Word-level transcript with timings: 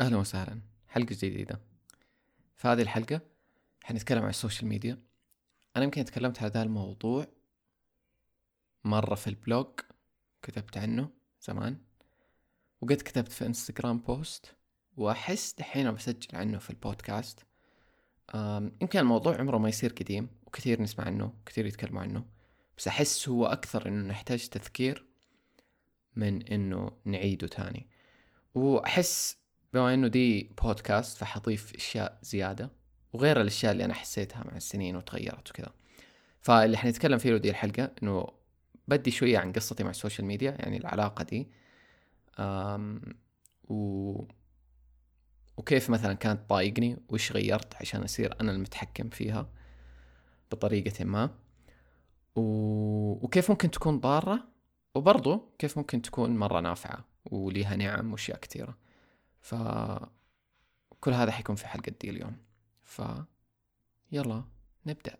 أهلا 0.00 0.16
وسهلا. 0.16 0.60
حلقة 0.88 1.16
جديدة. 1.20 1.60
في 2.56 2.68
هذه 2.68 2.82
الحلقة 2.82 3.20
حنتكلم 3.82 4.22
عن 4.22 4.28
السوشيال 4.28 4.68
ميديا. 4.68 5.02
أنا 5.76 5.84
يمكن 5.84 6.04
تكلمت 6.04 6.42
على 6.42 6.50
ذا 6.50 6.62
الموضوع 6.62 7.26
مرة 8.84 9.14
في 9.14 9.26
ال 9.26 9.35
blog. 9.35 9.80
كتبت 10.42 10.78
عنه 10.78 11.10
زمان. 11.42 11.78
وقد 12.80 12.96
كتبت 12.96 13.32
في 13.32 13.46
إنستغرام 13.46 13.98
post. 13.98 14.54
وأحس 14.96 15.54
دحين 15.58 15.92
بسجل 15.92 16.36
عنه 16.36 16.58
في 16.58 16.70
البودكاست. 16.70 17.46
يمكن 18.82 18.98
الموضوع 18.98 19.36
عمره 19.40 19.58
ما 19.58 19.68
يصير 19.68 19.92
قديم. 19.92 20.28
وكثير 20.46 20.82
نسمع 20.82 21.04
عنه. 21.04 21.34
كثير 21.46 21.66
يتكلموا 21.66 22.02
عنه. 22.02 22.24
بس 22.78 22.88
أحس 22.88 23.28
هو 23.28 23.46
أكثر 23.46 23.88
إنه 23.88 24.08
نحتاج 24.08 24.48
تذكير 24.48 25.06
من 26.16 26.42
إنه 26.42 26.92
نعيده 27.04 27.46
تاني. 27.46 27.88
وأحس 28.54 29.39
بما 29.72 29.94
إنه 29.94 30.08
دي 30.08 30.50
بودكاست 30.62 31.18
فحضيف 31.18 31.74
أشياء 31.74 32.18
زيادة 32.22 32.70
وغير 33.12 33.40
الأشياء 33.40 33.72
اللي 33.72 33.84
أنا 33.84 33.94
حسيتها 33.94 34.44
مع 34.44 34.56
السنين 34.56 34.96
وتغيرت 34.96 35.50
وكذا. 35.50 35.72
فاللي 36.40 36.76
حنتكلم 36.76 37.18
فيه 37.18 37.36
دي 37.36 37.50
الحلقة 37.50 37.92
إنه 38.02 38.26
بدي 38.88 39.10
شوية 39.10 39.38
عن 39.38 39.52
قصتي 39.52 39.84
مع 39.84 39.90
السوشيال 39.90 40.26
ميديا 40.26 40.50
يعني 40.58 40.76
العلاقة 40.76 41.24
دي. 41.24 41.48
أم 42.38 43.02
و 43.68 44.24
وكيف 45.56 45.90
مثلا 45.90 46.14
كانت 46.14 46.40
تضايقني 46.46 46.96
وش 47.08 47.32
غيرت 47.32 47.74
عشان 47.74 48.02
أصير 48.02 48.34
أنا 48.40 48.52
المتحكم 48.52 49.08
فيها 49.08 49.48
بطريقة 50.52 51.04
ما. 51.04 51.30
و... 52.36 52.42
وكيف 53.24 53.50
ممكن 53.50 53.70
تكون 53.70 54.00
ضارة 54.00 54.48
وبرضو 54.94 55.52
كيف 55.58 55.78
ممكن 55.78 56.02
تكون 56.02 56.36
مرة 56.36 56.60
نافعة 56.60 57.04
وليها 57.30 57.76
نعم 57.76 58.12
وأشياء 58.12 58.38
كثيرة. 58.38 58.76
ف 59.40 59.54
كل 61.00 61.12
هذا 61.12 61.30
حيكون 61.30 61.56
في 61.56 61.66
حلقة 61.66 61.92
دي 62.00 62.10
اليوم. 62.10 62.36
ف 62.84 63.02
يلا 64.12 64.44
نبدأ. 64.86 65.16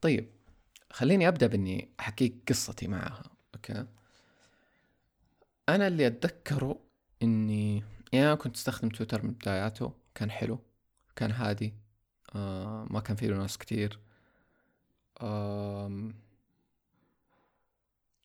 طيب 0.00 0.30
خليني 0.90 1.28
أبدأ 1.28 1.46
بإني 1.46 1.88
أحكيك 2.00 2.34
قصتي 2.48 2.88
معها 2.88 3.22
أوكي؟ 3.54 3.86
أنا 5.68 5.86
اللي 5.86 6.06
أتذكره 6.06 6.80
إني 7.22 7.82
يعني 8.12 8.26
أنا 8.26 8.34
كنت 8.34 8.56
أستخدم 8.56 8.88
تويتر 8.88 9.22
من 9.24 9.30
بداياته 9.30 9.92
كان 10.14 10.30
حلو. 10.30 10.58
كان 11.16 11.30
هادي. 11.30 11.74
آه 12.34 12.86
ما 12.90 13.00
كان 13.00 13.16
فيه 13.16 13.28
ناس 13.28 13.58
كتير. 13.58 13.98
آه 15.20 16.12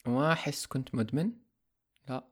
ما 0.06 0.34
أحس 0.34 0.66
كنت 0.66 0.96
مدمن. 0.96 1.32
لا. 2.10 2.24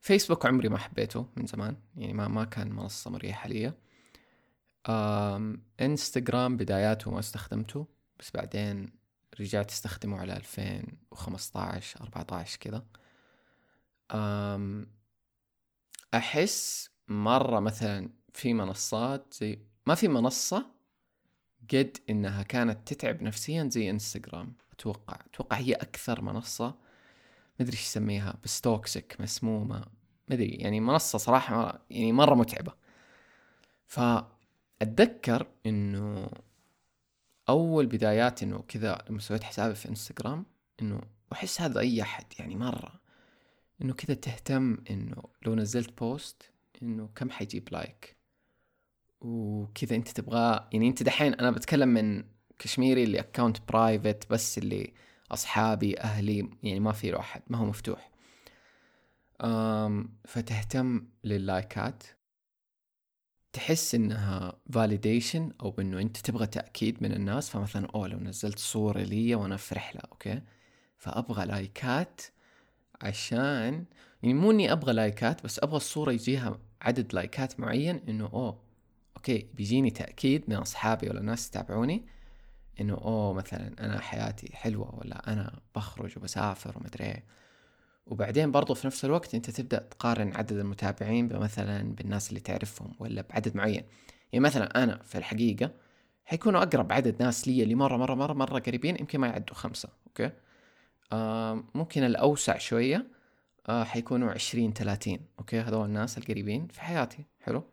فيسبوك 0.00 0.46
عمري 0.46 0.68
ما 0.68 0.78
حبيته 0.78 1.26
من 1.36 1.46
زمان. 1.46 1.76
يعني 1.96 2.12
ما 2.12 2.28
ما 2.28 2.44
كان 2.44 2.72
منصة 2.72 3.10
مريحة 3.10 3.48
لي. 3.48 3.72
انستغرام 5.80 6.56
بداياته 6.56 7.10
ما 7.10 7.18
استخدمته. 7.18 7.86
بس 8.18 8.30
بعدين 8.34 8.92
رجعت 9.40 9.70
أستخدمه 9.70 10.18
على 10.20 10.36
2015 10.36 12.00
14 12.02 12.58
كذا. 12.58 12.86
أحس 16.14 16.90
مرة 17.08 17.60
مثلا 17.60 18.10
في 18.34 18.54
منصات 18.54 19.34
زي 19.34 19.58
ما 19.86 19.94
في 19.94 20.08
منصة 20.08 20.66
قد 21.72 21.96
إنها 22.10 22.42
كانت 22.42 22.88
تتعب 22.92 23.22
نفسيا 23.22 23.68
زي 23.72 23.90
إنستغرام. 23.90 24.56
أتوقع 24.72 25.16
أتوقع 25.26 25.56
هي 25.56 25.72
أكثر 25.72 26.20
منصة. 26.20 26.74
مدري 27.60 27.72
إيش 27.72 27.82
يسميها 27.82 28.34
بس 28.44 28.60
توكسيك 28.60 29.16
مسمومة. 29.20 29.84
مدري 30.30 30.48
يعني 30.48 30.80
منصة 30.80 31.18
صراحة 31.18 31.86
يعني 31.90 32.12
مرة 32.12 32.34
متعبة. 32.34 32.72
فأتذكر 33.86 35.46
إنه 35.66 36.30
أول 37.48 37.86
بدايات 37.86 38.42
إنه 38.42 38.64
كذا 38.68 39.04
لما 39.10 39.20
سويت 39.20 39.44
حسابي 39.44 39.74
في 39.74 39.88
إنستغرام 39.88 40.46
إنه 40.82 41.00
وأحس 41.30 41.60
هذا 41.60 41.80
أي 41.80 42.02
أحد 42.02 42.24
يعني 42.38 42.56
مرة. 42.56 43.03
إنه 43.82 43.94
كذا 43.94 44.14
تهتم 44.14 44.78
إنه 44.90 45.22
لو 45.46 45.54
نزلت 45.54 45.98
post 45.98 46.50
إنه 46.82 47.08
كم 47.14 47.30
حيجيب 47.30 47.68
like؟ 47.72 48.16
وكذا 49.20 49.96
أنت 49.96 50.08
تبغاه 50.08 50.68
يعني 50.72 50.88
أنت 50.88 51.02
دحين 51.02 51.34
أنا 51.34 51.50
بتكلم 51.50 51.88
من 51.88 52.24
كشميري 52.58 53.04
اللي 53.04 53.20
account 53.20 53.58
private 53.68 54.30
بس 54.30 54.58
اللي 54.58 54.92
أصحابي 55.30 56.00
أهلي 56.00 56.50
يعني 56.62 56.80
ما 56.80 56.92
في 56.92 57.10
له 57.10 57.18
أحد 57.18 57.42
ما 57.48 57.58
هو 57.58 57.64
مفتوح. 57.64 58.10
فتهتم 60.24 61.06
لل 61.24 61.44
likes. 61.44 62.02
تحس 63.52 63.94
إنها 63.94 64.60
validation 64.72 65.52
أو 65.60 65.70
بانه 65.70 66.00
أنت 66.00 66.16
تبغى 66.16 66.46
تأكيد 66.46 67.02
من 67.02 67.12
الناس 67.12 67.50
فمثلا 67.50 67.86
أوه 67.94 68.08
لو 68.08 68.18
نزلت 68.18 68.58
صورة 68.58 68.98
لي 68.98 69.34
وأنا 69.34 69.56
في 69.56 69.74
رحله 69.74 70.02
أوكي؟ 70.12 70.42
فأبغى 70.96 71.46
لايكات 71.46 72.20
عشان 73.02 73.84
يعني 74.22 74.34
مو 74.34 74.50
إني 74.50 74.72
أبغى 74.72 74.92
لايكات 74.92 75.44
بس 75.44 75.58
أبغى 75.58 75.76
الصورة 75.76 76.12
يجيها 76.12 76.58
عدد 76.82 77.14
لايكات 77.14 77.60
معين 77.60 78.00
إنه 78.08 78.24
أوه 78.24 78.58
أوكي 79.16 79.46
بيجيني 79.54 79.90
تأكيد 79.90 80.44
من 80.48 80.56
أصحابي 80.56 81.08
ولا 81.08 81.20
ناس 81.20 81.48
يتابعوني 81.48 82.06
إنه 82.80 82.94
أوه 82.94 83.32
مثلا 83.32 83.74
أنا 83.80 84.00
حياتي 84.00 84.56
حلوة 84.56 84.94
ولا 84.94 85.32
أنا 85.32 85.60
بخرج 85.76 86.18
وبسافر 86.18 86.78
ومدري 86.78 87.04
إيه. 87.04 87.24
وبعدين 88.06 88.50
برضو 88.50 88.74
في 88.74 88.86
نفس 88.86 89.04
الوقت 89.04 89.34
أنت 89.34 89.50
تبدأ 89.50 89.78
تقارن 89.78 90.36
عدد 90.36 90.52
المتابعين 90.52 91.28
بمثلا 91.28 91.82
بالناس 91.94 92.28
اللي 92.28 92.40
تعرفهم 92.40 92.92
ولا 92.98 93.22
بعدد 93.30 93.56
معين. 93.56 93.84
يعني 94.32 94.44
مثلا 94.44 94.82
أنا 94.82 95.02
في 95.02 95.18
الحقيقة 95.18 95.70
حيكونوا 96.24 96.62
أقرب 96.62 96.92
عدد 96.92 97.22
ناس 97.22 97.48
لي 97.48 97.62
اللي 97.62 97.74
مرة 97.74 97.96
مرة 97.96 98.14
مرة 98.14 98.32
مرة 98.32 98.58
قريبين 98.58 98.96
يمكن 99.00 99.20
ما 99.20 99.26
يعدوا 99.26 99.54
خمسة 99.54 99.88
أوكي؟ 100.06 100.30
ممكن 101.74 102.02
الأوسع 102.04 102.58
شوية. 102.58 103.06
آه 103.68 103.84
حيكونوا 103.84 104.30
عشرين 104.30 104.72
ثلاثين 104.72 105.20
أوكي 105.38 105.60
هذول 105.60 105.86
الناس 105.86 106.18
القريبين 106.18 106.66
في 106.66 106.80
حياتي. 106.80 107.24
حلو. 107.40 107.64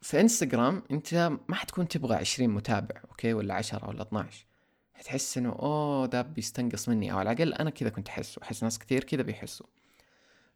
في 0.00 0.20
إنستغرام 0.20 0.82
أنت 0.90 1.14
ما 1.48 1.54
حتكون 1.54 1.88
تبغى 1.88 2.16
عشرين 2.16 2.50
متابع 2.50 3.00
أوكي 3.10 3.32
ولا 3.32 3.54
عشرة 3.54 3.88
ولا 3.88 4.02
12 4.02 4.46
حتحس 4.94 5.38
إنه 5.38 5.48
أوه 5.52 6.06
ده 6.06 6.22
بيستنقص 6.22 6.88
مني. 6.88 7.12
أو 7.12 7.18
على 7.18 7.32
الأقل 7.32 7.54
أنا 7.54 7.70
كذا 7.70 7.88
كنت 7.88 8.08
أحس 8.08 8.38
واحس 8.38 8.62
ناس 8.62 8.78
كثير 8.78 9.04
كذا 9.04 9.22
بيحسوا. 9.22 9.66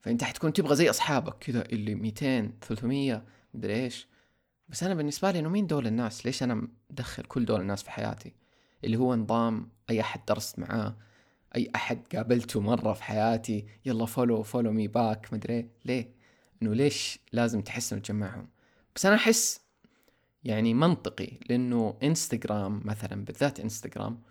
فأنت 0.00 0.24
حتكون 0.24 0.52
تبغى 0.52 0.76
زي 0.76 0.90
أصحابك 0.90 1.38
كذا 1.38 1.62
اللي 1.62 1.94
200 1.94 2.52
300 2.60 3.24
مدري 3.54 3.74
إيش. 3.84 4.08
بس 4.68 4.82
أنا 4.82 4.94
بالنسبة 4.94 5.30
لي 5.30 5.38
إنه 5.38 5.48
مين 5.48 5.66
دول 5.66 5.86
الناس؟ 5.86 6.26
ليش 6.26 6.42
أنا 6.42 6.68
مدخل 6.90 7.22
كل 7.22 7.44
دول 7.44 7.60
الناس 7.60 7.82
في 7.82 7.90
حياتي؟ 7.90 8.34
اللي 8.84 8.96
هو 8.96 9.14
نظام 9.14 9.68
أي 9.90 10.00
أحد 10.00 10.20
درست 10.28 10.58
معاه. 10.58 10.96
أي 11.56 11.70
أحد 11.74 11.98
قابلته 12.14 12.60
مرة 12.60 12.92
في 12.92 13.04
حياتي 13.04 13.66
يلا 13.84 14.06
follow 14.06 14.42
follow 14.42 14.72
me 14.72 14.88
back 14.88 15.32
مدري 15.32 15.68
ليه. 15.84 16.14
إنه 16.62 16.74
ليش 16.74 17.18
لازم 17.32 17.60
تحس 17.60 17.92
انه 17.92 18.02
تجمعهم؟ 18.02 18.48
بس 18.96 19.06
أنا 19.06 19.14
أحس 19.16 19.60
يعني 20.44 20.74
منطقي 20.74 21.30
لأنه 21.48 21.96
إنستغرام 22.02 22.82
مثلا 22.84 23.24
بالذات 23.24 23.60
إنستغرام 23.60 24.22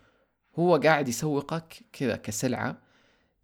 هو 0.59 0.75
قاعد 0.75 1.07
يسوقك 1.07 1.73
كذا 1.93 2.15
كسلعة 2.15 2.77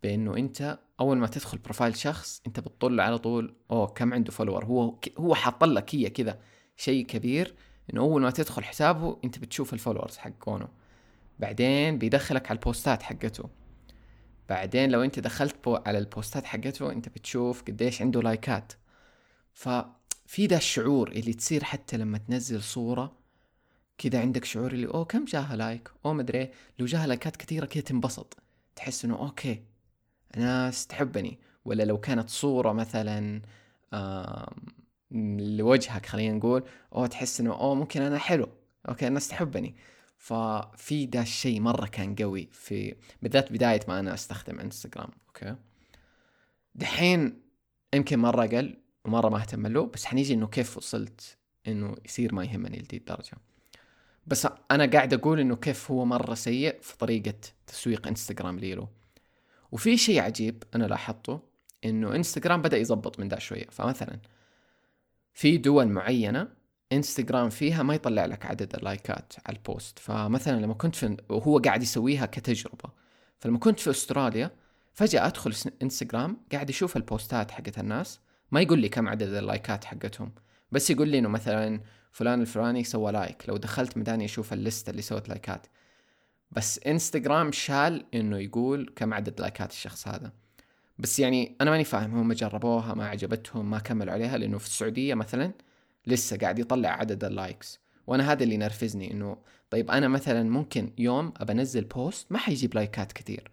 بإنه 0.04 0.38
أنت 0.38 0.80
أول 1.00 1.18
ما 1.18 1.28
تدخل 1.28 1.58
profile 1.58 1.98
شخص 1.98 2.42
أنت 2.48 2.60
بتطل 2.60 3.00
على 3.00 3.18
طول 3.18 3.56
أوه 3.72 3.88
كم 3.88 4.14
عنده 4.14 4.32
follower 4.32 4.66
هو 4.66 4.96
هو 5.20 5.36
حاط 5.36 5.64
لك 5.64 5.96
هي 5.96 6.10
كذا 6.10 6.40
شيء 6.78 7.06
كبير 7.06 7.56
إنه 7.94 8.02
أول 8.02 8.22
ما 8.22 8.32
تدخل 8.32 8.64
حسابه 8.64 9.18
أنت 9.24 9.40
بتشوف 9.40 9.74
ال 9.74 9.78
followers 9.78 10.18
حقونه. 10.18 10.68
بعدين 11.40 11.98
بيدخلك 11.98 12.52
على 12.52 12.58
البوستات 12.58 13.04
حقته. 13.04 13.50
بعدين 14.50 14.90
لو 14.92 15.04
انت 15.04 15.20
دخلت 15.20 15.64
بو 15.64 15.76
على 15.76 15.98
البوستات 15.98 16.46
حقته 16.46 16.92
انت 16.92 17.10
بتشوف 17.10 17.64
قديش 17.64 18.02
عنده 18.02 18.22
لايكات. 18.22 18.74
ففي 19.54 20.48
ده 20.48 20.58
الشعور 20.58 21.12
اللي 21.12 21.34
تصير 21.34 21.64
حتى 21.64 21.98
لما 21.98 22.18
تنزل 22.18 22.64
صورة 22.64 23.18
كذا 23.98 24.22
عندك 24.22 24.46
شعور 24.46 24.72
اللي 24.72 24.88
أوه 24.88 25.06
كم 25.06 25.26
جاها 25.26 25.56
like؟ 25.56 25.92
أوه 26.06 26.14
مدري 26.14 26.52
لو 26.80 26.86
جاها 26.86 27.08
لايكات 27.08 27.36
كثيرة 27.36 27.66
كذا 27.66 27.84
تنبسط. 27.84 28.38
تحس 28.76 29.06
إنه 29.06 29.16
أوكي 29.20 29.64
ناس 30.38 30.88
تحبني. 30.88 31.40
ولا 31.66 31.84
لو 31.84 31.98
كانت 31.98 32.30
صورة 32.30 32.72
مثلا 32.74 33.42
لوجهك 35.58 36.06
خلينا 36.06 36.36
نقول 36.38 36.64
أوه 36.96 37.08
تحس 37.08 37.40
إنه 37.40 37.54
أوه 37.54 37.76
ممكن 37.76 38.02
أنا 38.02 38.18
حلو. 38.18 38.50
أوكي 38.90 39.08
الناس 39.08 39.28
تحبني. 39.28 39.76
ففي 40.18 41.06
ده 41.06 41.22
الشيء 41.22 41.60
مرة 41.62 41.86
كان 41.86 42.16
قوي 42.16 42.50
في 42.52 42.96
بالذات 43.22 43.52
بداية 43.52 43.80
ما 43.88 44.00
أنا 44.00 44.14
أستخدم 44.14 44.60
إنستغرام 44.60 45.10
أوكي؟ 45.28 45.56
دحين 46.76 47.42
يمكن 47.94 48.20
مرة 48.20 48.46
قل 48.46 48.78
ومرة 49.06 49.30
ما 49.30 49.38
أهتم 49.38 49.68
له 49.68 49.86
بس 49.86 50.06
حنيجي 50.06 50.34
إنه 50.34 50.48
كيف 50.48 50.78
وصلت 50.78 51.38
إنه 51.68 51.96
يصير 52.06 52.36
ما 52.36 52.44
يهمني 52.44 52.80
لدي 52.80 52.98
الدرجة. 52.98 53.38
بس 54.28 54.48
أنا 54.72 54.86
قاعد 54.86 55.14
أقول 55.14 55.40
إنه 55.40 55.56
كيف 55.56 55.92
هو 55.92 56.06
مرة 56.06 56.34
سيء 56.34 56.80
في 56.82 56.98
طريقة 56.98 57.34
تسويق 57.68 58.08
إنستغرام 58.08 58.60
ليلو 58.60 58.88
وفي 59.72 59.98
شيء 59.98 60.20
عجيب 60.22 60.64
أنا 60.76 60.84
لاحظته 60.84 61.40
إنه 61.86 62.16
إنستغرام 62.16 62.62
بدأ 62.62 62.78
يزبط 62.78 63.20
من 63.20 63.28
ده 63.28 63.40
شوية. 63.40 63.66
فمثلا 63.72 64.20
في 65.34 65.58
دول 65.58 65.88
معينة 65.88 66.48
إنستغرام 66.96 67.50
فيها 67.50 67.84
ما 67.84 67.96
يطلع 67.96 68.26
لك 68.26 68.46
عدد 68.46 68.76
اللايكات 68.76 69.34
على 69.46 69.58
ال 69.58 69.65
post. 69.65 70.00
فمثلا 70.00 70.62
لما 70.62 70.74
كنت 70.74 70.96
في 70.96 71.18
وهو 71.30 71.60
قاعد 71.60 71.84
يسويها 71.84 72.26
كتجربة. 72.26 72.90
فلما 73.40 73.58
كنت 73.58 73.80
في 73.80 73.90
أستراليا 73.90 74.52
فجأة 74.94 75.28
أدخل 75.28 75.56
إنستغرام 75.82 76.38
قاعد 76.52 76.70
يشوف 76.70 76.98
البوستات 76.98 77.52
حقت 77.52 77.80
الناس 77.80 78.20
ما 78.52 78.62
يقول 78.62 78.80
لي 78.80 78.90
كم 78.90 79.10
عدد 79.10 79.34
اللايكات 79.34 79.86
حقتهم. 79.86 80.32
بس 80.72 80.90
يقول 80.90 81.10
لي 81.10 81.20
إنه 81.20 81.30
مثلا 81.30 81.82
فلان 82.12 82.42
الفلاني 82.42 82.84
سوى 82.84 83.12
like. 83.12 83.50
لو 83.50 83.58
دخلت 83.58 83.98
مداني 83.98 84.26
أشوف 84.26 84.54
ال 84.54 84.61
list 84.61 84.90
اللي 84.90 85.02
سوت 85.02 85.30
لايكات. 85.30 85.68
بس 86.52 86.80
إنستغرام 86.88 87.52
شال 87.52 88.06
إنه 88.14 88.38
يقول 88.38 88.94
كم 88.96 89.14
عدد 89.14 89.42
لايكات 89.42 89.72
الشخص 89.72 90.08
هذا. 90.08 90.32
بس 91.00 91.20
يعني 91.20 91.56
أنا 91.62 91.72
ماني 91.72 91.84
فاهم. 91.84 92.16
هم 92.16 92.34
جربوها 92.34 92.94
ما 92.94 93.08
عجبتهم 93.08 93.70
ما 93.70 93.80
كملوا 93.80 94.14
عليها. 94.14 94.38
لأنه 94.38 94.58
في 94.58 94.66
السعودية 94.66 95.14
مثلا 95.14 95.52
لسه 96.08 96.38
قاعد 96.38 96.60
يطلع 96.60 96.90
عدد 96.90 97.24
ال 97.24 97.32
likes. 97.32 97.80
وأنا 98.08 98.32
هذا 98.32 98.44
اللي 98.44 98.58
نرفزني 98.58 99.12
إنه 99.12 99.38
طيب 99.70 99.92
أنا 99.92 100.08
مثلا 100.08 100.44
ممكن 100.44 100.94
يوم 100.98 101.34
أبى 101.38 101.52
أنزل 101.54 101.84
post 101.84 102.32
ما 102.32 102.38
حيجيب 102.38 102.76
لايكات 102.76 103.12
كثير 103.12 103.52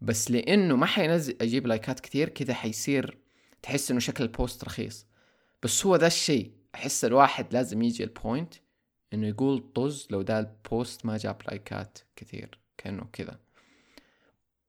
بس 0.00 0.30
لأنه 0.30 0.76
ما 0.76 0.86
حينزل 0.86 1.36
أجيب 1.40 1.66
لايكات 1.66 2.00
كثير 2.00 2.28
كذا 2.28 2.54
حيصير 2.54 3.18
تحس 3.62 3.90
إنه 3.90 4.00
شكل 4.00 4.24
ال 4.24 4.32
post 4.32 4.64
رخيص. 4.64 5.06
بس 5.62 5.86
هو 5.86 5.96
ذا 5.96 6.06
الشيء. 6.06 6.52
أحس 6.74 7.04
الواحد 7.04 7.52
لازم 7.52 7.82
يجي 7.82 8.04
ال 8.04 8.12
point 8.12 8.54
إنه 9.14 9.26
يقول 9.26 9.72
طز 9.74 10.06
لو 10.10 10.22
ده 10.22 10.38
ال 10.38 10.52
post 10.52 11.06
ما 11.06 11.16
جاب 11.16 11.36
لايكات 11.48 11.98
كثير 12.16 12.58
كأنه 12.78 13.06
كذا. 13.12 13.38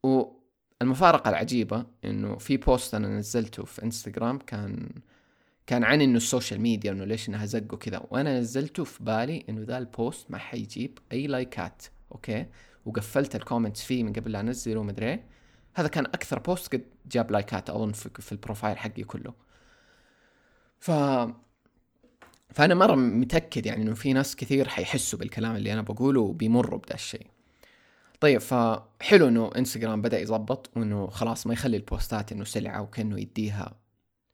والمفارقة 0.04 1.30
العجيبة 1.30 1.86
إنه 2.06 2.38
في 2.38 2.58
post 2.58 2.96
أنا 2.96 3.08
نزلته 3.08 3.66
في 3.66 3.84
انستغرام 3.84 4.38
كان 4.38 4.90
كان 5.68 5.84
عن 5.84 6.02
إنه 6.02 6.18
ال 6.18 6.24
social 6.24 6.62
media 6.62 6.92
إنه 6.92 7.06
ليش 7.06 7.30
إنها 7.30 7.46
زق 7.46 7.74
وكذا. 7.74 8.02
وأنا 8.12 8.40
نزلته 8.40 8.84
في 8.84 9.04
بالي 9.04 9.46
إنه 9.50 9.62
ذا 9.64 9.78
ال 9.78 9.89
post 9.89 10.32
ما 10.32 10.38
حيجيب 10.38 11.00
أي 11.12 11.28
لايكات. 11.28 11.84
أوكي؟ 12.12 12.46
وقفلت 12.86 13.36
ال 13.36 13.41
comments 13.41 13.84
فيه 13.84 14.04
من 14.04 14.14
قبل 14.14 14.32
لا 14.32 14.40
أنزله 14.40 14.80
ومدري 14.80 15.24
هذا 15.76 15.88
كان 15.88 16.06
أكثر 16.06 16.40
post 16.40 16.74
قد 16.76 16.84
جاب 17.12 17.32
لايكات 17.32 17.70
أظن 17.70 17.92
في, 17.92 18.10
في 18.22 18.32
ال 18.32 18.38
profile 18.38 18.78
حقي 18.78 19.04
كله. 19.04 19.34
ف 20.80 20.92
فأنا 22.54 22.76
مرة 22.76 22.96
متأكد 22.96 23.66
يعني 23.66 23.84
إنه 23.84 23.94
في 23.94 24.14
ناس 24.14 24.36
كثير 24.36 24.68
حيحسوا 24.68 25.20
بالكلام 25.20 25.56
اللي 25.56 25.74
أنا 25.74 25.82
بقوله 25.82 26.22
وبيمروا 26.22 26.80
بدا 26.80 26.96
الشيء. 26.96 27.28
طيب 28.20 28.42
فحلو 28.42 29.28
إنه 29.28 29.52
انستغرام 29.58 30.02
بدأ 30.02 30.20
يظبط 30.20 30.70
وإنه 30.76 31.08
خلاص 31.08 31.48
ما 31.48 31.54
يخلي 31.54 31.78
البوستات 31.78 32.32
إنه 32.32 32.44
سلعة 32.44 32.82
وكأنه 32.82 33.20
يديها 33.20 33.76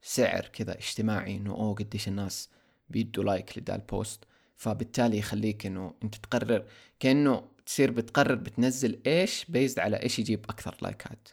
سعر 0.05 0.49
كذا 0.53 0.77
اجتماعي 0.77 1.35
إنه 1.35 1.51
أوه 1.51 1.75
قديش 1.75 2.07
الناس 2.07 2.49
بيدوا 2.89 3.23
like 3.23 3.57
لدا 3.57 3.75
ال 3.75 3.83
post. 3.83 4.23
فبالتالي 4.57 5.17
يخليك 5.17 5.65
إنه 5.65 5.93
أنت 6.03 6.15
تقرر 6.15 6.65
كأنه 6.99 7.47
تصير 7.65 7.91
بتقرر 7.91 8.35
بتنزل 8.35 9.01
إيش 9.07 9.45
based 9.45 9.79
على 9.79 10.01
إيش 10.03 10.19
يجيب 10.19 10.45
أكثر 10.49 10.77
لايكات. 10.81 11.29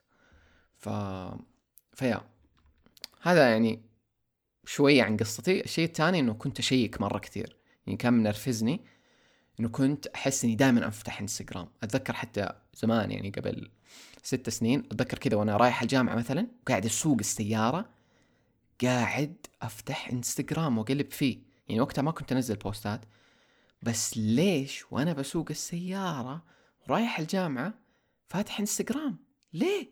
ف 0.76 0.88
ف 1.92 1.97
yeah. 1.97 2.20
هذا 3.22 3.50
يعني 3.50 3.82
شوية 4.64 5.02
عن 5.02 5.16
قصتي. 5.16 5.64
الشيء 5.64 5.84
الثاني 5.84 6.20
إنه 6.20 6.34
كنت 6.34 6.58
أشيك 6.58 7.00
مرة 7.00 7.18
كثير. 7.18 7.56
يعني 7.86 7.96
كان 7.96 8.12
منرفزني 8.12 8.80
إنه 9.60 9.68
كنت 9.68 10.06
أحس 10.06 10.44
إني 10.44 10.54
دائما 10.54 10.88
أفتح 10.88 11.20
إنستغرام. 11.20 11.68
أتذكر 11.82 12.12
حتى 12.12 12.52
زمان 12.74 13.10
يعني 13.10 13.30
قبل 13.30 13.70
ست 14.22 14.50
سنين 14.50 14.80
أتذكر 14.80 15.18
كذا 15.18 15.36
وأنا 15.36 15.56
رايح 15.56 15.82
الجامعة 15.82 16.14
مثلا 16.14 16.46
وقاعد 16.62 16.86
أسوق 16.86 17.16
السيارة 17.20 17.99
قاعد 18.82 19.46
أفتح 19.62 20.08
انستغرام 20.08 20.78
وأقلب 20.78 21.10
فيه. 21.10 21.38
يعني 21.68 21.80
وقتها 21.80 22.02
ما 22.02 22.10
كنت 22.10 22.32
أنزل 22.32 22.56
بوستات 22.56 23.00
بس 23.82 24.18
ليش 24.18 24.92
وأنا 24.92 25.12
بسوق 25.12 25.46
السيارة 25.50 26.44
ورايح 26.88 27.18
الجامعة 27.18 27.74
فاتح 28.28 28.60
انستغرام 28.60 29.16
ليه؟ 29.52 29.90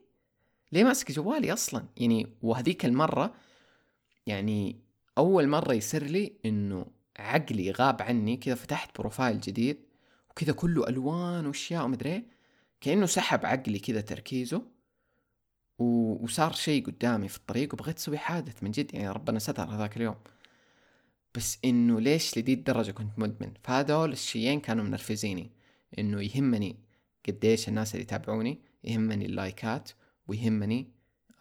ليه 0.73 0.85
ماسك 0.85 1.12
جوالي 1.12 1.52
أصلا؟ 1.52 1.85
يعني 1.96 2.37
وهذيك 2.43 2.85
المرة 2.85 3.35
يعني 4.26 4.81
أول 5.19 5.49
مرة 5.49 5.73
يصير 5.73 6.05
لي 6.05 6.32
إنه 6.44 6.87
عقلي 7.19 7.70
غاب 7.70 8.02
عني 8.02 8.37
كذا 8.37 8.55
فتحت 8.55 8.99
بروفايل 9.00 9.40
جديد 9.40 9.79
وكذا 10.31 10.52
كله 10.52 10.88
ألوان 10.88 11.46
وأشياء 11.46 11.85
ومدري 11.85 12.25
كأنه 12.81 13.06
سحب 13.06 13.46
عقلي 13.46 13.79
كذا 13.79 14.00
تركيزه. 14.00 14.62
وصار 16.23 16.53
شيء 16.53 16.87
قدامي 16.87 17.29
في 17.29 17.37
الطريق 17.37 17.75
وبغيت 17.75 17.97
أسوي 17.97 18.19
حادث 18.19 18.62
من 18.62 18.70
جد 18.70 18.94
يعني 18.94 19.09
ربنا 19.11 19.38
ستر 19.38 19.65
هذاك 19.65 19.97
اليوم. 19.97 20.17
بس 21.35 21.59
إنه 21.65 22.00
ليش 22.00 22.38
لدي 22.38 22.53
الدرجة 22.55 22.91
كنت 22.91 23.19
مدمن؟ 23.19 23.53
فهذول 23.65 24.12
الشيئين 24.12 24.61
كانوا 24.61 24.85
منرفزيني. 24.85 25.50
إنه 25.99 26.23
يهمني 26.23 26.76
قديش 27.29 27.69
الناس 27.69 27.94
اللي 27.94 28.03
يتابعوني 28.03 28.59
يهمني 28.85 29.26
اللايكات 29.26 29.91
ويهمني 30.29 30.91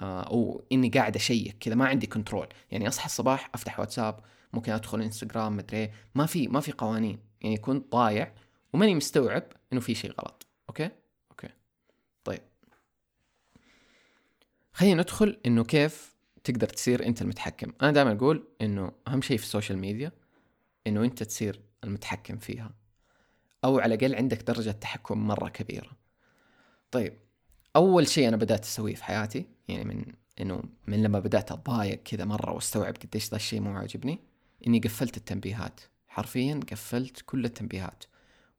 آه 0.01 0.21
أو 0.21 0.63
إني 0.71 0.89
قاعد 0.89 1.15
أشيك 1.15 1.57
كذا 1.59 1.75
ما 1.75 1.85
عندي 1.85 2.07
control 2.07 2.47
يعني 2.71 2.87
أصحى 2.87 3.05
الصباح 3.05 3.49
أفتح 3.53 3.79
واتساب 3.79 4.19
ممكن 4.53 4.71
أدخل 4.71 5.01
إنستغرام 5.01 5.57
مدري 5.57 5.91
ما 6.15 6.25
في 6.25 6.47
ما 6.47 6.59
في 6.59 6.71
قوانين. 6.71 7.19
يعني 7.41 7.57
كنت 7.57 7.91
ضايع 7.91 8.33
وماني 8.73 8.95
مستوعب 8.95 9.43
إنه 9.73 9.81
في 9.81 9.95
شيء 9.95 10.11
غلط. 10.11 10.47
okay 10.69 10.89
okay 11.31 11.49
طيب 12.23 12.41
خلينا 14.77 15.01
ندخل 15.01 15.39
إنه 15.45 15.63
كيف 15.63 16.15
تقدر 16.43 16.69
تصير 16.69 17.05
أنت 17.05 17.21
المتحكم. 17.21 17.73
أنا 17.81 17.91
دائما 17.91 18.11
أقول 18.11 18.47
إنه 18.61 18.91
أهم 19.07 19.21
شيء 19.21 19.37
في 19.37 19.43
ال 19.43 19.48
social 19.48 19.77
media 19.77 20.11
إنه 20.87 21.03
أنت 21.03 21.23
تصير 21.23 21.61
المتحكم 21.83 22.37
فيها. 22.37 22.73
أو 23.63 23.79
على 23.79 23.95
الأقل 23.95 24.15
عندك 24.15 24.43
درجة 24.43 24.71
تحكم 24.71 25.27
مرة 25.27 25.49
كبيرة. 25.49 25.89
طيب 26.91 27.13
أول 27.75 28.07
شيء 28.07 28.27
أنا 28.27 28.37
بدأت 28.37 28.63
أسويه 28.63 28.95
في 28.95 29.03
حياتي 29.03 29.45
يعني 29.67 29.83
من 29.83 30.05
إنه 30.41 30.63
من 30.87 31.03
لما 31.03 31.19
بدأت 31.19 31.51
اتضايق 31.51 32.03
كذا 32.03 32.25
مرة 32.25 32.51
وأستوعب 32.51 32.93
قديش 32.97 33.29
ذا 33.29 33.35
الشيء 33.35 33.59
مو 33.59 33.71
عاجبني 33.71 34.19
إني 34.67 34.79
قفلت 34.79 35.17
التنبيهات. 35.17 35.81
حرفيا 36.07 36.59
قفلت 36.71 37.21
كل 37.25 37.45
التنبيهات. 37.45 38.03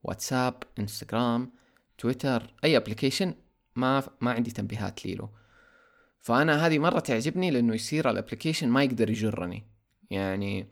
واتساب 0.03 0.63
إنستغرام 0.79 1.51
تويتر 1.99 2.55
أي 2.65 2.77
application 2.77 3.35
ما 3.77 4.03
ما 4.21 4.33
عندي 4.33 4.51
تنبيهات 4.51 5.07
ليلو 5.07 5.29
فأنا 6.29 6.67
هذه 6.67 6.79
مرة 6.79 6.99
تعجبني 6.99 7.51
لأنه 7.51 7.75
يصير 7.75 8.11
ال 8.11 8.15
application 8.15 8.69
ما 8.69 8.83
يقدر 8.83 9.11
يجرني. 9.11 9.65
يعني 10.11 10.67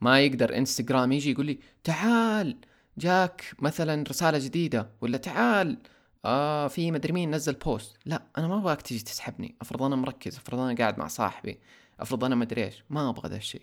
ما 0.00 0.20
يقدر 0.20 0.56
انستغرام 0.56 1.12
يجي 1.12 1.30
يقول 1.30 1.46
لي 1.46 1.58
تعال 1.84 2.56
جاك 2.98 3.44
مثلا 3.58 4.04
رسالة 4.08 4.38
جديدة. 4.38 4.90
ولا 5.00 5.18
تعال 5.18 5.78
آه 6.24 6.68
في 6.68 6.90
مدري 6.90 7.12
مين 7.12 7.34
نزل 7.34 7.52
post 7.52 7.96
لا 8.06 8.22
أنا 8.38 8.48
ما 8.48 8.58
أبغاك 8.58 8.82
تجي 8.82 8.98
تسحبني. 8.98 9.54
أفرض 9.60 9.82
أنا 9.82 9.96
مركز 9.96 10.36
أفرض 10.36 10.58
أنا 10.58 10.74
قاعد 10.74 10.98
مع 10.98 11.06
صاحبي 11.06 11.60
أفرض 12.00 12.24
أنا 12.24 12.34
مدري 12.34 12.64
إيش. 12.64 12.84
ما 12.90 13.10
أبغى 13.10 13.28
ذا 13.28 13.36
الشيء. 13.36 13.62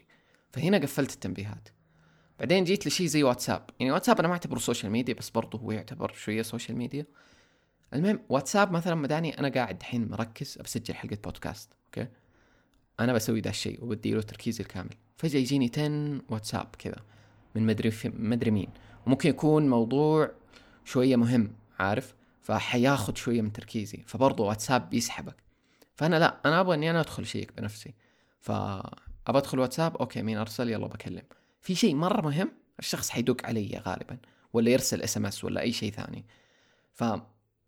فهنا 0.54 0.78
قفلت 0.78 1.14
التنبيهات. 1.14 1.70
بعدين 2.40 2.64
جيت 2.64 2.88
لشيء 2.88 3.08
زي 3.08 3.24
واتساب 3.24 3.70
يعني 3.80 3.92
واتساب 3.92 4.20
أنا 4.20 4.28
ما 4.28 4.34
أعتبره 4.34 4.60
social 4.60 4.92
media 4.92 5.14
بس 5.14 5.30
برضه 5.30 5.60
هو 5.60 5.72
يعتبر 5.72 6.14
شوية 6.14 6.42
social 6.42 6.78
media 6.78 7.06
المهم 7.94 8.20
واتساب 8.30 8.72
مثلا 8.72 8.96
مداني 8.96 9.40
أنا 9.40 9.50
قاعد 9.50 9.78
الحين 9.80 10.08
مركز 10.12 10.58
بسجل 10.58 10.94
حلقة 10.94 11.18
بودكاست 11.24 11.70
okay؟ 11.86 12.08
أنا 13.00 13.14
بسوي 13.14 13.42
ذا 13.42 13.50
الشيء 13.50 13.84
وبدي 13.84 14.14
له 14.14 14.22
تركيزي 14.22 14.64
الكامل. 14.64 14.96
فجأة 15.18 15.40
يجيني 15.40 15.72
10 15.74 16.22
واتساب 16.30 16.68
كذا 16.80 16.96
من 17.56 17.66
مدري 17.66 17.94
مدري 18.06 18.52
مين. 18.52 18.70
وممكن 19.06 19.30
يكون 19.30 19.70
موضوع 19.70 20.32
شوية 20.86 21.16
مهم 21.16 21.54
عارف؟ 21.80 22.14
فحياخذ 22.42 23.16
شوية 23.16 23.42
من 23.42 23.54
تركيزي 23.54 24.04
فبرضه 24.08 24.44
واتساب 24.44 24.90
بيسحبك. 24.90 25.36
فأنا 25.96 26.20
لا 26.20 26.42
أنا 26.46 26.60
أبغى 26.60 26.76
إني 26.76 26.90
أنا 26.90 27.00
أدخل 27.00 27.26
أشيك 27.26 27.52
بنفسي. 27.58 27.94
ف 28.40 28.52
ابى 28.52 29.38
أدخل 29.38 29.60
واتساب 29.60 29.98
okay 29.98 30.22
مين 30.22 30.38
أرسل؟ 30.38 30.70
يلا 30.70 30.88
بكلم. 30.88 31.24
في 31.62 31.76
شيء 31.76 31.96
مرة 31.96 32.22
مهم 32.22 32.52
الشخص 32.80 33.10
حيدق 33.10 33.46
علي 33.46 33.82
غالبا 33.86 34.18
ولا 34.54 34.70
يرسل 34.70 35.02
SMS 35.02 35.44
ولا 35.44 35.62
أي 35.62 35.72
شيء 35.72 35.92
ثاني. 35.92 36.26
ف 36.94 37.04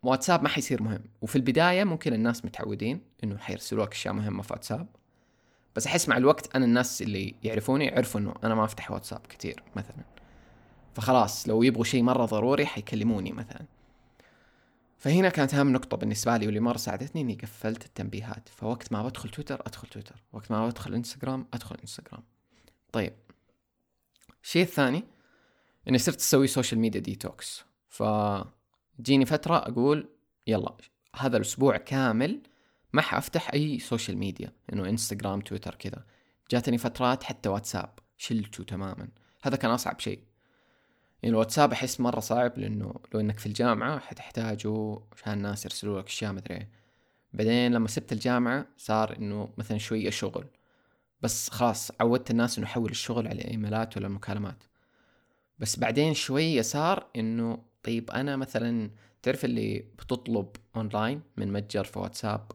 واتساب 0.05 0.43
ما 0.43 0.49
حيصير 0.49 0.83
مهم. 0.83 1.03
وفي 1.21 1.35
البداية 1.35 1.83
ممكن 1.83 2.13
الناس 2.13 2.45
متعودين 2.45 3.01
إنه 3.23 3.37
حيرسلوا 3.37 3.85
لك 3.85 3.91
أشياء 3.91 4.13
مهمة 4.13 4.41
في 4.41 4.53
واتساب. 4.53 4.87
بس 5.75 5.87
أحس 5.87 6.09
مع 6.09 6.17
الوقت 6.17 6.55
أنا 6.55 6.65
الناس 6.65 7.01
اللي 7.01 7.35
يعرفوني 7.43 7.85
يعرفوا 7.85 8.19
إنه 8.19 8.33
أنا 8.43 8.55
ما 8.55 8.65
أفتح 8.65 8.91
واتساب 8.91 9.21
كثير 9.29 9.63
مثلا. 9.75 10.03
فخلاص 10.93 11.47
لو 11.47 11.63
يبغوا 11.63 11.83
شيء 11.83 12.03
مرة 12.03 12.25
ضروري 12.25 12.65
حيكلموني 12.65 13.31
مثلا. 13.31 13.65
فهنا 14.97 15.29
كانت 15.29 15.53
أهم 15.53 15.73
نقطة 15.73 15.97
بالنسبة 15.97 16.37
لي 16.37 16.45
واللي 16.45 16.59
مرة 16.59 16.77
ساعدتني 16.77 17.21
إني 17.21 17.35
قفلت 17.35 17.85
التنبيهات. 17.85 18.49
فوقت 18.49 18.93
ما 18.93 19.03
بدخل 19.03 19.29
تويتر 19.29 19.61
أدخل 19.67 19.87
تويتر. 19.87 20.23
وقت 20.33 20.51
ما 20.51 20.67
بدخل 20.67 20.93
إنستغرام 20.93 21.47
أدخل 21.53 21.75
إنستغرام. 21.81 22.23
طيب. 22.91 23.13
الشيء 24.43 24.63
الثاني 24.63 25.03
إني 25.87 25.97
صرت 25.97 26.19
أسوي 26.19 26.47
social 26.47 26.81
media 26.81 27.01
detox 27.01 27.65
فجيني 28.97 29.25
فترة 29.25 29.57
أقول 29.57 30.09
يلا 30.47 30.75
هذا 31.15 31.37
الأسبوع 31.37 31.77
كامل 31.77 32.41
ما 32.93 33.01
حأفتح 33.01 33.53
أي 33.53 33.79
social 33.79 34.17
media 34.17 34.51
إنه 34.73 34.89
انستغرام 34.89 35.41
تويتر 35.41 35.75
كذا. 35.75 36.05
جاتني 36.51 36.77
فترات 36.77 37.23
حتى 37.23 37.49
واتساب 37.49 37.89
شلته 38.17 38.63
تماما. 38.63 39.07
هذا 39.43 39.55
كان 39.55 39.71
أصعب 39.71 39.99
شيء. 39.99 40.19
يعني 41.23 41.33
الواتساب 41.35 41.71
أحس 41.71 41.99
مرة 41.99 42.19
صعب 42.19 42.57
لأنه 42.57 42.93
لو 43.13 43.19
إنك 43.19 43.39
في 43.39 43.45
الجامعة 43.45 43.99
حتحتاجه 43.99 44.99
عشان 45.13 45.33
الناس 45.33 45.65
يرسلوا 45.65 46.01
لك 46.01 46.07
أشياء 46.07 46.33
مدري. 46.33 46.67
بعدين 47.33 47.73
لما 47.73 47.87
سبت 47.87 48.11
الجامعة 48.11 48.67
صار 48.77 49.17
إنه 49.17 49.49
مثلا 49.57 49.77
شوية 49.77 50.09
شغل. 50.09 50.45
بس 51.21 51.49
خلاص 51.49 51.91
عودت 51.99 52.31
الناس 52.31 52.57
إنه 52.57 52.67
يحول 52.67 52.91
الشغل 52.91 53.27
على 53.27 53.51
إيميلات 53.51 53.97
ولا 53.97 54.07
مكالمات. 54.07 54.63
بس 55.59 55.79
بعدين 55.79 56.13
شوية 56.13 56.61
صار 56.61 57.07
إنه 57.15 57.57
طيب 57.85 58.11
أنا 58.11 58.35
مثلا 58.35 58.89
تعرف 59.23 59.45
اللي 59.45 59.79
بتطلب 59.79 60.47
أونلاين 60.75 61.21
من 61.37 61.53
متجر 61.53 61.83
في 61.83 61.99
واتساب؟ 61.99 62.51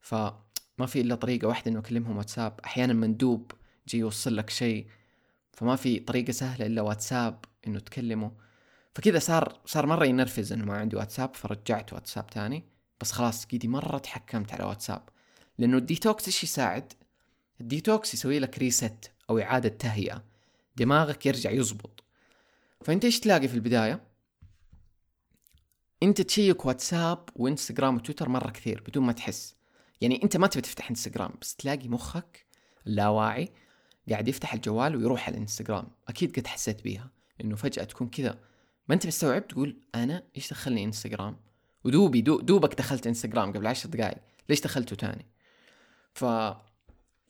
فما 0.00 0.86
في 0.86 1.00
إلا 1.00 1.14
طريقة 1.14 1.48
واحدة 1.48 1.70
إنه 1.70 1.78
أكلمهم 1.78 2.16
واتساب. 2.16 2.60
أحيانا 2.64 2.92
مندوب 2.92 3.52
يجي 3.86 3.98
يوصل 3.98 4.36
لك 4.36 4.50
شيء 4.50 4.86
فما 5.52 5.76
في 5.76 5.98
طريقة 5.98 6.30
سهلة 6.30 6.66
إلا 6.66 6.82
واتساب 6.82 7.44
إنه 7.66 7.78
تكلمه. 7.78 8.32
فكذا 8.94 9.18
صار 9.18 9.60
صار 9.66 9.86
مرة 9.86 10.04
ينرفز 10.04 10.52
إنه 10.52 10.64
ما 10.64 10.74
عندي 10.74 10.96
واتساب 10.96 11.34
فرجعت 11.34 11.92
واتساب 11.92 12.26
تاني. 12.26 12.64
بس 13.00 13.12
خلاص 13.12 13.46
قيدي 13.46 13.68
مرة 13.68 13.98
تحكمت 13.98 14.52
على 14.52 14.64
واتساب. 14.64 15.02
لأنه 15.58 15.76
الديتوكس 15.76 16.26
إيش 16.26 16.44
يساعد؟ 16.44 16.92
الديتوكس 17.60 18.14
يسوي 18.14 18.38
لك 18.38 18.58
reset 18.58 19.10
أو 19.30 19.38
إعادة 19.38 19.68
تهيئة. 19.68 20.24
دماغك 20.76 21.26
يرجع 21.26 21.50
يزبط. 21.50 22.04
فأنت 22.84 23.04
إيش 23.04 23.20
تلاقي 23.20 23.48
في 23.48 23.54
البداية؟ 23.54 24.09
انت 26.02 26.20
تشيك 26.20 26.66
واتساب 26.66 27.28
وانستغرام 27.36 27.96
وتويتر 27.96 28.28
مرة 28.28 28.50
كثير 28.50 28.82
بدون 28.88 29.04
ما 29.04 29.12
تحس. 29.12 29.54
يعني 30.00 30.22
انت 30.22 30.36
ما 30.36 30.46
تبي 30.46 30.62
تفتح 30.62 30.90
انستغرام 30.90 31.32
بس 31.40 31.56
تلاقي 31.56 31.88
مخك 31.88 32.46
اللاواعي 32.86 33.48
قاعد 34.10 34.28
يفتح 34.28 34.54
الجوال 34.54 34.96
ويروح 34.96 35.26
على 35.26 35.36
الانستغرام 35.36 35.88
أكيد 36.08 36.36
قد 36.38 36.46
حسيت 36.46 36.82
بيها 36.82 37.10
انه 37.40 37.56
فجأة 37.56 37.84
تكون 37.84 38.08
كذا. 38.08 38.38
ما 38.88 38.94
أنت 38.94 39.06
مستوعب؟ 39.06 39.48
تقول 39.48 39.76
أنا 39.94 40.22
إيش 40.36 40.50
دخلني 40.50 40.84
انستغرام؟ 40.84 41.36
ودوبي 41.84 42.20
دو 42.20 42.40
دوبك 42.40 42.74
دخلت 42.74 43.06
انستغرام 43.06 43.52
قبل 43.52 43.66
عشر 43.66 43.88
دقائق 43.88 44.18
ليش 44.48 44.60
دخلته 44.60 44.96
تاني؟ 44.96 45.26
ف 46.14 46.24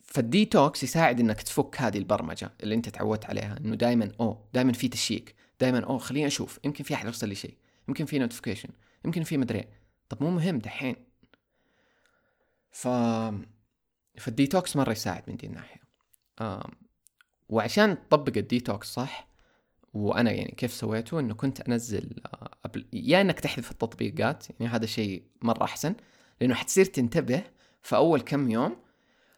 فالديتوكس 0.03 0.83
يساعد 0.83 1.21
إنك 1.21 1.43
تفك 1.43 1.81
هذه 1.81 1.99
البرمجة 1.99 2.53
اللي 2.63 2.75
أنت 2.75 2.89
تعودت 2.89 3.25
عليها 3.25 3.57
إنه 3.57 3.77
دائما 3.77 4.13
أوه 4.21 4.45
دائما 4.55 4.73
في 4.73 4.89
تشيك. 4.89 5.35
دائما 5.61 5.85
أوه 5.85 5.99
خليني 5.99 6.27
أشوف. 6.27 6.61
يمكن 6.65 6.85
في 6.85 6.95
أحد 6.95 7.07
يرسل 7.07 7.29
لي 7.29 7.35
شيء. 7.35 7.55
يمكن 7.89 8.05
في 8.05 8.19
notification 8.19 8.69
يمكن 9.05 9.23
في 9.23 9.37
مدري 9.37 9.65
طب 10.09 10.23
مو 10.23 10.31
مهم 10.31 10.59
دحين. 10.59 10.97
ف 12.71 12.89
فالديتوكس 14.19 14.77
مره 14.77 14.93
يساعد 14.93 15.23
من 15.29 15.37
دي 15.37 15.47
الناحية. 15.47 15.81
آه. 16.41 16.71
وعشان 17.49 18.09
تطبق 18.09 18.33
الديتوكس 18.37 18.93
صح 18.93 19.29
وأنا 19.95 20.31
يعني 20.31 20.55
كيف 20.57 20.73
سويته 20.73 21.21
إنه 21.21 21.35
كنت 21.35 21.61
أنزل 21.61 22.21
app... 22.65 22.87
يا 22.93 23.21
إنك 23.21 23.41
تحذف 23.41 23.71
التطبيقات 23.71 24.47
يعني 24.51 24.73
هذا 24.73 24.87
شيء 24.87 25.23
مرة 25.43 25.65
أحسن 25.65 25.95
لأنه 26.41 26.55
حتصير 26.55 26.85
تنتبه 26.85 27.43
في 27.83 27.97
أول 27.97 28.21
كم 28.21 28.51
يوم 28.51 28.77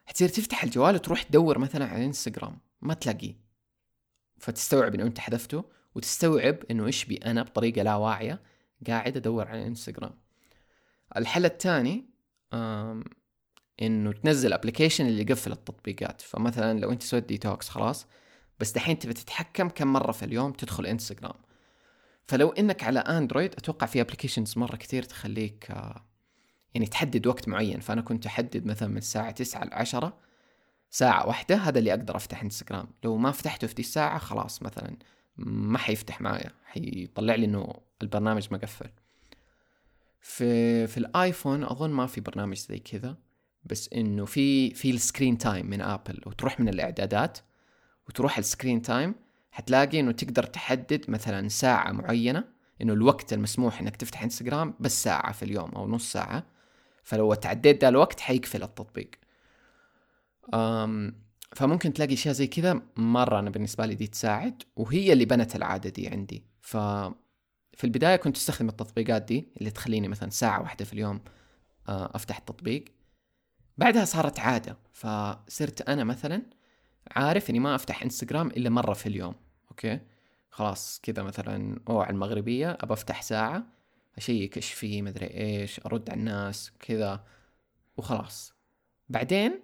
حتصير 0.07 0.29
تفتح 0.29 0.65
الجوال 0.65 0.95
وتروح 0.95 1.23
تدور 1.23 1.59
مثلا 1.59 1.87
على 1.87 2.05
انستغرام 2.05 2.59
ما 2.81 2.95
تلاقيه. 2.95 3.35
فتستوعب 4.39 4.95
إنه 4.95 5.05
أنت 5.05 5.19
حذفته 5.19 5.65
وتستوعب 5.95 6.57
إنه 6.71 6.87
إيش 6.87 7.05
بي 7.05 7.17
أنا 7.17 7.43
بطريقة 7.43 7.83
لا 7.83 7.95
واعية 7.95 8.41
قاعد 8.87 9.17
أدور 9.17 9.49
على 9.49 9.67
إنستغرام. 9.67 10.15
الحل 11.17 11.45
الثاني 11.45 12.05
إنه 13.83 14.13
تنزل 14.13 14.53
application 14.53 15.07
اللي 15.07 15.23
يقفل 15.23 15.53
التطبيقات. 15.53 16.21
فمثلا 16.21 16.79
لو 16.79 16.93
أنت 16.93 17.03
سويت 17.03 17.25
ديتوكس 17.25 17.69
خلاص 17.69 18.07
بس 18.61 18.73
دحين 18.73 18.99
تبي 18.99 19.13
تتحكم 19.13 19.69
كم 19.69 19.93
مرة 19.93 20.13
في 20.13 20.25
اليوم 20.25 20.53
تدخل 20.53 20.87
إنستغرام. 20.87 21.35
فلو 22.27 22.49
إنك 22.49 22.85
على 22.85 22.99
اندرويد 23.01 23.55
أتوقع 23.55 23.87
في 23.87 24.01
applications 24.01 24.59
مرة 24.59 24.77
كثير 24.77 25.03
تخليك 25.03 25.71
آه، 25.71 26.05
يعني 26.75 26.87
تحدد 26.87 27.27
وقت 27.27 27.49
معين. 27.49 27.81
فأنا 27.81 28.03
كنت 28.03 28.27
أحدد 28.27 28.67
مثلا 28.67 28.89
من 28.89 28.97
الساعة 28.97 29.31
9 29.31 29.65
ل 29.65 29.75
10 29.75 30.19
ساعة 30.91 31.27
واحدة 31.27 31.57
هذا 31.57 31.79
اللي 31.79 31.91
أقدر 31.91 32.17
أفتح 32.17 32.43
إنستغرام. 32.43 32.89
لو 33.05 33.17
ما 33.17 33.31
فتحته 33.31 33.67
في 33.67 33.75
دي 33.75 33.83
الساعة 33.83 34.19
خلاص 34.19 34.63
مثلا 34.63 34.97
ما 35.37 35.79
حيفتح 35.79 36.21
معايا 36.21 36.51
حيطلع 36.65 37.35
لي 37.35 37.45
إنه 37.45 37.75
البرنامج 38.03 38.49
مقفل 38.51 38.91
في 40.21 40.87
في 40.87 40.99
الآيفون 40.99 41.65
أظن 41.65 41.91
ما 41.91 42.07
في 42.07 42.21
برنامج 42.21 42.57
زي 42.57 42.79
كذا 42.79 43.17
بس 43.65 43.93
إنه 43.93 44.25
في 44.25 44.75
في 44.75 44.91
ال 44.91 44.98
Screen 44.98 45.39
Time 45.39 45.67
من 45.67 45.81
آبل 45.81 46.21
وتروح 46.27 46.61
من 46.61 46.69
الإعدادات 46.69 47.39
وتروح 48.09 48.39
ال 48.39 48.45
Screen 48.45 48.83
Time 48.83 49.15
حتلاقي 49.51 50.01
إنه 50.01 50.13
تقدر 50.13 50.43
تحدد 50.43 51.11
مثلا 51.11 51.49
ساعة 51.49 51.93
معينة 51.93 52.45
إنه 52.83 52.93
الوقت 52.93 53.33
المسموح 53.33 53.81
إنك 53.81 53.97
تفتح 53.97 54.23
إنستغرام 54.23 54.75
بس 54.81 55.03
ساعة 55.03 55.33
في 55.33 55.43
اليوم 55.43 55.71
أو 55.71 55.89
نص 55.89 56.13
ساعة. 56.13 56.47
فلو 57.03 57.35
تعديت 57.35 57.83
ذا 57.83 57.89
الوقت 57.89 58.21
حيقفل 58.21 58.63
التطبيق. 58.63 59.11
فممكن 61.57 61.93
تلاقي 61.93 62.15
أشياء 62.15 62.35
زي 62.35 62.47
كذا 62.47 62.83
مرة 62.97 63.39
أنا 63.39 63.51
بالنسبة 63.51 63.87
لي 63.87 63.95
دي 63.95 64.07
تساعد 64.07 64.63
وهي 64.77 65.13
اللي 65.13 65.25
بنت 65.25 65.57
العادة 65.57 65.91
دي 65.91 66.09
عندي. 66.09 66.45
ف 66.61 66.77
في 67.75 67.85
البداية 67.85 68.17
كنت 68.17 68.37
أستخدم 68.37 68.69
التطبيقات 68.69 69.23
دي 69.23 69.49
اللي 69.57 69.71
تخليني 69.71 70.09
مثلا 70.09 70.31
ساعة 70.31 70.61
واحدة 70.61 70.85
في 70.85 70.93
اليوم 70.93 71.21
أفتح 71.89 72.39
التطبيق. 72.39 72.85
بعدها 73.79 74.05
صارت 74.05 74.41
عادة 74.41 74.79
فصرت 74.93 75.89
أنا 75.89 76.05
مثلا 76.05 76.43
عارف 77.11 77.51
إني 77.51 77.59
ما 77.59 77.75
أفتح 77.75 78.03
إنستغرام 78.03 78.47
إلا 78.47 78.71
مرة 78.71 78.93
في 78.93 79.07
اليوم 79.07 79.35
okay؟ 79.71 80.01
خلاص 80.51 81.01
كذا 81.03 81.23
مثلا 81.23 81.81
أو 81.89 82.01
على 82.01 82.11
المغربية 82.11 82.79
أبى 82.81 82.93
أفتح 82.93 83.23
ساعة 83.23 83.67
أشيك 84.17 84.57
إيش 84.57 84.73
فيه 84.73 85.03
مدري 85.03 85.27
إيش 85.27 85.81
أرد 85.87 86.11
على 86.11 86.21
الناس 86.21 86.73
كذا 86.81 87.25
وخلاص. 87.97 88.55
بعدين 89.09 89.63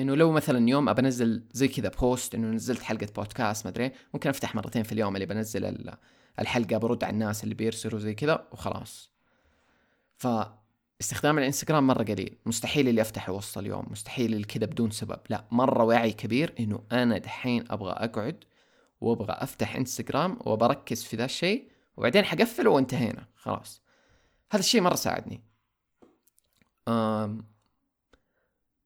إنه 0.00 0.14
لو 0.14 0.32
مثلا 0.32 0.68
يوم 0.68 0.88
أبى 0.88 1.00
أنزل 1.00 1.44
زي 1.52 1.68
كذا 1.68 1.88
بوست 1.88 2.34
إنه 2.34 2.46
نزلت 2.46 2.82
حلقة 2.82 3.08
بودكاست 3.16 3.66
مدري 3.66 3.92
ممكن 4.14 4.30
أفتح 4.30 4.54
مرتين 4.54 4.82
في 4.82 4.92
اليوم 4.92 5.16
اللي 5.16 5.26
بنزل 5.26 5.90
الحلقة 6.38 6.76
برد 6.78 7.04
على 7.04 7.12
الناس 7.12 7.44
اللي 7.44 7.54
بيرسلوا 7.54 8.00
زي 8.00 8.14
كذا 8.14 8.48
وخلاص. 8.52 9.10
ف 10.16 10.26
استخدام 11.00 11.38
الإنستغرام 11.38 11.86
مرة 11.86 12.02
قليل 12.02 12.38
مستحيل 12.46 12.88
اللي 12.88 13.00
أفتحه 13.00 13.32
وسط 13.32 13.58
اليوم 13.58 13.86
مستحيل 13.90 14.44
كذا 14.44 14.66
بدون 14.66 14.90
سبب 14.90 15.18
لا 15.30 15.44
مرة 15.50 15.84
وعي 15.84 16.12
كبير 16.12 16.54
إنه 16.60 16.82
أنا 16.92 17.18
دحين 17.18 17.64
أبغى 17.70 17.92
أقعد 17.92 18.44
وأبغى 19.00 19.32
أفتح 19.32 19.76
إنستغرام 19.76 20.38
وبركز 20.40 21.04
في 21.04 21.16
ذا 21.16 21.24
الشيء 21.24 21.70
وبعدين 21.96 22.24
حقفله 22.24 22.70
وانتهينا 22.70 23.26
خلاص. 23.36 23.82
هذا 24.50 24.60
الشيء 24.60 24.80
مرة 24.80 24.94
ساعدني. 24.94 25.42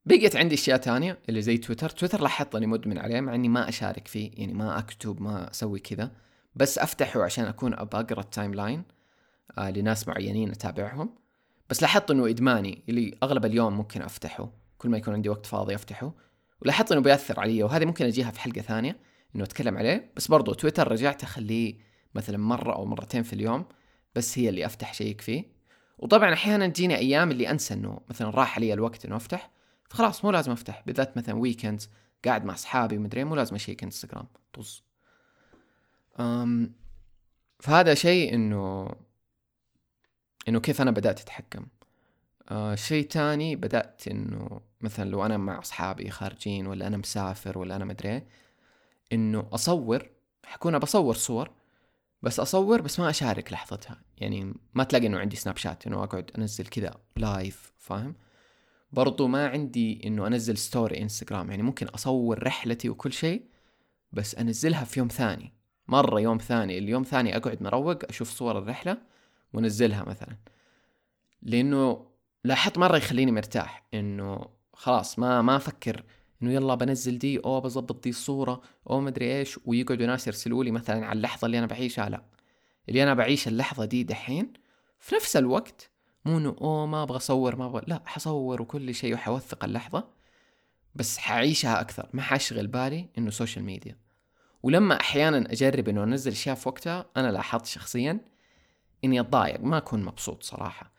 بقيت 0.07 0.37
عندي 0.37 0.55
أشياء 0.55 0.77
تانية 0.77 1.19
اللي 1.29 1.43
زي 1.43 1.59
تويتر. 1.59 1.89
تويتر 1.91 2.23
لاحظت 2.23 2.55
أني 2.55 2.67
مدمن 2.67 2.99
عليه 2.99 3.21
مع 3.21 3.35
إني 3.35 3.49
ما 3.49 3.69
أشارك 3.69 4.09
فيه 4.09 4.31
يعني 4.35 4.53
ما 4.53 4.79
أكتب 4.79 5.23
ما 5.23 5.51
أسوي 5.51 5.79
كذا. 5.79 6.11
بس 6.57 6.79
أفتحه 6.79 7.23
عشان 7.25 7.45
أكون 7.45 7.75
أبغى 7.75 8.01
أقرأ 8.01 8.21
ال 8.21 8.55
timeline 8.55 8.83
آه 9.59 9.71
لناس 9.71 10.09
معينين 10.09 10.51
أتابعهم. 10.51 11.15
بس 11.71 11.83
لاحظت 11.83 12.11
إنه 12.11 12.29
إدماني 12.29 12.83
اللي 12.89 13.15
أغلب 13.23 13.45
اليوم 13.45 13.77
ممكن 13.77 14.03
أفتحه. 14.03 14.53
كل 14.79 14.89
ما 14.89 14.99
يكون 14.99 15.15
عندي 15.15 15.29
وقت 15.29 15.47
فاضي 15.47 15.75
أفتحه. 15.75 16.15
ولاحظت 16.63 16.93
إنه 16.93 17.01
بيأثر 17.01 17.41
علي 17.41 17.63
وهذه 17.63 17.85
ممكن 17.85 18.05
أجيها 18.05 18.31
في 18.31 18.41
حلقة 18.41 18.61
ثانية 18.61 18.97
إنه 19.37 19.45
أتكلم 19.45 19.79
عليه. 19.79 20.13
بس 20.17 20.29
برضو 20.29 20.55
تويتر 20.55 20.93
رجعت 20.93 21.23
أخليه 21.23 21.75
مثلا 22.15 22.39
مرة 22.39 22.73
أو 22.75 22.85
مرتين 22.85 23.23
في 23.23 23.33
اليوم 23.33 23.65
بس 24.15 24.39
هي 24.39 24.49
اللي 24.49 24.67
أفتح 24.67 24.95
شيك 24.95 25.21
فيه 25.21 25.45
وطبعا 25.99 26.33
أحيانا 26.33 26.69
تجيني 26.69 26.97
أيام 26.97 27.31
اللي 27.31 27.51
أنسى 27.51 27.75
إنه 27.75 28.01
مثلا 28.09 28.31
راح 28.31 28.57
علي 28.57 28.73
الوقت 28.73 29.05
إنه 29.05 29.17
أفتح. 29.17 29.51
فخلاص 29.91 30.25
مو 30.25 30.31
لازم 30.31 30.53
أفتح 30.53 30.83
بالذات 30.87 31.17
مثلا 31.17 31.35
ويكندز 31.35 31.91
قاعد 32.25 32.45
مع 32.45 32.55
أصحابي 32.55 32.97
ومدري 32.97 33.25
مو 33.25 33.35
لازم 33.35 33.55
أشيك 33.55 33.83
إنستغرام 33.83 34.27
طز. 34.53 34.83
أم 36.21 36.75
فهذا 37.61 37.95
شيء 37.95 38.35
إنه 38.35 38.91
إنه 40.49 40.61
كيف 40.61 40.81
أنا 40.81 40.91
بدأت 40.91 41.21
أتحكم. 41.21 41.67
آه 42.51 42.75
شيء 42.75 43.07
تاني 43.07 43.57
بدأت 43.57 44.09
إنه 44.09 44.61
مثلا 44.81 45.11
لو 45.11 45.27
أنا 45.27 45.37
مع 45.37 45.59
أصحابي 45.59 46.11
خارجين 46.11 46.67
ولا 46.67 46.87
أنا 46.87 46.97
مسافر 46.97 47.59
ولا 47.59 47.77
أنا 47.77 47.85
مدري 47.85 48.27
إنه 49.13 49.49
أصور 49.53 50.11
حكون 50.45 50.79
بصور 50.79 51.15
صور 51.15 51.51
بس 52.23 52.41
أصور 52.41 52.81
بس 52.81 53.01
ما 53.01 53.11
أشارك 53.11 53.53
لحظتها. 53.53 54.03
يعني 54.19 54.55
ما 54.75 54.85
تلاقي 54.85 55.07
إنه 55.07 55.19
عندي 55.19 55.37
سناب 55.37 55.57
شات 55.57 55.87
إنه 55.87 56.05
أقعد 56.05 56.31
أنزل 56.39 56.67
كذا 56.67 56.95
live 57.17 57.73
فاهم؟ 57.79 58.15
برضو 58.93 59.27
ما 59.29 59.49
عندي 59.49 60.07
إنه 60.07 60.27
أنزل 60.27 60.57
story 60.57 61.03
انستغرام 61.03 61.51
يعني 61.51 61.63
ممكن 61.63 61.87
أصور 61.87 62.43
رحلتي 62.43 62.89
وكل 62.89 63.13
شيء 63.13 63.45
بس 64.13 64.35
أنزلها 64.35 64.85
في 64.85 64.99
يوم 65.01 65.09
ثاني. 65.09 65.53
مرة 65.89 66.21
يوم 66.21 66.39
ثاني 66.39 66.79
اليوم 66.79 67.03
ثاني 67.03 67.37
أقعد 67.37 67.63
مروق 67.63 67.99
أشوف 68.09 68.31
صور 68.31 68.59
الرحلة 68.59 68.99
وانزلها 69.53 70.05
مثلا. 70.05 70.37
لأنه 71.43 72.07
لاحظت 72.45 72.79
مرة 72.79 72.97
يخليني 72.97 73.33
مرتاح 73.33 73.87
إنه 73.95 74.47
خلاص 74.73 75.19
ما 75.19 75.43
ما 75.43 75.57
أفكر 75.57 76.05
إنه 76.43 76.53
يلا 76.53 76.75
بنزل 76.75 77.19
دي 77.19 77.39
أو 77.39 77.61
بظبط 77.61 78.05
دي 78.05 78.11
الصورة 78.11 78.61
أو 78.91 79.01
مدري 79.01 79.39
إيش 79.39 79.59
ويقعدوا 79.67 80.07
ناس 80.07 80.27
يرسلوا 80.27 80.65
لي 80.65 80.71
مثلا 80.71 81.07
على 81.07 81.17
اللحظة 81.17 81.47
اللي 81.47 81.59
أنا 81.59 81.67
بعيشها. 81.67 82.09
لا 82.09 82.23
اللي 82.89 83.03
أنا 83.03 83.15
بعيش 83.15 83.49
اللحظة 83.49 83.85
دي 83.85 84.03
دحين 84.03 84.53
في 84.99 85.15
نفس 85.15 85.37
الوقت 85.37 85.91
مو 86.25 86.39
إنه 86.39 86.57
أوه 86.61 86.87
ما 86.87 87.03
أبغى 87.03 87.17
أصور 87.17 87.57
ما 87.57 87.67
أبغى 87.67 87.83
لا 87.87 88.03
حصور 88.07 88.63
وكل 88.63 88.95
شيء 88.95 89.15
وحوثق 89.15 89.65
اللحظة 89.65 90.09
بس 90.95 91.19
حعيشها 91.19 91.81
أكثر. 91.81 92.09
ما 92.13 92.23
حاشغل 92.23 92.67
بالي 92.67 93.09
إنه 93.19 93.31
سوشيال 93.31 93.65
ميديا 93.65 93.97
ولما 94.63 95.01
أحيانا 95.01 95.53
أجرب 95.53 95.89
إنه 95.89 96.05
أنزل 96.05 96.33
أشياء 96.33 96.55
في 96.55 96.69
وقتها 96.69 97.07
أنا 97.17 97.33
لاحظت 97.33 97.67
شخصيا 97.67 98.21
إني 99.05 99.21
أتضايق 99.21 99.61
ما 99.61 99.77
أكون 99.77 100.03
مبسوط 100.05 100.43
صراحة. 100.43 100.93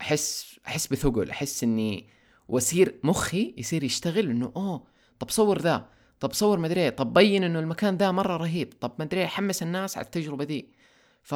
أحس 0.00 0.58
أحس 0.66 0.86
بثقل 0.86 1.30
أحس 1.30 1.64
إني 1.64 2.08
واصير 2.48 3.00
مخي 3.04 3.54
يصير 3.58 3.84
يشتغل 3.84 4.30
إنه 4.30 4.52
أوه 4.56 4.86
طب 5.18 5.30
صور 5.30 5.58
ذا 5.58 5.88
طب 6.20 6.32
صور 6.32 6.58
مدري 6.58 6.80
إيه، 6.80 6.90
طب 6.90 7.12
بين 7.12 7.44
إنه 7.44 7.58
المكان 7.58 7.96
ذا 7.96 8.10
مرة 8.10 8.36
رهيب 8.36 8.72
طب 8.80 8.92
مدري 8.98 9.20
إيه، 9.20 9.26
حمس 9.26 9.62
الناس 9.62 9.96
على 9.96 10.04
التجربة 10.04 10.44
دي 10.44 10.68
ف 11.22 11.34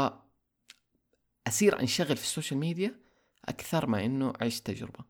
اصير 1.48 1.80
أنشغل 1.80 2.16
في 2.16 2.22
السوشيال 2.22 2.60
ميديا 2.60 3.00
أكثر 3.49 3.87
ما 3.87 4.04
إنه 4.04 4.32
أعيش 4.42 4.61
تجربة. 4.61 5.04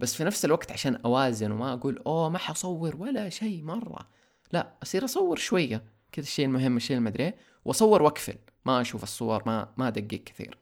بس 0.00 0.14
في 0.14 0.24
نفس 0.24 0.44
الوقت 0.44 0.72
عشان 0.72 0.96
أوازن 0.96 1.50
وما 1.50 1.72
أقول 1.72 1.98
أوه 2.06 2.28
ما 2.28 2.38
حصور 2.38 2.96
ولا 2.96 3.28
شيء 3.28 3.62
مرة. 3.62 4.08
لا 4.52 4.74
أصير 4.82 5.04
أصور 5.04 5.36
شوية. 5.36 5.84
كذا 6.12 6.24
الشيء 6.24 6.46
المهم 6.46 6.76
الشيء 6.76 6.96
المدري 6.96 7.24
إيه، 7.24 7.36
وأصور 7.64 8.02
وأقفل. 8.02 8.36
ما 8.64 8.80
أشوف 8.80 9.02
الصور 9.02 9.42
ما 9.46 9.74
ما 9.76 9.88
أدقق 9.88 10.22
كثير. 10.24 10.58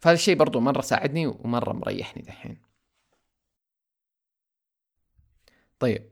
فهذا 0.00 0.14
الشيء 0.14 0.36
برضو 0.36 0.60
مرة 0.60 0.80
ساعدني 0.80 1.26
ومرة 1.26 1.72
مريحني 1.72 2.22
دحين. 2.22 2.58
طيب. 5.78 6.08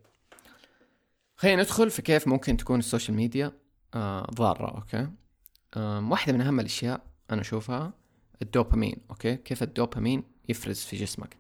خلينا 1.37 1.63
ندخل 1.63 1.91
في 1.91 2.03
كيف 2.03 2.29
ممكن 2.29 2.57
تكون 2.57 2.79
السوشيال 2.79 3.17
ميديا 3.17 3.53
آه 3.95 4.23
ضارة 4.35 4.77
أوكي؟ 4.77 5.09
آه 5.77 6.09
واحدة 6.11 6.33
من 6.33 6.41
أهم 6.41 6.61
الأشياء 6.61 7.01
أنا 7.31 7.41
أشوفها 7.41 7.93
الدوبامين 8.43 8.97
أوكي؟ 9.11 9.37
كيف 9.37 9.63
الدوبامين 9.63 10.23
يفرز 10.49 10.79
في 10.79 10.97
جسمك؟ 10.97 11.37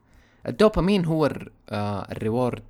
الدوبامين 0.47 1.05
هو 1.05 1.27
آه 1.69 2.13
ال 2.13 2.20
reward 2.20 2.65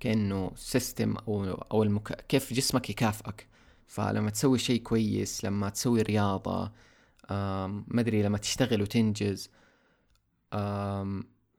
كأنه 0.00 0.50
system 0.56 1.16
أو 1.16 1.44
أو 1.44 1.82
المك... 1.82 2.24
كيف 2.28 2.52
جسمك 2.52 2.90
يكافئك. 2.90 3.46
فلما 3.86 4.30
تسوي 4.30 4.58
شيء 4.58 4.82
كويس 4.82 5.44
لما 5.44 5.68
تسوي 5.68 6.02
رياضة 6.02 6.72
ما 7.30 8.00
أدري 8.00 8.22
لما 8.22 8.38
تشتغل 8.38 8.82
وتنجز 8.82 9.50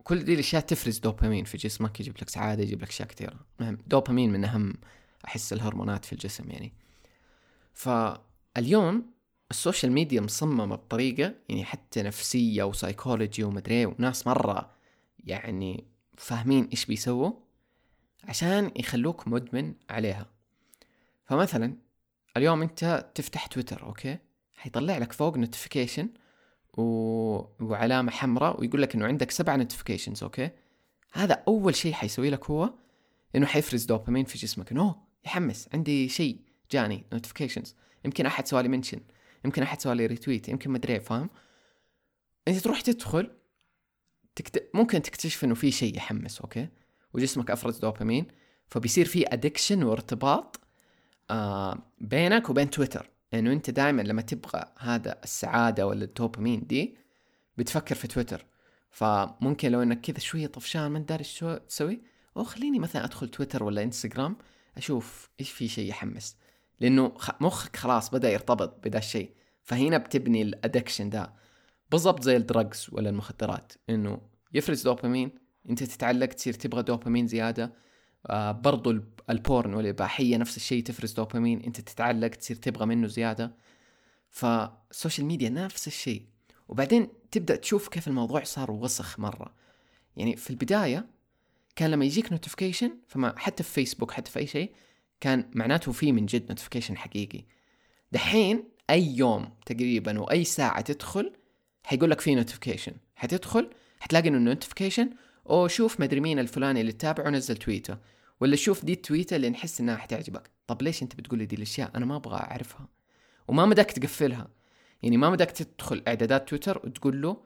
كل 0.03 0.23
دي 0.23 0.33
الأشياء 0.33 0.61
تفرز 0.61 0.99
دوبامين 0.99 1.45
في 1.45 1.57
جسمك 1.57 1.99
يجيب 1.99 2.17
لك 2.21 2.29
سعادة 2.29 2.63
يجيب 2.63 2.81
لك 2.81 2.89
أشياء 2.89 3.07
كثيره 3.07 3.39
مهم 3.59 3.77
دوبامين 3.87 4.31
من 4.33 4.45
أهم 4.45 4.73
أحس 5.25 5.53
الهرمونات 5.53 6.05
في 6.05 6.13
الجسم 6.13 6.51
يعني. 6.51 6.73
فاليوم 7.73 9.12
السوشيال 9.53 9.91
ميديا 9.91 10.21
مصممة 10.21 10.75
بطريقة 10.75 11.33
يعني 11.49 11.65
حتى 11.65 12.01
نفسية 12.03 12.63
وسايكولوجي 12.63 13.43
ومدري 13.43 13.75
إيه، 13.75 13.85
وناس 13.85 14.27
مرة 14.27 14.71
يعني 15.19 15.87
فاهمين 16.17 16.67
إيش 16.71 16.85
بيسووا 16.85 17.31
عشان 18.23 18.71
يخلوك 18.75 19.27
مدمن 19.27 19.73
عليها. 19.89 20.29
فمثلا 21.25 21.77
اليوم 22.37 22.61
أنت 22.61 23.11
تفتح 23.15 23.45
تويتر 23.45 23.83
أوكي؟ 23.83 24.17
حيطلع 24.55 24.97
لك 24.97 25.13
فوق 25.13 25.37
notification 25.37 26.09
و... 26.77 26.83
وعلامة 27.59 28.11
حمراء 28.11 28.61
ويقول 28.61 28.81
لك 28.81 28.95
إنه 28.95 29.05
عندك 29.05 29.31
سبع 29.31 29.55
notifications 29.55 30.23
أوكي؟ 30.23 30.49
هذا 31.11 31.43
أول 31.47 31.75
شيء 31.75 31.93
حيسوي 31.93 32.29
لك 32.29 32.49
هو 32.49 32.73
إنه 33.35 33.45
حيفرز 33.45 33.85
دوبامين 33.85 34.25
في 34.25 34.37
جسمك 34.37 34.71
إنه 34.71 34.95
يحمس 35.25 35.69
عندي 35.73 36.09
شيء 36.09 36.39
جاني 36.71 37.03
notifications 37.13 37.75
يمكن 38.05 38.25
أحد 38.25 38.47
سوالي 38.47 38.69
mention 38.69 38.99
يمكن 39.45 39.63
أحد 39.63 39.81
سوالي 39.81 40.05
retweet 40.05 40.49
يمكن 40.49 40.71
مدري 40.71 40.99
فاهم؟ 40.99 41.29
أنت 42.47 42.57
تروح 42.57 42.81
تدخل 42.81 43.31
تكت... 44.35 44.69
ممكن 44.73 45.01
تكتشف 45.01 45.43
إنه 45.43 45.55
في 45.55 45.71
شيء 45.71 45.97
يحمس 45.97 46.41
أوكي؟ 46.41 46.67
وجسمك 47.13 47.51
أفرز 47.51 47.79
دوبامين 47.79 48.27
فبيصير 48.67 49.05
في 49.05 49.33
addiction 49.33 49.83
وارتباط 49.83 50.59
آه 51.31 51.77
بينك 52.01 52.49
وبين 52.49 52.69
تويتر. 52.69 53.09
لأنه 53.33 53.51
أنت 53.51 53.69
دائما 53.69 54.01
لما 54.01 54.21
تبغى 54.21 54.63
هذا 54.79 55.19
السعادة 55.23 55.87
ولا 55.87 56.03
الدوبامين 56.03 56.67
دي 56.67 56.97
بتفكر 57.57 57.95
في 57.95 58.07
تويتر. 58.07 58.45
فممكن 58.89 59.71
لو 59.71 59.81
إنك 59.81 60.01
كذا 60.01 60.19
شوية 60.19 60.47
طفشان 60.47 60.87
ما 60.87 60.99
داري 60.99 61.23
شو 61.23 61.57
تسوي 61.57 62.01
أو 62.37 62.43
خليني 62.43 62.79
مثلا 62.79 63.05
أدخل 63.05 63.29
تويتر 63.29 63.63
ولا 63.63 63.83
إنستغرام 63.83 64.37
أشوف 64.77 65.29
إيش 65.39 65.51
في 65.51 65.67
شيء 65.67 65.89
يحمس. 65.89 66.35
لأنه 66.83 67.13
مخك 67.41 67.75
خلاص 67.75 68.09
بدأ 68.09 68.31
يرتبط 68.31 68.79
بدا 68.83 68.97
الشيء. 68.97 69.31
فهنا 69.61 69.97
بتبني 69.97 70.41
ال 70.41 70.48
addiction 70.48 71.09
ده. 71.09 71.33
بالضبط 71.91 72.23
زي 72.23 72.37
ال 72.37 72.46
drugs 72.46 72.87
ولا 72.91 73.09
المخدرات. 73.09 73.73
إنه 73.89 74.21
يفرز 74.53 74.83
دوبامين 74.83 75.31
أنت 75.69 75.83
تتعلق 75.83 76.27
تصير 76.27 76.53
تبغى 76.53 76.83
دوبامين 76.83 77.27
زيادة. 77.27 77.73
آه 78.27 78.51
برضو 78.51 78.95
ال 79.29 79.38
porn 79.38 79.73
والإباحية 79.73 80.37
نفس 80.37 80.57
الشيء 80.57 80.83
تفرز 80.83 81.13
دوبامين. 81.13 81.61
أنت 81.61 81.81
تتعلق 81.81 82.27
تصير 82.27 82.55
تبغى 82.55 82.85
منه 82.85 83.07
زيادة. 83.07 83.55
فالسوشيال 84.29 85.27
ميديا 85.27 85.49
نفس 85.49 85.87
الشيء. 85.87 86.25
وبعدين 86.67 87.07
تبدأ 87.31 87.55
تشوف 87.55 87.87
كيف 87.87 88.07
الموضوع 88.07 88.43
صار 88.43 88.71
وسخ 88.71 89.19
مرة. 89.19 89.53
يعني 90.17 90.35
في 90.35 90.49
البداية 90.49 91.05
كان 91.75 91.91
لما 91.91 92.05
يجيك 92.05 92.31
notification 92.31 92.91
فما 93.07 93.33
حتى 93.37 93.63
في 93.63 93.69
فيسبوك 93.73 94.11
حتى 94.11 94.31
في 94.31 94.39
أي 94.39 94.47
شيء 94.47 94.71
كان 95.23 95.45
معناته 95.53 95.91
في 95.91 96.11
من 96.11 96.25
جد 96.25 96.49
notification 96.49 96.97
حقيقي. 96.97 97.43
دحين 98.11 98.63
أي 98.89 99.17
يوم 99.17 99.49
تقريبا 99.65 100.19
وأي 100.19 100.43
ساعة 100.43 100.81
تدخل 100.81 101.33
حيقول 101.83 102.11
لك 102.11 102.21
في 102.21 102.35
notification 102.35 102.93
حتدخل 103.15 103.69
حتلاقي 103.99 104.27
إنه 104.29 104.37
notification 104.37 105.09
أو 105.49 105.67
شوف 105.67 106.01
مدري 106.01 106.19
مين 106.19 106.39
الفلاني 106.39 106.81
اللي 106.81 106.91
تتابعه 106.91 107.29
نزل 107.29 107.57
tweet 107.57 107.91
ـه 107.91 107.97
ولا 108.41 108.55
شوف 108.55 108.85
دي 108.85 108.93
التويتة 108.93 109.35
اللي 109.35 109.49
نحس 109.49 109.81
إنها 109.81 109.95
حتعجبك. 109.95 110.49
طب 110.67 110.81
ليش 110.81 111.03
أنت 111.03 111.15
بتقول 111.15 111.39
لي 111.39 111.45
دي 111.45 111.55
الأشياء؟ 111.55 111.91
أنا 111.95 112.05
ما 112.05 112.15
أبغى 112.15 112.35
أعرفها. 112.35 112.87
وما 113.47 113.65
مداك 113.65 113.91
تقفلها. 113.91 114.47
يعني 115.03 115.17
ما 115.17 115.29
مداك 115.29 115.51
تدخل 115.51 116.03
إعدادات 116.07 116.49
تويتر 116.49 116.81
وتقول 116.83 117.21
له 117.21 117.37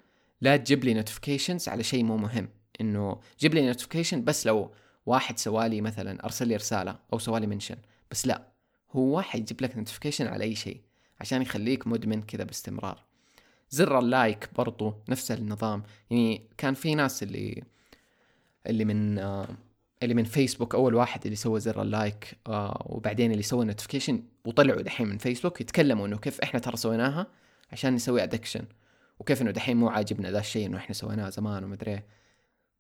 لا 0.42 0.58
تجيب 0.58 0.84
لي 0.84 0.94
notifications 0.94 1.70
على 1.70 1.84
شيء 1.84 2.04
مو 2.04 2.18
مهم. 2.18 2.50
إنه 2.82 3.20
جيب 3.40 3.54
لي 3.54 3.66
notification 3.66 4.24
بس 4.24 4.48
لو 4.48 4.72
واحد 5.08 5.40
سوالي 5.40 5.82
مثلا 5.82 6.24
أرسل 6.26 6.48
لي 6.48 6.56
رسالة 6.56 6.96
أو 7.14 7.20
سوالي 7.20 7.48
mention 7.48 7.76
بس 8.12 8.28
لا 8.28 8.48
هو 8.92 9.22
حيجيب 9.22 9.62
لك 9.62 9.78
notification 9.78 10.28
على 10.28 10.44
أي 10.44 10.56
شيء 10.56 10.82
عشان 11.20 11.42
يخليك 11.42 11.88
مدمن 11.88 12.22
كذا 12.22 12.44
باستمرار 12.44 13.04
زر 13.70 14.00
ال 14.00 14.10
like 14.10 14.50
برضو 14.56 14.94
نفس 15.10 15.32
النظام 15.32 15.84
يعني 16.10 16.42
كان 16.58 16.74
في 16.74 16.96
ناس 16.96 17.24
اللي 17.24 17.64
اللي 18.68 18.86
من 18.86 19.20
آه 19.20 19.48
اللي 20.04 20.14
من 20.14 20.24
فيسبوك 20.24 20.76
أول 20.76 20.96
واحد 20.96 21.24
اللي 21.24 21.36
سوى 21.36 21.60
زر 21.60 21.82
ال 21.82 21.93
like 21.93 22.38
آه 22.48 22.86
وبعدين 22.86 23.32
اللي 23.32 23.44
سوى 23.44 23.66
notification 23.66 24.24
وطلعوا 24.46 24.82
دحين 24.82 25.08
من 25.08 25.18
فيسبوك 25.18 25.62
يتكلموا 25.62 26.08
إنه 26.08 26.18
كيف 26.18 26.42
إحنا 26.42 26.60
ترى 26.60 26.78
سويناها 26.78 27.28
عشان 27.72 27.96
نسوي 27.96 28.24
addiction 28.24 28.66
وكيف 29.20 29.42
إنه 29.42 29.52
دحين 29.52 29.78
مو 29.78 29.90
عاجبنا 29.90 30.32
ذا 30.32 30.40
الشيء 30.40 30.66
إنه 30.66 30.78
إحنا 30.78 30.94
سويناه 30.94 31.30
زمان 31.30 31.64
ومدري 31.64 31.92
إيه. 31.92 32.06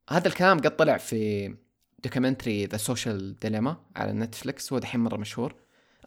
هذا 0.09 0.27
الكلام 0.27 0.59
قد 0.59 0.75
طلع 0.75 0.97
في 0.97 1.53
documentary 2.03 2.65
The 2.65 2.77
Social 2.77 3.39
Dilemma 3.39 3.77
على 3.95 4.13
نتفلكس 4.13 4.73
هو 4.73 4.79
دحين 4.79 4.99
مرة 4.99 5.17
مشهور. 5.17 5.55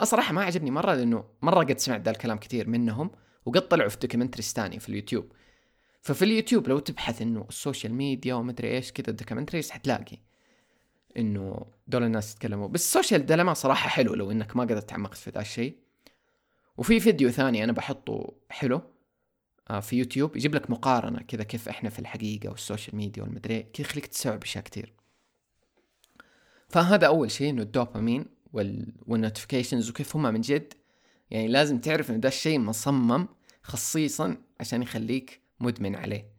الصراحة 0.01 0.33
ما 0.33 0.43
عجبني 0.43 0.71
مرة 0.71 0.95
لأنه 0.95 1.25
مرة 1.43 1.65
قد 1.65 1.79
سمعت 1.79 2.01
ذا 2.01 2.11
الكلام 2.11 2.39
كثير 2.39 2.69
منهم 2.69 3.11
وقد 3.47 3.69
طلعوا 3.69 3.89
في 3.89 3.99
documentaries 3.99 4.53
ثانية 4.53 4.79
في 4.79 4.89
اليوتيوب. 4.89 5.33
ففي 6.03 6.25
اليوتيوب 6.25 6.69
لو 6.69 6.79
تبحث 6.79 7.23
إنه 7.23 7.47
السوشيال 7.49 7.95
ميديا 7.95 8.35
ومدري 8.35 8.77
إيش 8.77 8.93
كذا 8.93 9.13
documentaries 9.15 9.71
حتلاقي 9.71 10.19
إنه 11.17 11.67
دول 11.87 12.03
الناس 12.03 12.33
يتكلموا. 12.33 12.69
بس 12.69 12.81
ال 12.85 12.91
Social 12.91 13.27
Dilemma 13.27 13.55
صراحة 13.55 13.89
حلو 13.89 14.15
لو 14.15 14.31
إنك 14.31 14.57
ما 14.57 14.63
قدرت 14.63 14.91
تعمقت 14.91 15.17
في 15.17 15.31
ذا 15.31 15.41
الشيء. 15.41 15.77
وفي 16.77 17.01
فيديو 17.01 17.31
ثاني 17.31 17.65
أنا 17.65 17.73
بحطه 17.73 18.33
حلو 18.51 18.83
آه، 19.71 19.81
في 19.81 19.97
يوتيوب 19.97 20.37
يجيب 20.37 20.55
لك 20.55 20.71
مقارنة 20.71 21.23
كذا 21.23 21.43
كيف 21.43 21.69
إحنا 21.69 21.91
في 21.91 21.99
الحقيقة 21.99 22.51
والسوشيال 22.51 22.97
ميديا 22.97 23.23
والمدري 23.23 23.63
كذا 23.63 23.87
يخليك 23.87 24.07
تستوعب 24.07 24.43
أشياء 24.43 24.65
كثير. 24.65 25.00
فهذا 26.71 27.07
أول 27.07 27.31
شيء 27.31 27.51
إنه 27.51 27.63
الدوبامين 27.63 28.27
وال... 28.53 28.93
وال 29.07 29.18
notifications 29.18 29.91
وكيف 29.91 30.17
هم 30.17 30.23
من 30.23 30.41
جد. 30.41 30.75
يعني 31.31 31.49
لازم 31.49 31.79
تعرف 31.79 32.11
إن 32.11 32.21
ده 32.21 32.29
الشيء 32.29 32.59
مصمم 32.59 33.29
خصيصا 33.63 34.37
عشان 34.61 34.83
يخليك 34.83 35.41
مدمن 35.61 35.97
عليه. 35.97 36.31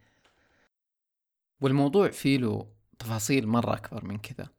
والموضوع 1.62 2.10
فيه 2.10 2.38
له 2.38 2.67
تفاصيل 3.00 3.48
مرة 3.48 3.74
أكبر 3.74 4.06
من 4.06 4.17
كذا. 4.17 4.50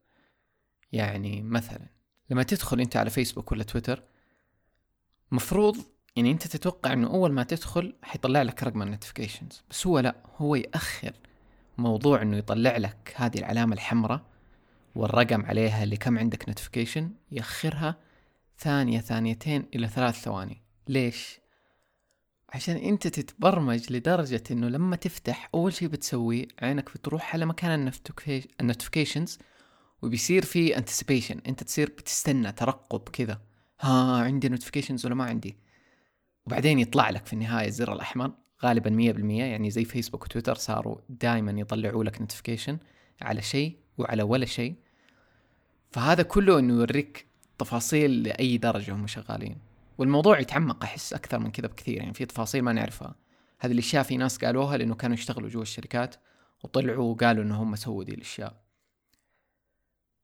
يعني 0.91 1.41
مثلا 1.41 1.87
لما 2.29 2.43
تدخل 2.43 2.79
أنت 2.81 2.97
على 2.97 3.09
فيسبوك 3.09 3.51
ولا 3.51 3.63
تويتر 3.63 4.03
مفروض 5.31 5.77
يعني 6.15 6.31
أنت 6.31 6.47
تتوقع 6.47 6.93
أنه 6.93 7.07
أول 7.07 7.31
ما 7.31 7.43
تدخل 7.43 7.95
حيطلع 8.03 8.41
لك 8.41 8.63
رقم 8.63 8.81
ال 8.81 8.87
notifications 8.87 9.63
بس 9.69 9.87
هو 9.87 9.99
لا 9.99 10.15
هو 10.37 10.55
يأخر 10.55 11.13
موضوع 11.77 12.21
أنه 12.21 12.37
يطلع 12.37 12.77
لك 12.77 13.13
هذه 13.15 13.37
العلامة 13.37 13.73
الحمراء 13.73 14.32
والرقم 14.95 15.45
عليها 15.45 15.83
اللي 15.83 15.97
كم 15.97 16.17
عندك 16.17 16.49
notification 16.49 17.11
يأخرها 17.31 17.95
ثانية 18.59 18.99
ثانيتين 18.99 19.65
إلى 19.75 19.87
ثلاث 19.87 20.21
ثواني. 20.21 20.61
ليش؟ 20.87 21.39
عشان 22.49 22.75
أنت 22.75 23.07
تتبرمج 23.07 23.93
لدرجة 23.93 24.43
إنه 24.51 24.67
لما 24.67 24.95
تفتح 24.95 25.49
أول 25.53 25.73
شيء 25.73 25.87
بتسويه 25.87 26.47
عينك 26.61 26.93
بتروح 26.93 27.33
على 27.33 27.45
مكان 27.45 27.91
ال 28.61 28.67
notifications 28.67 29.39
وبيصير 30.01 30.45
في 30.45 30.77
anticipation 30.77 31.39
أنت 31.47 31.63
تصير 31.63 31.89
بتستنى 31.89 32.51
ترقب 32.51 33.09
كذا. 33.09 33.41
ها 33.81 34.23
عندي 34.23 34.49
notifications 34.49 35.05
ولا 35.05 35.15
ما 35.15 35.23
عندي؟ 35.23 35.57
وبعدين 36.45 36.79
يطلع 36.79 37.09
لك 37.09 37.25
في 37.25 37.33
النهاية 37.33 37.67
الزر 37.67 37.93
الأحمر. 37.93 38.31
غالبا 38.63 38.89
مية 38.89 39.11
بالمية 39.11 39.43
يعني 39.43 39.71
زي 39.71 39.85
فيسبوك 39.85 40.23
وتويتر 40.23 40.55
صاروا 40.55 40.97
دائما 41.09 41.51
يطلعوا 41.51 42.03
لك 42.03 42.21
notification 42.21 42.77
على 43.21 43.41
شيء 43.41 43.77
وعلى 43.97 44.23
ولا 44.23 44.45
شيء. 44.45 44.82
فهذا 45.93 46.23
كله 46.23 46.59
إنه 46.59 46.73
يوريك 46.73 47.27
تفاصيل 47.57 48.23
لأي 48.23 48.57
درجة 48.57 48.93
هم 48.93 49.07
شغالين. 49.07 49.57
والموضوع 49.97 50.39
يتعمق 50.39 50.83
أحس 50.83 51.13
أكثر 51.13 51.39
من 51.39 51.51
كذا 51.51 51.67
بكثير. 51.67 51.97
يعني 51.97 52.13
في 52.13 52.25
تفاصيل 52.25 52.61
ما 52.61 52.73
نعرفها. 52.73 53.15
هذه 53.59 53.71
الأشياء 53.71 54.03
في 54.03 54.17
ناس 54.17 54.37
قالوها 54.37 54.77
لأنه 54.77 54.95
كانوا 54.95 55.15
يشتغلوا 55.15 55.49
جوا 55.49 55.61
الشركات 55.61 56.15
وطلعوا 56.63 57.13
وقالوا 57.13 57.43
انه 57.43 57.63
هم 57.63 57.75
سووا 57.75 58.03
دي 58.03 58.13
الاشياء 58.13 58.63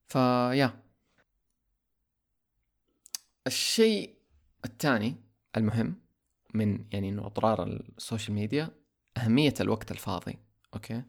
فيا 0.08 0.80
الشيء 3.48 4.16
الثاني 4.66 5.16
المهم 5.58 5.96
من 6.54 6.86
يعني 6.92 7.10
إنه 7.10 7.26
أضرار 7.26 7.64
ال 7.64 7.74
social 7.74 8.36
media 8.36 8.70
أهمية 9.18 9.54
الوقت 9.62 9.92
الفاضي 9.92 10.38
okay؟ 10.74 11.04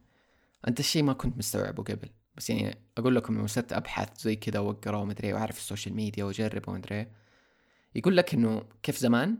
أنت 0.69 0.81
الشيء 0.81 1.03
ما 1.03 1.13
كنت 1.13 1.39
مستوعبه 1.39 1.83
قبل. 1.83 2.09
بس 2.35 2.51
يعني 2.51 2.79
أقول 2.99 3.17
لكم 3.17 3.39
لما 3.39 3.47
صرت 3.47 3.73
أبحث 3.73 4.21
زي 4.21 4.37
كذا 4.37 4.59
وأقرأ 4.59 4.97
ومدري 4.97 5.33
وأعرف 5.33 5.59
ال 5.59 5.64
social 5.64 5.95
media 5.95 6.25
وأجرب 6.25 6.69
ومدري 6.69 7.07
يقول 7.95 8.17
لك 8.17 8.35
إنه 8.35 8.63
كيف 8.83 8.99
زمان؟ 8.99 9.39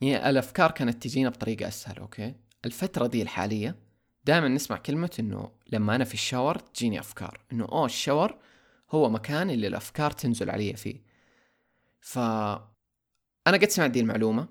يعني 0.00 0.30
الأفكار 0.30 0.70
كانت 0.70 1.02
تجينا 1.02 1.28
بطريقة 1.28 1.68
أسهل 1.68 1.98
okay؟ 1.98 2.34
الفترة 2.64 3.06
دي 3.06 3.22
الحالية 3.22 3.76
دائما 4.24 4.48
نسمع 4.48 4.76
كلمة 4.76 5.10
إنه 5.18 5.52
لما 5.72 5.96
أنا 5.96 6.04
في 6.04 6.14
ال 6.14 6.20
shower 6.20 6.58
تجيني 6.58 7.00
أفكار 7.00 7.40
إنه 7.52 7.64
أوه 7.64 7.86
ال 7.86 7.93
shower 7.93 8.38
هو 8.90 9.10
مكان 9.10 9.50
اللي 9.50 9.66
الأفكار 9.66 10.10
تنزل 10.10 10.50
علي 10.50 10.76
فيه. 10.76 11.02
ف 12.00 12.18
أنا 12.18 13.56
قد 13.56 13.68
سمعت 13.68 13.90
دي 13.90 14.00
المعلومة. 14.00 14.48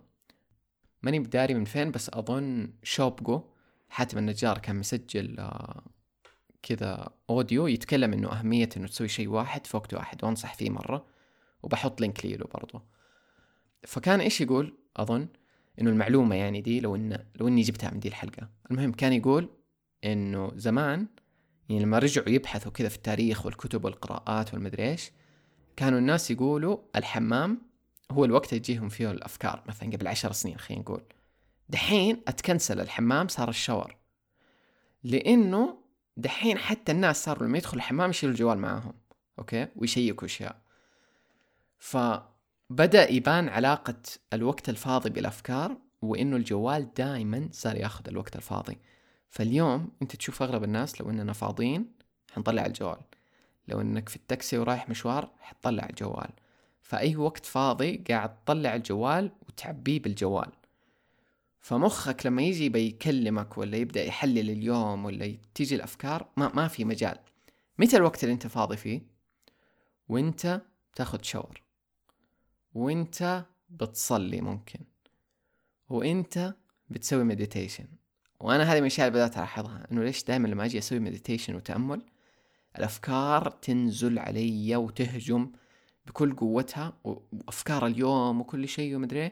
ماني 1.04 1.19
بداري 1.19 1.54
من 1.54 1.65
فين 1.65 1.91
بس 1.91 2.10
أظن 2.13 2.74
شبجو 2.84 3.44
حاتم 3.89 4.17
النجار 4.17 4.58
كان 4.58 4.76
مسجل 4.76 5.39
آه، 5.39 5.84
كذا 6.63 7.10
audio 7.30 7.68
يتكلم 7.67 8.13
إنه 8.13 8.32
أهمية 8.32 8.69
إنه 8.78 8.88
تسوي 8.88 9.08
شيء 9.08 9.28
واحد 9.28 9.67
في 9.67 9.78
وقت 9.78 9.93
واحد 9.93 10.24
وأنصح 10.24 10.54
فيه 10.54 10.69
مرة 10.69 11.06
وبحط 11.63 12.02
لينك 12.02 12.26
ليلو 12.26 12.45
برضو. 12.54 12.82
فكان 13.88 14.19
إيش 14.19 14.41
يقول؟ 14.41 14.78
أظن 14.98 15.28
إنه 15.82 15.89
المعلومة 15.89 16.36
يعني 16.36 16.62
دي 16.62 16.80
لو 16.80 16.95
ان 16.95 17.26
لو 17.36 17.48
إني 17.48 17.62
جبتها 17.62 17.91
من 17.91 18.00
دي 18.00 18.08
الحلقة. 18.08 18.50
المهم 18.72 18.91
كان 18.91 19.13
يقول 19.13 19.50
إنه 20.06 20.52
زمان 20.56 21.08
يعني 21.69 21.84
لما 21.84 22.00
رجعوا 22.00 22.30
يبحثوا 22.30 22.72
كذا 22.72 22.89
في 22.89 22.95
التاريخ 22.95 23.45
والكتب 23.45 23.86
والقراءات 23.86 24.54
والمدري 24.54 24.89
إيش 24.91 25.12
كانوا 25.76 26.00
الناس 26.00 26.32
يقولوا 26.32 26.78
الحمام 26.95 27.62
هو 28.12 28.26
الوقت 28.26 28.50
اللي 28.50 28.60
تجيهم 28.60 28.89
فيه 28.89 29.12
الأفكار. 29.12 29.63
مثلا 29.67 29.91
قبل 29.91 30.08
عشر 30.08 30.32
سنين 30.32 30.58
خلينا 30.58 30.82
نقول. 30.82 31.04
دحين 31.69 32.22
أتكنسل 32.28 32.80
الحمام 32.82 33.28
صار 33.28 33.50
الشاور. 33.50 33.95
لأنه 35.04 35.79
دحين 36.20 36.58
حتى 36.58 36.92
الناس 36.92 37.24
صاروا 37.24 37.48
لما 37.48 37.58
يدخلوا 37.58 37.76
الحمام 37.76 38.10
يشيلوا 38.10 38.34
الجوال 38.34 38.58
معاهم 38.58 38.94
okay؟ 39.39 39.68
ويشيكوا 39.76 40.28
أشياء. 40.28 40.56
فبدأ 41.78 43.12
يبان 43.12 43.50
علاقة 43.50 43.96
الوقت 44.34 44.70
الفاضي 44.70 45.10
بالأفكار 45.10 45.78
وإنه 46.02 46.36
الجوال 46.36 46.94
دائما 46.94 47.50
صار 47.52 47.76
ياخذ 47.76 48.08
الوقت 48.08 48.36
الفاضي. 48.36 48.78
فاليوم 49.30 49.92
أنت 50.02 50.16
تشوف 50.16 50.42
أغلب 50.42 50.64
الناس 50.64 51.02
لو 51.02 51.10
إننا 51.10 51.34
فاضيين 51.34 51.92
حنطلع 52.34 52.66
الجوال. 52.66 53.00
لو 53.68 53.82
إنك 53.82 54.10
في 54.10 54.16
التاكسي 54.16 54.58
ورايح 54.58 54.90
مشوار 54.90 55.30
حتطلع 55.40 55.88
الجوال. 55.90 56.30
فأي 56.82 57.16
وقت 57.16 57.46
فاضي 57.46 58.04
قاعد 58.10 58.44
تطلع 58.44 58.76
الجوال 58.76 59.32
وتعبيه 59.48 60.02
بالجوال. 60.02 60.52
فمخك 61.60 62.26
لما 62.26 62.41
يجي 62.41 62.69
بيكلمك 62.69 63.58
ولا 63.58 63.78
يبدأ 63.78 64.04
يحلل 64.04 64.50
اليوم 64.50 65.06
ولا 65.06 65.38
تيجي 65.54 65.76
الأفكار 65.76 66.30
ما, 66.38 66.52
ما 66.56 66.67
في 66.67 66.86
مجال. 66.86 67.19
متى 67.80 67.98
الوقت 67.98 68.24
اللي 68.24 68.34
أنت 68.34 68.48
فاضي 68.48 68.78
فيه؟ 68.78 69.02
وأنت 70.10 70.62
تاخذ 70.95 71.22
shower 71.22 71.62
وأنت 72.74 73.45
بتصلي 73.69 74.41
ممكن. 74.41 74.80
وأنت 75.89 76.54
بتسوي 76.89 77.24
meditation 77.24 77.86
وأنا 78.39 78.63
هذه 78.63 78.76
من 78.76 78.82
الأشياء 78.82 79.08
اللي 79.08 79.19
بدأت 79.19 79.38
ألاحظها 79.38 79.88
إنه 79.91 80.04
ليش 80.04 80.24
دائما 80.24 80.48
لما 80.48 80.65
أجي 80.65 80.78
أسوي 80.78 81.00
meditation 81.00 81.56
وتأمل 81.56 82.02
الأفكار 82.78 83.50
تنزل 83.50 84.19
علي 84.19 84.76
وتهجم 84.76 85.52
بكل 86.08 86.36
قوتها 86.36 86.93
وأفكار 87.04 87.86
اليوم 87.86 88.41
وكل 88.41 88.67
شيء 88.67 88.95
ومدري 88.95 89.32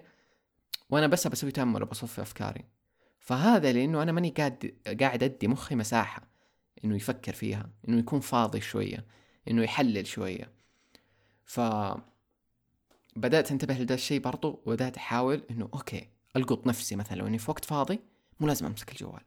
وأنا 0.90 1.08
بس 1.08 1.28
بسوي 1.28 1.52
تأمل 1.52 1.84
وبصفي 1.84 2.22
أفكاري. 2.22 2.66
فهذا 3.20 3.72
لأنه 3.72 4.04
أنا 4.04 4.12
ماني 4.12 4.30
قاعد 4.30 4.74
قاعد 5.00 5.24
أدي 5.24 5.48
مخي 5.48 5.76
مساحة 5.76 6.22
إنه 6.86 6.96
يفكر 6.96 7.34
فيها 7.34 7.70
إنه 7.88 8.00
يكون 8.00 8.20
فاضي 8.20 8.62
شوية 8.62 9.06
إنه 9.48 9.64
يحلل 9.64 10.08
شوية. 10.08 10.52
ف 11.46 11.60
بدأت 13.16 13.52
أنتبه 13.52 13.74
لهذا 13.74 13.94
الشيء 13.94 14.20
برضو 14.20 14.62
وبدأت 14.66 14.98
أحاول 14.98 15.44
إنه 15.52 15.70
okay 15.74 16.08
ألقط 16.36 16.68
نفسي 16.68 16.96
مثلا 16.96 17.18
لو 17.18 17.28
إني 17.28 17.38
في 17.38 17.52
وقت 17.52 17.66
فاضي 17.66 18.00
مو 18.40 18.48
لازم 18.48 18.66
أمسك 18.66 18.92
الجوال. 18.92 19.22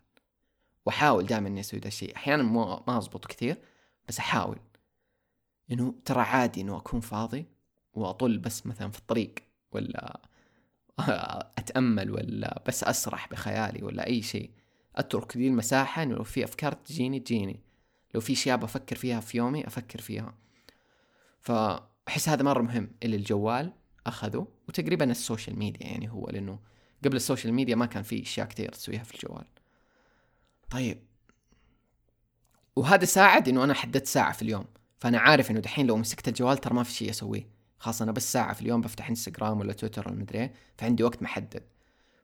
وأحاول 0.87 1.27
دائما 1.27 1.49
إني 1.49 1.61
أسوي 1.61 1.81
ذا 1.81 1.89
الشيء. 1.89 2.17
أحيانا 2.17 2.43
مو 2.43 2.85
ما 2.89 2.99
أزبط 2.99 3.27
كثير 3.27 3.59
بس 4.09 4.19
أحاول. 4.19 4.59
إنه 5.73 5.95
ترى 6.05 6.21
عادي 6.21 6.61
إنه 6.61 6.77
أكون 6.77 7.01
فاضي 7.01 7.47
وأطل 7.95 8.39
بس 8.39 8.67
مثلا 8.67 8.91
في 8.91 8.99
الطريق 8.99 9.35
ولا 9.73 10.30
أتأمل 11.59 12.11
ولا 12.11 12.63
بس 12.67 12.85
أسرح 12.85 13.29
بخيالي 13.31 13.83
ولا 13.83 14.07
أي 14.07 14.23
شيء. 14.23 14.51
أترك 14.97 15.37
دي 15.37 15.49
المساحة 15.49 16.03
إنه 16.03 16.15
لو 16.15 16.25
في 16.25 16.45
أفكار 16.45 16.73
تجيني 16.73 17.21
تجيني. 17.21 17.61
لو 18.15 18.21
في 18.21 18.33
أشياء 18.33 18.57
بفكر 18.57 18.97
فيها 18.97 19.21
في 19.21 19.39
يومي 19.39 19.67
أفكر 19.67 20.01
فيها. 20.01 20.35
فأحس 21.41 22.29
هذا 22.29 22.43
مرة 22.43 22.63
مهم. 22.63 22.91
اللي 23.03 23.17
الجوال 23.17 23.73
اخذوا 24.07 24.45
وتقريبا 24.69 25.11
ال 25.11 25.17
social 25.17 25.59
media 25.59 25.87
يعني 25.87 26.11
هو 26.11 26.29
لأنه 26.29 26.59
قبل 27.05 27.17
ال 27.17 27.22
social 27.22 27.55
media 27.55 27.75
ما 27.75 27.87
كان 27.87 28.03
في 28.03 28.23
أشياء 28.23 28.47
كثير 28.47 28.73
تسويها 28.73 29.03
في 29.03 29.15
الجوال. 29.15 29.45
طيب. 30.71 31.03
وهذا 32.77 33.05
ساعد 33.05 33.49
إنه 33.49 33.65
أنا 33.65 33.75
حددت 33.75 34.07
ساعة 34.07 34.33
في 34.33 34.43
اليوم. 34.43 34.65
فأنا 34.99 35.19
عارف 35.19 35.51
إنه 35.51 35.61
دحين 35.61 35.87
لو 35.87 35.97
مسكت 35.97 36.29
الجوال 36.29 36.59
ترى 36.59 36.75
ما 36.75 36.83
في 36.83 36.93
شيء 36.93 37.11
أسويه. 37.11 37.60
خلاص 37.81 38.03
أنا 38.03 38.13
بس 38.13 38.33
ساعة 38.33 38.55
في 38.55 38.63
اليوم 38.63 38.81
بفتح 38.81 39.09
إنستغرام 39.09 39.61
ولا 39.61 39.73
تويتر 39.73 40.09
ولا 40.09 40.17
مدري 40.17 40.39
إيه، 40.39 40.53
فعندي 40.79 41.03
وقت 41.05 41.23
محدد. 41.23 41.63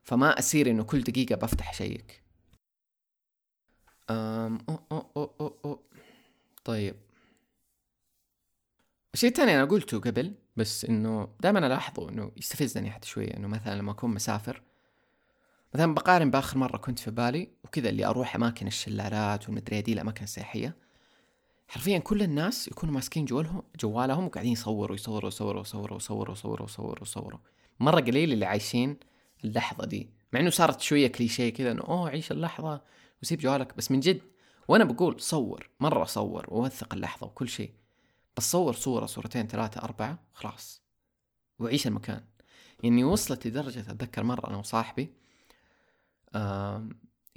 فما 0.03 0.39
اصير 0.39 0.69
إنه 0.71 0.83
كل 0.83 1.01
دقيقة 1.03 1.35
بفتح 1.35 1.69
اشيك 1.69 2.23
أم 4.09 4.57
أو 4.69 4.79
أو 4.91 5.11
أو 5.17 5.31
أو 5.41 5.57
أو. 5.65 5.79
طيب. 6.65 6.95
الشيء 9.13 9.29
الثاني 9.29 9.55
أنا 9.55 9.65
قلته 9.65 9.99
قبل 9.99 10.33
بس 10.55 10.85
إنه 10.85 11.27
دائما 11.39 11.67
ألاحظه 11.67 12.09
إنه 12.09 12.31
يستفزني 12.37 12.91
حتى 12.91 13.07
شوية 13.07 13.37
إنه 13.37 13.47
مثلا 13.47 13.75
لما 13.75 13.91
أكون 13.91 14.13
مسافر 14.13 14.61
مثلا 15.75 15.93
بقارن 15.93 16.31
بآخر 16.31 16.57
مرة 16.57 16.77
كنت 16.77 16.99
في 16.99 17.11
بالي 17.11 17.49
وكذا 17.63 17.89
اللي 17.89 18.05
أروح 18.05 18.35
أماكن 18.35 18.67
الشلالات 18.67 19.45
والمدري 19.49 19.81
دي 19.81 19.93
الأماكن 19.93 20.23
السياحية. 20.23 20.75
حرفيا 21.67 21.97
كل 21.97 22.21
الناس 22.21 22.67
يكونوا 22.67 22.93
ماسكين 22.93 23.25
جوالهم 23.25 23.63
جوالهم 23.79 24.25
وقاعدين 24.25 24.51
يصوروا 24.53 24.95
يصوروا 24.95 25.29
يصوروا 25.29 25.61
يصوروا 25.61 25.97
يصوروا 25.97 26.33
يصوروا 26.33 26.65
يصوروا 26.65 27.01
يصوروا. 27.01 27.39
مرة 27.79 27.99
قليل 27.99 28.33
اللي 28.33 28.45
عايشين 28.45 28.97
اللحظة 29.43 29.85
دي. 29.85 30.09
مع 30.33 30.39
إنه 30.39 30.49
صارت 30.49 30.81
شوية 30.81 31.07
كليشيه 31.07 31.49
كذا 31.49 31.71
إنه 31.71 31.81
أوه 31.81 32.09
عيش 32.09 32.31
اللحظة 32.31 32.81
وسيب 33.23 33.39
جوالك. 33.39 33.77
بس 33.77 33.91
من 33.91 33.99
جد 33.99 34.21
وأنا 34.67 34.83
بقول 34.83 35.21
صور 35.21 35.69
مرة 35.79 36.03
صور 36.03 36.45
ووثق 36.49 36.93
اللحظة 36.93 37.27
وكل 37.27 37.49
شيء. 37.49 37.71
بس 38.37 38.51
صور 38.51 38.73
صورة 38.73 39.05
صورتين 39.05 39.47
ثلاثة 39.47 39.81
أربعة 39.81 40.19
خلاص. 40.33 40.81
وعيش 41.59 41.87
المكان. 41.87 42.23
يعني 42.83 43.03
وصلت 43.03 43.47
لدرجة 43.47 43.79
أتذكر 43.79 44.23
مرة 44.23 44.49
أنا 44.49 44.57
وصاحبي 44.57 45.13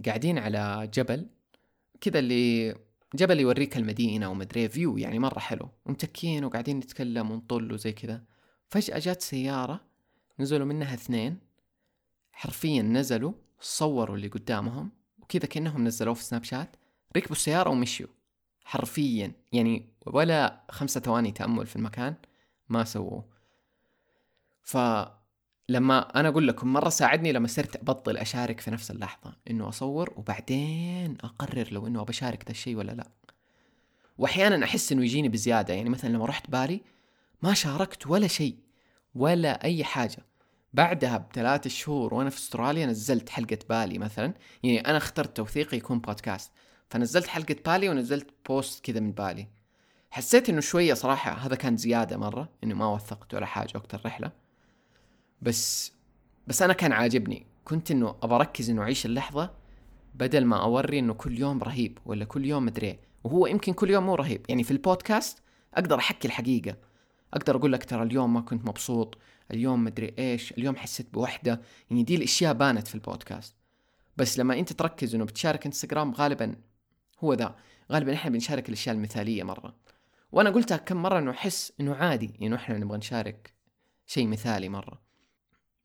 قاعدين 0.06 0.38
على 0.38 0.90
جبل 0.94 1.26
كذا 2.00 2.18
اللي 2.18 2.74
جبل 3.14 3.40
يوريك 3.40 3.76
المدينة 3.76 4.30
ومدري 4.30 4.68
فيو 4.68 4.96
يعني 4.96 5.18
مرة 5.18 5.38
حلو 5.38 5.68
ومتكين 5.86 6.44
وقاعدين 6.44 6.76
نتكلم 6.78 7.30
ونطل 7.30 7.72
وزي 7.72 7.92
كذا. 7.92 8.22
فجأة 8.68 8.98
جات 8.98 9.22
سيارة 9.22 9.80
نزلوا 10.40 10.66
منها 10.66 10.94
اثنين 10.94 11.38
حرفيا 12.32 12.82
نزلوا 12.82 13.32
صوروا 13.60 14.16
اللي 14.16 14.28
قدامهم 14.28 14.90
وكذا 15.18 15.46
كأنهم 15.46 15.84
نزلوه 15.84 16.14
في 16.14 16.24
سناب 16.24 16.44
شات 16.44 16.76
ركبوا 17.16 17.36
السيارة 17.36 17.70
ومشيوا. 17.70 18.08
حرفيا 18.64 19.32
يعني 19.52 19.88
ولا 20.06 20.64
خمسة 20.70 21.00
ثواني 21.00 21.32
تأمل 21.32 21.66
في 21.66 21.76
المكان 21.76 22.14
ما 22.68 22.84
سووه. 22.84 23.24
فلما 25.70 26.20
أنا 26.20 26.28
أقول 26.28 26.48
لكم 26.48 26.72
مرة 26.72 26.88
ساعدني 26.88 27.32
لما 27.32 27.48
صرت 27.48 27.76
أبطل 27.76 28.16
أشارك 28.16 28.60
في 28.60 28.70
نفس 28.70 28.90
اللحظة 28.90 29.36
إنه 29.50 29.68
أصور 29.68 30.12
وبعدين 30.16 31.16
أقرر 31.24 31.68
لو 31.72 31.86
إنه 31.86 32.00
أبشارك 32.00 32.44
ذا 32.44 32.50
الشيء 32.50 32.76
ولا 32.76 32.92
لا. 32.92 33.06
وأحيانا 34.18 34.64
أحس 34.64 34.92
إنه 34.92 35.04
يجيني 35.04 35.28
بزيادة 35.28 35.74
يعني 35.74 35.90
مثلا 35.90 36.10
لما 36.10 36.26
رحت 36.26 36.50
بالي 36.50 36.80
ما 37.42 37.54
شاركت 37.54 38.06
ولا 38.06 38.26
شيء 38.26 38.56
ولا 39.14 39.64
أي 39.64 39.84
حاجة. 39.84 40.26
بعدها 40.72 41.18
بثلاث 41.18 41.68
شهور 41.68 42.14
وأنا 42.14 42.30
في 42.30 42.36
أستراليا 42.38 42.86
نزلت 42.86 43.28
حلقة 43.28 43.58
بالي 43.68 43.98
مثلا 43.98 44.34
يعني 44.62 44.80
أنا 44.80 44.96
اخترت 44.96 45.36
توثيقي 45.36 45.76
يكون 45.76 45.98
بودكاست. 45.98 46.52
فنزلت 46.88 47.26
حلقة 47.26 47.56
بالي 47.66 47.88
ونزلت 47.88 48.30
بوست 48.48 48.84
كذا 48.84 49.00
من 49.00 49.12
بالي. 49.12 49.48
حسيت 50.10 50.48
إنه 50.48 50.60
شوية 50.60 50.94
صراحة 50.94 51.32
هذا 51.32 51.54
كان 51.54 51.76
زيادة 51.76 52.16
مرة 52.16 52.48
إنه 52.64 52.74
ما 52.74 52.86
وثقت 52.86 53.34
ولا 53.34 53.46
حاجة 53.46 53.72
وقت 53.74 53.94
الرحلة. 53.94 54.39
بس 55.42 55.92
بس 56.46 56.62
أنا 56.62 56.72
كان 56.72 56.92
عاجبني. 56.92 57.46
كنت 57.64 57.90
إنه 57.90 58.16
ابى 58.22 58.34
أركز 58.34 58.70
إنه 58.70 58.82
أعيش 58.82 59.06
اللحظة 59.06 59.50
بدل 60.14 60.44
ما 60.44 60.62
أوري 60.62 60.98
إنه 60.98 61.14
كل 61.14 61.38
يوم 61.38 61.62
رهيب 61.62 61.98
ولا 62.06 62.24
كل 62.24 62.44
يوم 62.44 62.64
مدري 62.64 62.98
وهو 63.24 63.46
يمكن 63.46 63.72
كل 63.72 63.90
يوم 63.90 64.06
مو 64.06 64.14
رهيب. 64.14 64.46
يعني 64.48 64.64
في 64.64 64.70
البودكاست 64.70 65.38
أقدر 65.74 65.98
أحكي 65.98 66.28
الحقيقة. 66.28 66.76
أقدر 67.34 67.56
أقول 67.56 67.72
لك 67.72 67.84
ترى 67.84 68.02
اليوم 68.02 68.34
ما 68.34 68.40
كنت 68.40 68.68
مبسوط 68.68 69.18
اليوم 69.50 69.84
مدري 69.84 70.14
إيش 70.18 70.52
اليوم 70.52 70.76
حسيت 70.76 71.12
بوحدة. 71.12 71.60
يعني 71.90 72.02
دي 72.02 72.14
الأشياء 72.14 72.52
بانت 72.52 72.88
في 72.88 72.94
البودكاست. 72.94 73.54
بس 74.16 74.38
لما 74.38 74.58
أنت 74.58 74.72
تركز 74.72 75.14
إنه 75.14 75.24
بتشارك 75.24 75.66
إنستغرام 75.66 76.14
غالبا 76.14 76.56
هو 77.24 77.34
ذا. 77.34 77.56
غالبا 77.92 78.14
إحنا 78.14 78.30
بنشارك 78.30 78.68
الأشياء 78.68 78.94
المثالية 78.94 79.42
مرة. 79.42 79.74
وأنا 80.32 80.50
قلتها 80.50 80.76
كم 80.76 80.96
مرة 81.02 81.18
إنه 81.18 81.30
أحس 81.30 81.72
إنه 81.80 81.94
عادي 81.94 82.34
إنه 82.42 82.56
إحنا 82.56 82.78
نبغى 82.78 82.98
نشارك 82.98 83.52
شيء 84.06 84.28
مثالي 84.28 84.68
مرة. 84.68 85.09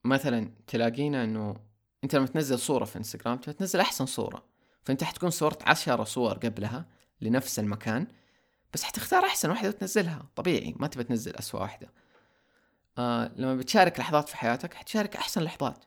مثلا 0.05 0.51
تلاقينا 0.67 1.23
إنه 1.23 1.55
أنت 2.03 2.15
لما 2.15 2.27
تنزل 2.27 2.59
صورة 2.59 2.85
في 2.85 2.97
إنستغرام 2.97 3.37
تبغى 3.37 3.53
تنزل 3.53 3.79
أحسن 3.79 4.05
صورة 4.05 4.45
فأنت 4.83 5.03
حتكون 5.03 5.29
صورت 5.29 5.67
عشرة 5.69 6.03
صور 6.03 6.33
قبلها 6.33 6.85
لنفس 7.21 7.59
المكان 7.59 8.07
بس 8.73 8.83
حتختار 8.83 9.25
أحسن 9.25 9.49
واحدة 9.49 9.69
وتنزلها. 9.69 10.25
طبيعي 10.35 10.75
ما 10.79 10.87
تبى 10.87 11.03
تنزل 11.03 11.35
أسوأ 11.35 11.59
واحدة. 11.59 11.93
آه 12.97 13.31
لما 13.35 13.55
بتشارك 13.55 13.99
لحظات 13.99 14.29
في 14.29 14.37
حياتك 14.37 14.73
حتشارك 14.73 15.15
أحسن 15.15 15.41
لحظات 15.41 15.85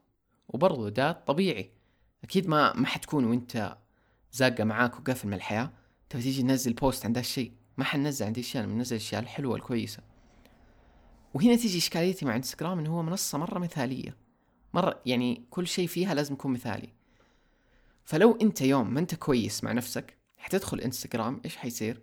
وبرضو 0.48 0.88
ده 0.88 1.12
طبيعي. 1.12 1.70
أكيد 2.24 2.48
ما 2.48 2.72
ما 2.72 2.87
حتكون 2.87 3.24
وأنت 3.24 3.76
زاقة 4.33 4.64
معاك 4.64 5.00
وقافل 5.00 5.28
من 5.28 5.35
الحياة 5.35 5.70
تبي 6.11 6.22
تيجي 6.22 6.42
تنزل 6.42 6.72
بوست 6.72 7.07
عن 7.07 7.12
ذا 7.12 7.20
الشيء. 7.20 7.52
ما 7.76 7.85
حننزل 7.85 8.26
عن 8.26 8.33
ذي 8.33 8.40
الأشياء 8.40 8.66
بننزل 8.66 8.96
الأشياء 8.96 9.22
الحلوة 9.22 9.57
الكويسة. 9.57 10.02
وهنا 11.35 11.57
تيجي 11.57 11.79
إشكاليتي 11.79 12.27
مع 12.27 12.37
إنستغرام 12.37 12.79
إنه 12.79 12.97
هو 12.97 13.03
منصة 13.03 13.38
مرة 13.38 13.59
مثالية. 13.59 14.17
مرة 14.75 15.01
يعني 15.07 15.43
كل 15.51 15.67
شيء 15.67 15.87
فيها 15.87 16.14
لازم 16.14 16.35
يكون 16.35 16.53
مثالي. 16.53 16.88
فلو 18.05 18.38
أنت 18.43 18.61
يوم 18.61 18.95
ما 18.95 19.01
أنت 19.01 19.14
كويس 19.14 19.64
مع 19.64 19.73
نفسك 19.73 20.17
حتدخل 20.37 20.81
إنستغرام 20.81 21.41
إيش 21.45 21.57
حيصير؟ 21.57 22.03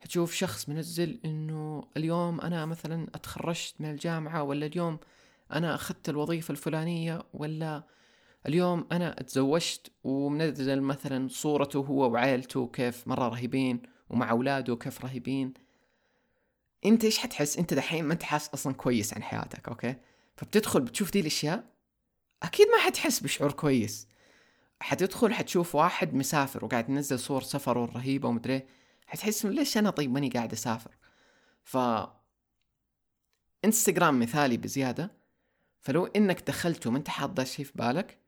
حتشوف 0.00 0.32
شخص 0.32 0.68
منزل 0.68 1.20
إنه 1.24 1.84
اليوم 1.96 2.40
أنا 2.40 2.66
مثلا 2.66 3.06
أتخرجت 3.14 3.74
من 3.80 3.90
الجامعة 3.90 4.42
ولا 4.42 4.66
اليوم 4.66 4.98
أنا 5.52 5.74
أخذت 5.74 6.08
الوظيفة 6.08 6.52
الفلانية 6.52 7.22
ولا 7.34 7.82
اليوم 8.46 8.86
أنا 8.92 9.20
اتزوجت 9.20 9.92
ومنزل 10.04 10.80
مثلا 10.80 11.28
صورته 11.28 11.78
هو 11.78 12.10
وعائلته 12.10 12.66
كيف 12.66 13.08
مرة 13.08 13.28
رهيبين 13.28 13.82
ومع 14.10 14.30
أولاده 14.30 14.76
كيف 14.76 15.04
رهيبين. 15.04 15.54
انت 16.86 17.04
إيش 17.04 17.18
حتحس؟ 17.18 17.58
انت 17.58 17.74
دحين 17.74 18.04
ما 18.04 18.14
انت 18.14 18.22
حاس 18.22 18.48
أصلا 18.48 18.74
كويس 18.74 19.14
عن 19.14 19.22
حياتك 19.22 19.68
okay؟ 19.68 19.94
فبتدخل 20.36 20.80
بتشوف 20.80 21.10
دي 21.10 21.20
الأشياء 21.20 21.64
أكيد 22.42 22.66
ما 22.68 22.78
حتحس 22.78 23.20
بشعور 23.20 23.52
كويس. 23.52 24.08
حتدخل 24.80 25.34
حتشوف 25.34 25.74
واحد 25.74 26.14
مسافر 26.14 26.64
وقاعد 26.64 26.90
ينزل 26.90 27.18
صور 27.18 27.42
سفره 27.42 27.84
الرهيبة 27.84 28.28
ومدري 28.28 28.62
حتحس 29.06 29.46
ليش 29.46 29.78
أنا 29.78 29.90
طيب 29.90 30.12
ماني 30.12 30.28
قاعد 30.28 30.52
أسافر؟ 30.52 30.90
ف 31.64 31.78
انستغرام 33.64 34.20
مثالي 34.20 34.56
بزيادة 34.56 35.10
فلو 35.80 36.06
إنك 36.06 36.40
دخلت 36.46 36.86
وما 36.86 36.98
أنت 36.98 37.08
حاط 37.08 37.40
الشيء 37.40 37.64
في 37.64 37.72
بالك 37.74 38.18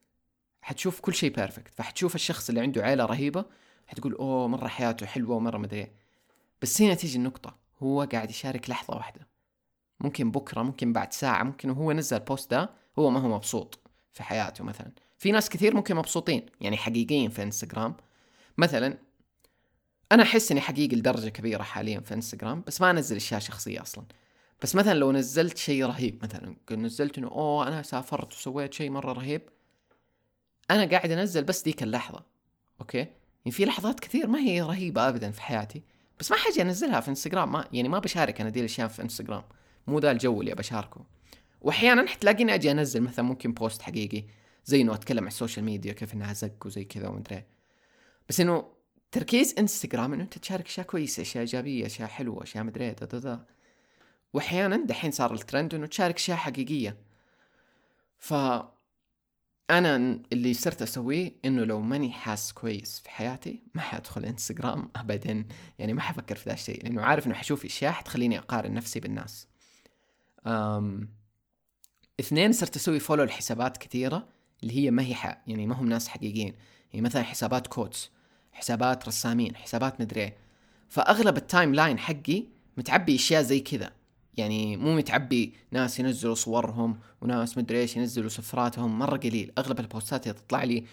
حتشوف 0.63 1.01
كل 1.01 1.15
شيء 1.15 1.35
perfect 1.35 1.75
فحتشوف 1.75 2.15
الشخص 2.15 2.49
اللي 2.49 2.61
عنده 2.61 2.83
عيلة 2.83 3.05
رهيبة 3.05 3.45
حتقول 3.87 4.15
أوه 4.15 4.49
مرة 4.49 4.69
حياته 4.69 5.07
حلوة 5.07 5.37
ومرة 5.37 5.59
مدري 5.59 5.93
بس 6.63 6.83
هنا 6.83 6.95
تيجي 6.95 7.19
النقطة. 7.19 7.66
هو 7.79 8.03
قاعد 8.13 8.31
يشارك 8.31 8.71
لحظة 8.71 8.95
واحدة. 8.97 9.27
ممكن 10.01 10.31
بكرة 10.31 10.63
ممكن 10.63 10.93
بعد 10.93 11.13
ساعة 11.13 11.43
ممكن 11.43 11.71
وهو 11.71 11.93
نزل 11.93 12.21
بوست 12.21 12.51
ده 12.51 12.71
هو 12.99 13.11
ما 13.11 13.21
هو 13.21 13.29
مبسوط 13.29 13.81
في 14.13 14.23
حياته 14.23 14.65
مثلا. 14.65 14.93
في 15.19 15.33
ناس 15.33 15.49
كثير 15.49 15.75
ممكن 15.75 15.97
مبسوطين 15.97 16.47
يعني 16.61 16.77
حقيقيين 16.77 17.31
في 17.31 17.43
انستغرام 17.43 17.97
مثلا 18.59 18.99
أنا 20.13 20.23
أحس 20.23 20.51
إني 20.53 20.61
حقيقي 20.61 20.97
لدرجة 20.97 21.29
كبيرة 21.29 21.63
حاليا 21.63 22.01
في 22.01 22.15
انستغرام 22.15 22.63
بس 22.67 22.81
ما 22.81 22.91
أنزل 22.91 23.17
أشياء 23.17 23.41
شخصية 23.41 23.83
أصلا. 23.83 24.05
بس 24.63 24.75
مثلا 24.75 24.95
لو 24.95 25.13
نزلت 25.13 25.57
شيء 25.57 25.87
رهيب 25.87 26.25
مثلا 26.25 26.57
نزلت 26.71 27.19
إنه 27.19 27.29
أوه 27.29 27.69
أنا 27.69 27.83
سافرت 27.83 28.33
وسويت 28.33 28.75
شيء 28.75 28.91
مرة 28.91 29.13
رهيب. 29.13 29.43
أنا 30.71 30.85
قاعد 30.85 31.11
أنزل 31.11 31.45
بس 31.45 31.63
ديك 31.63 31.83
اللحظة 31.83 32.25
okay؟ 32.81 32.99
يعني 32.99 33.51
في 33.51 33.65
لحظات 33.65 34.01
كثير 34.01 34.27
ما 34.27 34.39
هي 34.39 34.63
رهيبة 34.63 35.09
ابدا 35.09 35.31
في 35.31 35.43
حياتي. 35.43 35.83
بس 36.21 36.31
ما 36.31 36.37
حاجة 36.37 36.63
انزلها 36.63 37.01
في 37.01 37.09
انستغرام 37.09 37.53
ما 37.53 37.69
يعني 37.73 37.89
ما 37.89 37.99
بشارك 37.99 38.41
أنا 38.41 38.51
دي 38.51 38.61
الأشياء 38.61 38.89
في 38.89 39.03
انستغرام 39.03 39.43
مو 39.87 39.99
ذا 39.99 40.11
الجو 40.11 40.41
اللي 40.41 40.55
بشاركه 40.55 41.05
واحيانا 41.61 42.09
حتلاقيني 42.09 42.55
أجي 42.55 42.71
أنزل 42.71 43.01
مثلا 43.01 43.25
ممكن 43.25 43.53
post 43.53 43.83
حقيقي 43.83 44.25
زي 44.65 44.81
إنه 44.81 44.95
أتكلم 44.95 45.21
عن 45.21 45.27
ال 45.27 45.32
social 45.32 45.65
media 45.65 45.93
كيف 45.93 46.15
إنها 46.15 46.33
زق 46.33 46.67
وزي 46.67 46.85
كذا 46.85 47.09
ومدري 47.09 47.45
بس 48.29 48.41
إنه 48.41 48.65
تركيز 49.13 49.55
انستغرام 49.59 50.13
إنه 50.13 50.23
أنت 50.23 50.39
تشارك 50.39 50.67
أشياء 50.67 50.87
كويسة 50.87 51.23
أشياء 51.23 51.41
إيجابية 51.41 51.87
أشياء 51.87 52.09
حلوة 52.09 52.43
أشياء 52.43 52.65
مدري 52.65 52.91
دا, 52.91 53.07
دا, 53.07 53.19
دا. 53.19 53.45
واحيانا 54.33 54.77
دحين 54.77 55.11
صار 55.11 55.35
الترند 55.35 55.75
إنه 55.75 55.87
تشارك 55.87 56.15
أشياء 56.15 56.37
حقيقية. 56.37 56.97
ف 58.19 58.35
أنا 59.71 60.21
اللي 60.33 60.55
صرت 60.55 60.83
أسويه 60.83 61.33
إنه 61.45 61.65
لو 61.65 61.81
ماني 61.81 62.13
حاس 62.13 62.53
كويس 62.53 63.01
في 63.01 63.11
حياتي 63.11 63.63
ما 63.75 63.81
حأدخل 63.83 64.25
إنستغرام 64.25 64.91
ابدا. 64.97 65.45
يعني 65.79 65.93
ما 65.93 66.01
حفكر 66.01 66.37
في 66.37 66.49
ذا 66.49 66.55
الشيء 66.55 66.83
لأنه 66.83 67.03
عارف 67.03 67.27
إنه 67.27 67.35
حشوف 67.35 67.65
أشياء 67.65 67.93
حتخليني 67.93 68.39
أقارن 68.39 68.75
نفسي 68.75 69.01
بالناس. 69.01 69.49
أم... 70.47 71.09
اثنين 72.21 72.53
صرت 72.53 72.77
أسوي 72.77 73.01
follow 73.01 73.25
لحسابات 73.25 73.77
كثيرة 73.77 74.29
اللي 74.63 74.77
هي 74.77 74.91
ما 74.91 75.03
هي 75.03 75.15
حق 75.15 75.43
يعني 75.47 75.67
ما 75.67 75.75
هم 75.75 75.89
ناس 75.89 76.09
حقيقيين. 76.09 76.55
يعني 76.93 77.05
مثلا 77.05 77.23
حسابات 77.23 77.67
quotes 77.67 78.11
حسابات 78.53 79.09
رسامين 79.09 79.57
حسابات 79.57 80.01
مدري 80.01 80.21
إيه. 80.21 80.37
فأغلب 80.89 81.37
ال 81.37 81.75
timeline 81.75 81.99
حقي 81.99 82.45
متعبي 82.77 83.15
أشياء 83.15 83.43
زي 83.43 83.61
كذا. 83.61 83.93
يعني 84.37 84.77
مو 84.77 84.95
متعبي 84.97 85.55
ناس 85.71 86.01
ينزلوا 86.01 86.35
صورهم 86.35 86.99
وناس 87.21 87.59
مدري 87.59 87.81
إيش 87.81 87.97
ينزلوا 87.97 88.29
سفراتهم 88.29 88.99
مرة 88.99 89.17
قليل. 89.17 89.53
أغلب 89.59 89.81
البوستات 89.81 90.29
تطلع 90.29 90.65
لي 90.65 90.85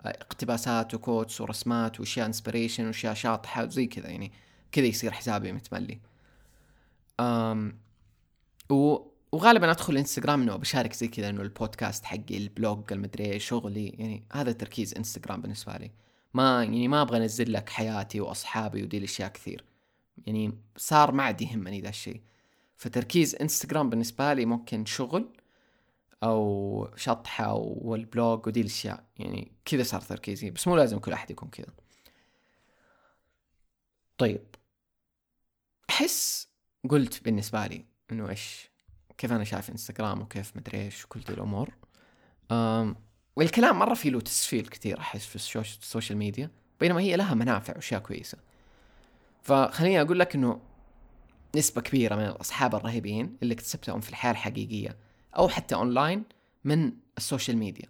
آه، 0.00 0.08
اقتباسات 0.08 0.94
و 0.94 1.01
quotes 1.01 1.40
ورسمات 1.40 2.00
وأشياء 2.00 2.26
inspiration 2.26 2.86
وأشياء 2.86 3.14
شاطحة 3.14 3.66
زي 3.66 3.86
كذا 3.86 4.08
يعني. 4.08 4.32
كذا 4.72 4.86
يصير 4.86 5.12
حسابي 5.12 5.52
متملي. 5.52 5.98
أم 7.20 7.78
و 8.70 8.98
وغالبا 9.32 9.70
أدخل 9.70 9.96
انستغرام 9.96 10.42
إنه 10.42 10.56
بشارك 10.56 10.92
زي 10.92 11.08
كذا 11.08 11.28
إنه 11.28 11.42
البودكاست 11.42 12.04
حقي 12.04 12.36
ال 12.36 12.47
vlog 12.47 12.92
المدري 12.92 13.38
شغلي 13.38 13.88
يعني. 13.88 14.24
هذا 14.32 14.52
تركيز 14.52 14.94
انستغرام 14.94 15.42
بالنسبة 15.42 15.76
لي. 15.76 15.90
ما 16.34 16.64
يعني 16.64 16.88
ما 16.88 17.02
أبغى 17.02 17.18
أنزل 17.18 17.52
لك 17.52 17.68
حياتي 17.68 18.20
وأصحابي 18.20 18.82
ودي 18.82 18.98
الأشياء 18.98 19.28
كثير. 19.28 19.64
يعني 20.26 20.52
صار 20.76 21.12
ما 21.12 21.22
عاد 21.22 21.42
يهمني 21.42 21.80
ذا 21.80 21.88
الشيء. 21.88 22.20
فتركيز 22.82 23.34
انستغرام 23.34 23.90
بالنسبة 23.90 24.32
لي 24.32 24.46
ممكن 24.46 24.84
شغل 24.84 25.28
أو 26.22 26.88
شطحة 26.96 27.52
وال 27.54 27.85
blog 27.85 28.46
ودي 28.46 28.60
الأشياء. 28.60 29.04
يعني 29.18 29.52
كذا 29.64 29.82
صار 29.82 30.00
تركيزي 30.00 30.50
بس 30.50 30.68
مو 30.68 30.76
لازم 30.76 30.98
كل 30.98 31.12
أحد 31.12 31.30
يكون 31.30 31.48
كذا. 31.48 31.66
طيب. 34.18 34.40
أحس 35.90 36.48
قلت 36.90 37.24
بالنسبة 37.24 37.66
لي 37.66 37.84
إنه 38.12 38.28
إيش 38.28 38.70
كيف 39.18 39.32
أنا 39.32 39.44
شايف 39.44 39.70
انستغرام 39.70 40.20
وكيف 40.20 40.56
مدري 40.56 40.80
إيش 40.84 41.04
وكل 41.04 41.20
دي 41.20 41.32
الأمور. 41.32 41.70
أم 42.50 42.96
والكلام 43.36 43.78
مرة 43.78 43.94
في 43.94 44.10
له 44.10 44.20
تسفيل 44.20 44.66
كثير 44.66 45.00
أحس 45.00 45.26
في 45.26 45.36
ال 45.36 45.44
soc- 45.44 45.78
ال 45.78 45.84
social 45.84 46.18
media 46.18 46.50
بينما 46.80 47.00
هي 47.00 47.16
لها 47.16 47.34
منافع 47.34 47.74
وأشياء 47.76 48.00
كويسة. 48.00 48.38
فخليني 49.42 50.00
أقول 50.00 50.18
لك 50.18 50.34
إنه 50.34 50.71
نسبة 51.56 51.80
كبيرة 51.80 52.16
من 52.16 52.24
الأصحاب 52.24 52.74
الرهيبين 52.74 53.36
اللي 53.42 53.54
اكتسبتهم 53.54 54.00
في 54.00 54.10
الحياة 54.10 54.30
الحقيقية 54.32 54.96
أو 55.36 55.48
حتى 55.48 55.74
أونلاين 55.74 56.24
من 56.64 56.92
ال 57.18 57.23
social 57.23 57.56
media. 57.56 57.88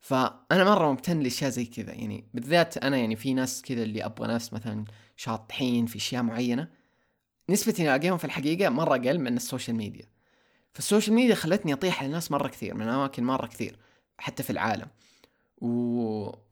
فأنا 0.00 0.64
مرة 0.64 0.90
ممتن 0.90 1.20
لأشياء 1.20 1.50
زي 1.50 1.64
كذا. 1.64 1.92
يعني 1.92 2.24
بالذات 2.34 2.76
أنا 2.76 2.96
يعني 2.96 3.16
في 3.16 3.34
ناس 3.34 3.62
كذا 3.62 3.82
اللي 3.82 4.04
أبغى 4.04 4.28
ناس 4.28 4.52
مثلا 4.52 4.84
شاطحين 5.16 5.86
في 5.86 5.96
أشياء 5.96 6.22
معينة 6.22 6.68
نسبة 7.50 7.74
إني 7.78 7.94
ألاقيهم 7.94 8.18
في 8.18 8.24
الحقيقة 8.24 8.68
مرة 8.68 8.96
أقل 8.96 9.18
من 9.18 9.36
ال 9.36 9.42
social 9.42 9.76
media. 9.76 10.06
فال 10.72 10.83
social 10.83 11.16
media 11.16 11.34
خلتني 11.34 11.72
أطيح 11.72 12.02
للناس 12.02 12.30
مرة 12.30 12.48
كثير 12.48 12.74
من 12.74 12.88
أماكن 12.88 13.24
مرة 13.24 13.46
كثير 13.46 13.76
حتى 14.18 14.42
في 14.42 14.50
العالم. 14.50 14.88
و... 15.60 15.68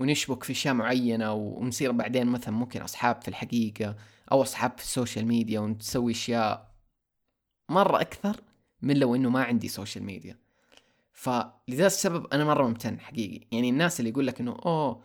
ونشبك 0.00 0.44
في 0.44 0.52
أشياء 0.52 0.74
معينة 0.74 1.32
ونصير 1.32 1.92
بعدين 1.92 2.26
مثلا 2.26 2.54
ممكن 2.54 2.82
أصحاب 2.82 3.22
في 3.22 3.28
الحقيقة 3.28 3.96
أو 4.32 4.42
اصحاب 4.42 4.72
في 4.76 4.82
ال 4.82 4.89
social 4.89 5.26
media 5.26 5.60
ونسوي 5.60 6.12
أشياء 6.12 6.74
مرة 7.68 8.00
أكثر 8.00 8.40
من 8.82 8.96
لو 8.96 9.14
إنه 9.14 9.30
ما 9.30 9.44
عندي 9.44 9.68
social 9.68 10.04
media. 10.04 10.36
فلذا 11.12 11.86
السبب 11.86 12.26
أنا 12.32 12.44
مرة 12.44 12.66
ممتن 12.66 13.00
حقيقي. 13.00 13.46
يعني 13.52 13.70
الناس 13.70 14.00
اللي 14.00 14.10
يقول 14.10 14.26
لك 14.26 14.40
إنه 14.40 14.56
أوه 14.66 15.02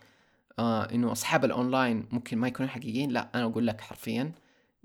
آه 0.58 0.84
إنه 0.94 1.12
اصحاب 1.12 1.44
الأونلاين 1.44 2.06
ممكن 2.12 2.38
ما 2.38 2.48
يكونوا 2.48 2.70
حقيقيين 2.70 3.10
لا 3.10 3.30
أنا 3.34 3.44
أقول 3.44 3.66
لك 3.66 3.80
حرفيا 3.80 4.32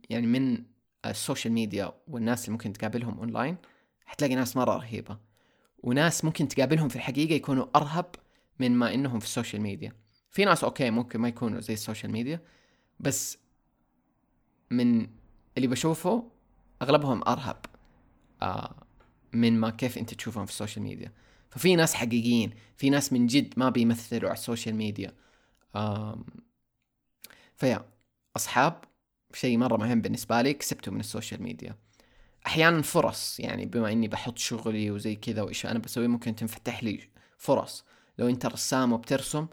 يعني 0.10 0.28
من 0.28 0.64
ال 1.06 1.13
social 1.13 1.54
media 1.54 1.92
والناس 2.08 2.46
اللي 2.46 2.52
ممكن 2.52 2.74
تقابلهم 2.74 3.20
أونلاين 3.20 3.58
حتلاقي 4.06 4.36
ناس 4.36 4.58
مرة 4.58 4.76
رهيبة. 4.76 5.18
وناس 5.84 6.26
ممكن 6.26 6.48
تقابلهم 6.48 6.90
في 6.90 6.96
الحقيقة 6.96 7.34
يكونوا 7.34 7.66
أرهب 7.76 8.06
من 8.60 8.72
ما 8.72 8.94
إنهم 8.94 9.20
في 9.20 9.26
ال 9.26 9.31
social 9.31 9.62
media. 9.62 9.94
في 10.30 10.46
ناس 10.46 10.64
okay 10.64 10.90
ممكن 10.90 11.20
ما 11.20 11.28
يكونوا 11.28 11.60
زي 11.60 11.74
ال 11.74 11.79
social 11.79 12.12
media 12.12 12.42
بس 13.00 13.38
من 14.72 15.08
اللي 15.58 15.68
بشوفه 15.68 16.32
أغلبهم 16.82 17.24
أرهب 17.28 17.66
آه 18.42 18.76
من 19.34 19.60
ما 19.60 19.70
كيف 19.70 19.98
أنت 19.98 20.14
تشوفهم 20.14 20.46
في 20.46 20.52
ال 20.52 20.56
social 20.56 20.84
media. 20.84 21.12
ففي 21.50 21.76
ناس 21.76 21.94
حقيقيين 21.94 22.54
في 22.78 22.90
ناس 22.90 23.14
من 23.14 23.28
جد 23.28 23.54
ما 23.58 23.70
بيمثلوا 23.70 24.30
على 24.30 24.38
ال 24.38 24.43
social 24.43 24.76
media. 24.76 25.14
ف 27.56 27.62
yeah 27.62 27.86
أصحاب 28.36 28.84
شيء 29.34 29.58
مرة 29.58 29.78
مهم 29.78 30.02
بالنسبة 30.02 30.42
لي 30.42 30.54
كسبته 30.54 30.92
من 30.92 31.00
ال 31.00 31.06
social 31.06 31.44
media. 31.44 31.76
أحيانا 32.48 32.82
فرص 32.82 33.40
يعني 33.40 33.66
بما 33.66 33.92
إني 33.92 34.08
بحط 34.08 34.38
شغلي 34.38 34.92
وزي 34.92 35.16
كذا 35.16 35.42
وإيش 35.42 35.66
أنا 35.66 35.80
بسوي 35.80 36.08
ممكن 36.08 36.36
تنفتح 36.36 36.84
لي 36.84 37.10
فرص. 37.38 37.86
لو 38.18 38.30
أنت 38.30 38.46
رسام 38.46 38.94
وبترسم 38.94 39.48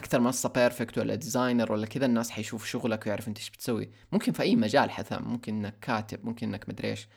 أكثر 0.00 0.20
منصة 0.20 0.48
perfect 0.48 0.98
ولا 0.98 1.14
designer 1.14 1.72
ولا 1.72 1.86
كذا 1.86 2.06
الناس 2.06 2.30
حيشوفوا 2.30 2.66
شغلك 2.66 3.06
ويعرف 3.06 3.28
أنت 3.28 3.38
إيش 3.38 3.50
بتسوي. 3.50 3.90
ممكن 4.12 4.32
في 4.32 4.42
أي 4.42 4.56
مجال 4.56 4.90
حتى 4.90 5.18
ممكن 5.20 5.54
إنك 5.54 5.74
كاتب 5.80 6.24
ممكن 6.24 6.48
إنك 6.48 6.68
مدري 6.68 6.90
إيش 6.90 7.08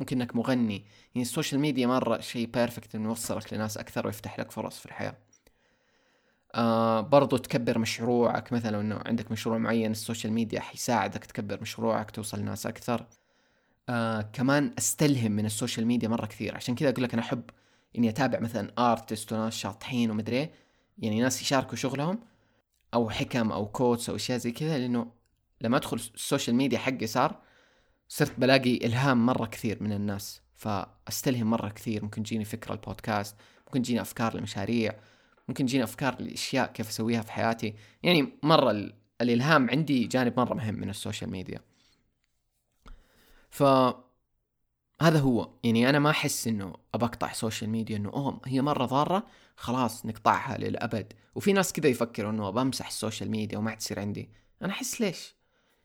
ممكن 0.00 0.20
إنك 0.20 0.36
مغني. 0.36 0.84
يعني 1.14 1.22
ال 1.22 1.27
social 1.27 1.60
media 1.60 1.86
مرة 1.86 2.20
شيء 2.20 2.46
perfect 2.46 2.94
إنه 2.94 3.08
يوصلك 3.08 3.52
لناس 3.52 3.78
أكثر 3.78 4.06
ويفتح 4.06 4.40
لك 4.40 4.50
فرص 4.50 4.78
في 4.78 4.86
الحياة. 4.86 5.16
آه 6.54 7.00
برضو 7.00 7.36
تكبر 7.36 7.78
مشروعك 7.78 8.52
مثلا 8.52 8.80
إنه 8.80 9.00
عندك 9.06 9.32
مشروع 9.32 9.58
معين 9.58 9.90
ال 9.90 9.96
social 9.96 10.32
media 10.32 10.60
حيساعدك 10.60 11.24
تكبر 11.24 11.60
مشروعك 11.62 12.10
توصل 12.10 12.38
لناس 12.40 12.66
أكثر. 12.66 13.06
آه 13.88 14.20
كمان 14.20 14.74
أستلهم 14.78 15.32
من 15.32 15.46
ال 15.46 15.52
social 15.52 15.86
media 15.86 16.08
مرة 16.08 16.26
كثير. 16.26 16.56
عشان 16.56 16.74
كذا 16.74 16.88
أقول 16.90 17.04
لك 17.04 17.12
أنا 17.14 17.22
أحب 17.22 17.42
إني 17.98 18.08
أتابع 18.08 18.40
مثلا 18.40 18.72
artist 18.78 19.32
وناس 19.32 19.56
شاطحين 19.56 20.10
ومدري 20.10 20.36
إيه. 20.36 20.50
يعني 20.98 21.20
ناس 21.20 21.42
يشاركوا 21.42 21.76
شغلهم 21.76 22.18
أو 22.94 23.10
حكم 23.10 23.52
أو 23.52 23.66
quotes 23.68 24.08
أو 24.10 24.16
أشياء 24.16 24.38
زي 24.38 24.52
كذا 24.52 24.78
لأنه 24.78 25.12
لما 25.60 25.76
أدخل 25.76 25.96
ال 25.96 26.05
social 26.05 26.56
media 26.56 26.78
حقي 26.78 27.06
صار 27.06 27.40
صرت 28.08 28.40
بلاقي 28.40 28.76
إلهام 28.76 29.26
مرة 29.26 29.46
كثير 29.46 29.82
من 29.82 29.92
الناس 29.92 30.42
فأستلهم 30.56 31.50
مرة 31.50 31.68
كثير. 31.68 32.04
ممكن 32.04 32.22
تجيني 32.22 32.44
فكرة 32.44 32.72
البودكاست 32.72 33.36
ممكن 33.66 33.82
تجيني 33.82 34.00
أفكار 34.00 34.36
لمشاريع 34.36 34.94
ممكن 35.48 35.66
تجيني 35.66 35.84
أفكار 35.84 36.22
لأشياء 36.22 36.72
كيف 36.72 36.88
أسويها 36.88 37.22
في 37.22 37.32
حياتي. 37.32 37.74
يعني 38.02 38.32
مرة 38.42 38.70
ال- 38.70 38.94
الإلهام 39.20 39.70
عندي 39.70 40.04
جانب 40.04 40.40
مرة 40.40 40.54
مهم 40.54 40.74
من 40.74 40.90
ال 40.90 40.96
social 40.96 41.30
media. 41.30 41.60
ف 43.50 43.62
هذا 45.00 45.18
هو. 45.18 45.50
يعني 45.64 45.90
أنا 45.90 45.98
ما 45.98 46.10
أحس 46.10 46.48
إنه 46.48 46.74
أبى 46.94 47.04
أقطع 47.04 47.30
ال 47.30 47.36
social 47.36 47.70
media 47.70 47.96
إنه 47.96 48.08
أوه 48.08 48.40
هي 48.44 48.62
مرة 48.62 48.84
ضارة 48.84 49.26
خلاص 49.56 50.06
نقطعها 50.06 50.58
للأبد. 50.58 51.12
وفي 51.34 51.52
ناس 51.52 51.72
كذا 51.72 51.88
يفكروا 51.88 52.30
إنه 52.30 52.50
بمسح 52.50 52.86
ال 52.86 52.92
social 52.92 53.30
media 53.30 53.58
وما 53.58 53.74
تصير 53.74 54.00
عندي. 54.00 54.28
أنا 54.62 54.72
أحس 54.72 55.00
ليش؟ 55.00 55.34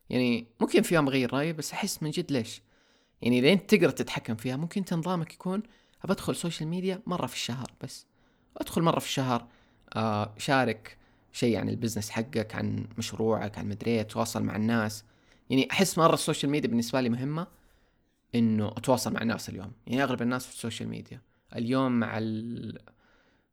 يعني 0.10 0.48
ممكن 0.62 0.82
في 0.82 0.96
يوم 0.96 1.08
أغير 1.08 1.34
رأيي 1.34 1.54
بس 1.54 1.74
أحس 1.74 2.04
من 2.04 2.12
جد 2.12 2.32
ليش؟ 2.32 2.62
يعني 3.22 3.40
إذا 3.40 3.54
أنت 3.54 3.76
تقدر 3.76 3.90
تتحكم 3.90 4.36
فيها 4.36 4.56
ممكن 4.56 4.82
أنت 4.82 4.94
نظامك 4.94 5.34
يكون 5.34 5.64
أدخل 6.04 6.36
social 6.36 6.70
media 6.70 7.02
مرة 7.06 7.26
في 7.26 7.36
الشهر 7.36 7.72
بس. 7.82 8.06
أدخل 8.58 8.82
مرة 8.82 9.00
في 9.00 9.06
الشهر 9.06 9.48
آه 9.96 10.34
شارك 10.38 10.98
شيء 11.32 11.58
عن 11.58 11.70
ال 11.70 11.74
business 11.74 12.10
حقك 12.10 12.56
عن 12.56 12.88
مشروعك 12.98 13.58
عن 13.58 13.70
مدري 13.70 14.04
تواصل 14.04 14.44
مع 14.44 14.56
الناس. 14.56 15.04
يعني 15.50 15.68
أحس 15.72 15.98
مرة 15.98 16.14
ال 16.14 16.19
social 16.19 16.52
media 16.52 16.70
بالنسبة 16.70 17.02
لي 17.02 17.10
مهمة. 17.10 17.48
إنه 18.36 18.68
أتواصل 18.68 19.14
مع 19.14 19.22
الناس 19.22 19.50
اليوم. 19.50 19.72
يعني 19.88 20.04
أغلب 20.04 20.22
الناس 20.22 20.48
في 20.48 20.54
ال 20.54 20.59
social 20.59 20.90
media. 20.90 21.22
اليوم 21.56 21.92
مع 22.00 22.18
ال... 22.18 22.80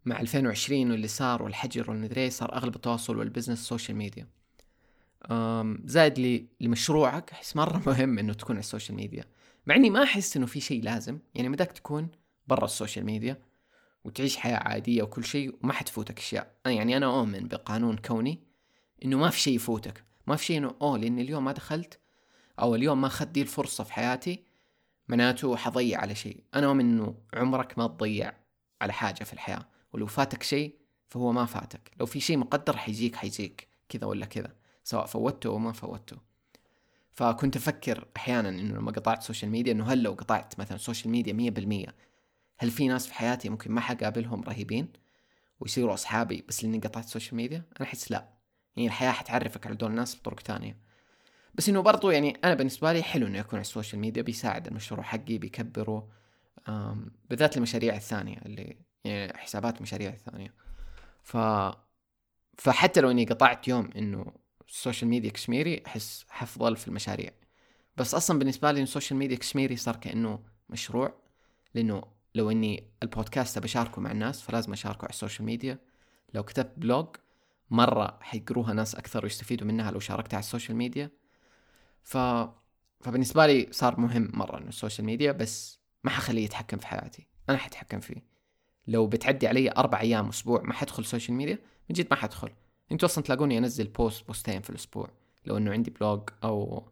مع 0.05 0.21
2020 0.21 0.91
واللي 0.91 1.09
صار 1.09 1.43
والحجر 1.43 1.91
والمدري 1.91 2.21
إيه، 2.21 2.31
صار 2.31 2.55
أغلب 2.55 2.77
التواصل 2.77 3.17
وال 3.17 3.25
business 3.25 3.59
social 3.59 3.97
media 3.97 4.27
زائد 5.85 6.19
لي 6.19 6.47
لمشروعك 6.61 7.31
أحس 7.31 7.57
مرة 7.57 7.83
مهم 7.87 8.19
إنه 8.19 8.33
تكون 8.33 8.57
على 8.57 8.61
ال 8.61 8.66
social 8.66 8.97
media. 8.97 9.25
مع 9.67 9.75
إني 9.75 9.91
ما 9.91 10.03
أحس 10.03 10.37
إنه 10.37 10.47
في 10.47 10.61
شيء 10.61 10.83
لازم. 10.83 11.19
يعني 11.35 11.49
مداك 11.49 11.73
تكون 11.73 12.09
برا 12.47 12.65
ال 12.65 12.71
social 12.71 13.07
media 13.07 13.43
وتعيش 14.05 14.37
حياة 14.37 14.57
عادية 14.57 15.03
وكل 15.03 15.25
شيء 15.25 15.59
وما 15.63 15.73
حتفوتك 15.73 16.19
أشياء. 16.19 16.55
يعني 16.67 16.97
أنا 16.97 17.07
اؤمن 17.07 17.49
بقانون 17.49 17.97
كوني 17.97 18.39
إنه 19.05 19.19
ما 19.19 19.31
في 19.31 19.41
شيء 19.41 19.55
يفوتك. 19.55 20.05
ما 20.27 20.37
في 20.37 20.45
شيء 20.45 20.59
إنه 20.59 20.75
أوه 20.83 20.99
لأني 20.99 21.23
اليوم 21.23 21.45
ما 21.45 21.53
دخلت 21.53 21.99
أو 22.61 22.75
اليوم 22.75 23.01
ما 23.01 23.07
أخذت 23.07 23.29
دي 23.29 23.43
الفرصة 23.43 23.85
في 23.85 23.93
حياتي 23.93 24.45
معناته 25.13 25.57
حضيع 25.57 26.01
على 26.01 26.15
شيء. 26.15 26.43
أنا 26.55 26.67
أؤمن 26.67 26.81
إنه 26.81 27.15
عمرك 27.35 27.79
ما 27.79 27.87
تضيع 27.87 28.33
على 28.81 28.93
حاجة 28.93 29.25
في 29.25 29.33
الحياة. 29.33 29.67
ولو 29.93 30.07
فاتك 30.07 30.43
شيء 30.43 30.77
فهو 31.09 31.33
ما 31.33 31.47
فاتك. 31.47 31.91
لو 32.01 32.07
في 32.07 32.21
شيء 32.21 32.39
مقدر 32.39 32.77
حيجيك 32.77 33.17
حيجيك. 33.17 33.69
كذا 33.89 34.07
ولا 34.07 34.27
كذا. 34.27 34.55
سواء 34.85 35.07
فوتته 35.07 35.49
أو 35.49 35.59
ما 35.59 35.73
فوتته. 35.73 36.17
فكنت 37.13 37.57
أفكر 37.57 38.09
أحيانا 38.17 38.49
إنه 38.49 38.75
لما 38.75 38.93
قطعت 38.93 39.23
social 39.23 39.51
media 39.51 39.73
إنه 39.73 39.93
هل 39.93 40.03
لو 40.03 40.13
قطعت 40.13 40.59
مثلا 40.61 40.79
social 40.79 41.11
media 41.11 41.33
مية 41.33 41.51
بالمية 41.51 41.95
هل 42.59 42.71
في 42.71 42.89
ناس 42.89 43.07
في 43.07 43.15
حياتي 43.15 43.49
ممكن 43.49 43.73
ما 43.73 43.81
حقابلهم 43.81 44.43
رهيبين 44.43 44.89
ويصيروا 45.61 45.95
أصحابي 45.95 46.45
بس 46.49 46.65
لأني 46.65 46.79
قطعت 46.79 47.05
ال 47.05 47.09
social 47.09 47.37
media 47.37 47.57
أنا 47.81 47.89
أحس 47.89 48.11
لا. 48.11 48.29
يعني 48.77 48.89
الحياة 48.89 49.11
حتعرفك 49.11 49.67
على 49.67 49.77
دول 49.77 49.91
الناس 49.91 50.17
بطرق 50.17 50.41
تانية. 50.41 50.77
بس 51.55 51.69
إنه 51.69 51.81
برضو 51.81 52.11
يعني 52.11 52.39
أنا 52.45 52.55
بالنسبة 52.55 52.93
لي 52.93 53.03
حلو 53.03 53.27
إنه 53.27 53.39
يكون 53.39 53.55
على 53.55 53.61
ال 53.61 53.66
social 53.66 54.01
media 54.01 54.23
بيساعد 54.23 54.67
المشروع 54.67 55.03
حقي 55.03 55.39
بيكبره 55.39 56.09
بالذات 57.31 57.57
المشاريع 57.57 57.97
الثانية 57.97 58.37
اللي 58.47 58.77
يعني 59.05 59.39
حسابات 59.39 59.77
المشاريع 59.77 60.11
الثانية. 60.11 60.55
ف 61.23 61.37
فحتى 62.59 63.01
لو 63.01 63.11
إني 63.11 63.25
قطعت 63.25 63.69
يوم 63.69 63.91
إنه 63.97 64.33
ال 64.69 64.75
social 64.75 65.11
media 65.11 65.31
كشميري 65.31 65.83
أحس 65.87 66.27
حفضل 66.29 66.77
في 66.77 66.89
المشاريع. 66.89 67.31
بس 67.97 68.15
أصلا 68.15 68.39
بالنسبة 68.39 68.73
لي 68.73 68.83
ال 68.83 68.88
social 68.88 69.19
media 69.19 69.37
كشميري 69.37 69.77
صار 69.77 69.97
كأنه 69.97 70.39
مشروع 70.69 71.15
لأنه 71.75 72.03
لو 72.35 72.51
إني 72.51 72.91
البودكاست 73.03 73.59
بشاركه 73.59 74.01
مع 74.01 74.11
الناس 74.11 74.43
فلازم 74.43 74.73
أشاركه 74.73 75.05
على 75.05 75.11
ال 75.11 75.16
social 75.16 75.47
media. 75.47 75.79
لو 76.35 76.43
كتبت 76.43 76.73
blog 76.77 77.17
مرة 77.71 78.19
حيقروها 78.21 78.73
ناس 78.73 78.95
أكثر 78.95 79.25
ويستفيدوا 79.25 79.67
منها 79.67 79.91
لو 79.91 80.01
شاركتها 80.01 80.37
على 80.37 80.43
ال 80.45 80.49
social 80.49 80.77
media. 80.77 81.11
ف 82.03 82.19
فبالنسبة 83.01 83.47
لي 83.47 83.69
صار 83.71 84.01
مهم 84.01 84.31
مرة 84.35 84.59
إنه 84.59 84.69
ال 84.69 84.74
social 84.74 85.07
media 85.07 85.33
بس 85.33 85.81
ما 86.05 86.11
حخليه 86.11 86.45
يتحكم 86.45 86.79
في 86.79 86.87
حياتي. 86.87 87.27
أنا 87.49 87.59
حتحكم 87.59 88.01
فيه. 88.01 88.25
لو 88.87 89.07
بتعدي 89.07 89.49
علي 89.49 89.71
أربع 89.71 90.01
أيام 90.01 90.29
أسبوع 90.29 90.63
ما 90.63 90.73
حدخل 90.73 91.05
social 91.05 91.37
media 91.37 91.59
من 91.91 91.95
جد 91.95 92.07
ما 92.11 92.17
حدخل. 92.17 92.51
أنتوا 92.93 93.09
أصلا 93.09 93.25
تلاقوني 93.25 93.59
أنزل 93.59 93.89
post 93.89 94.27
بوستين 94.27 94.61
في 94.61 94.71
الأسبوع. 94.71 95.11
لو 95.45 95.57
إنه 95.57 95.73
عندي 95.73 95.91
blog 95.91 96.31
أو 96.45 96.89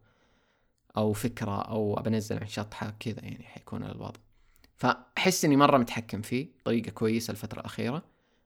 أو 0.96 1.12
فكرة 1.12 1.62
أو 1.62 1.94
بنزل 1.94 2.38
عن 2.38 2.46
شطحة 2.46 2.94
كذا 3.00 3.24
يعني 3.24 3.44
حيكون 3.44 3.84
الوضع. 3.84 4.20
فأحس 4.76 5.44
إني 5.44 5.56
مرة 5.56 5.78
متحكم 5.78 6.22
فيه 6.22 6.48
بطريقة 6.60 6.90
كويسة 6.90 7.30
الفترة 7.30 7.60
الأخيرة 7.60 8.02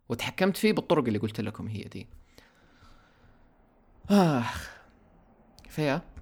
وتحكمت 0.09 0.57
فيه 0.57 0.73
بالطرق 0.73 1.05
اللي 1.05 1.19
قلت 1.19 1.41
لكم 1.41 1.69
هي 1.69 1.83
دي. 1.83 2.09
آخ. 4.11 4.71
ف 5.69 5.76
yeah؟ 5.76 6.14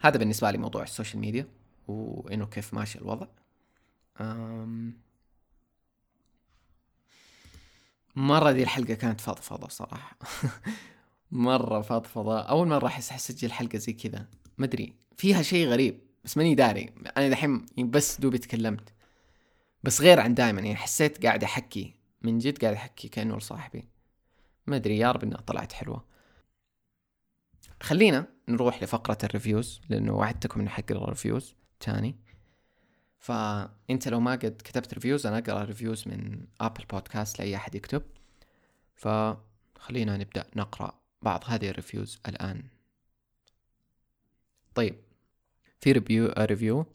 هذا 0.00 0.18
بالنسبة 0.18 0.50
لي 0.50 0.58
موضوع 0.58 0.82
ال 0.82 0.87
social 0.87 1.20
media 1.20 1.48
وإنه 1.88 2.46
كيف 2.46 2.74
ماشي 2.74 2.98
الوضع. 2.98 3.26
أم... 4.20 4.94
مرة 8.16 8.52
دي 8.52 8.62
الحلقة 8.62 8.94
كانت 8.94 9.20
فضفضة 9.20 9.68
صراحة. 9.68 10.18
مرة 11.32 11.80
فضفضة 11.80 12.40
أول 12.40 12.68
مرة 12.68 12.86
أحس 12.86 13.12
أسجل 13.12 13.52
حلقة 13.52 13.78
زي 13.78 13.92
كذا. 13.92 14.26
ما 14.58 14.66
أدري. 14.66 14.94
فيها 15.16 15.42
شيء 15.42 15.68
غريب 15.68 16.00
بس 16.24 16.36
ماني 16.36 16.54
داري. 16.54 16.92
أنا 17.16 17.28
دحين 17.28 17.66
بس 17.78 18.20
دوبي 18.20 18.38
تكلمت. 18.38 18.92
بس 19.82 20.00
غير 20.00 20.20
عن 20.20 20.34
دائما 20.34 20.60
يعني 20.60 20.76
حسيت 20.76 21.26
قاعد 21.26 21.44
أحكي. 21.44 21.94
من 22.22 22.38
جد 22.38 22.58
قاعد 22.58 22.74
أحكي 22.74 23.08
كأنه 23.08 23.36
لصاحبي. 23.36 23.88
ما 24.66 24.76
أدري 24.76 24.98
يا 24.98 25.12
رب 25.12 25.22
إنها 25.22 25.40
طلعت 25.40 25.72
حلوة. 25.72 26.15
خلينا 27.86 28.26
نروح 28.48 28.82
لفقرة 28.82 29.18
ال 29.24 29.31
reviews 29.31 29.80
لأنه 29.88 30.14
وعدتكم 30.16 30.60
إني 30.60 30.68
حقرا 30.68 31.04
ال 31.04 31.10
reviews 31.10 31.54
تاني. 31.80 32.16
فأنت 33.18 34.08
لو 34.08 34.20
ما 34.20 34.30
قد 34.30 34.62
كتبت 34.64 34.94
reviews 34.94 35.26
أنا 35.26 35.38
أقرأ 35.38 35.64
reviews 35.64 36.08
من 36.08 36.46
Apple 36.60 36.84
Podcasts 36.84 37.38
لأي 37.38 37.56
أحد 37.56 37.74
يكتب. 37.74 38.02
فخلينا 38.94 40.16
نبدأ 40.16 40.46
نقرأ 40.56 41.00
بعض 41.22 41.44
هذه 41.46 41.70
ال 41.70 41.76
reviews 41.76 42.20
الآن. 42.28 42.62
طيب 44.74 44.96
في 45.80 45.92
review 45.92 46.34
review. 46.38 46.86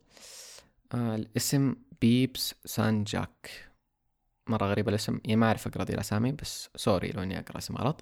آه 0.94 1.16
الاسم 1.16 1.76
بيبس 2.02 2.56
سان 2.66 3.04
جاك 3.04 3.72
مرة 4.48 4.66
غريب 4.66 4.90
الاسم 4.90 5.20
يعني 5.24 5.36
ما 5.36 5.48
أعرف 5.48 5.68
أقرأ 5.68 5.84
دي 5.84 5.94
الأسامي 5.94 6.32
بس 6.32 6.70
sorry 6.76 7.12
لو 7.12 7.24
إني 7.24 7.40
أقرأ 7.40 7.58
اسم 7.58 7.76
غلط. 7.76 8.02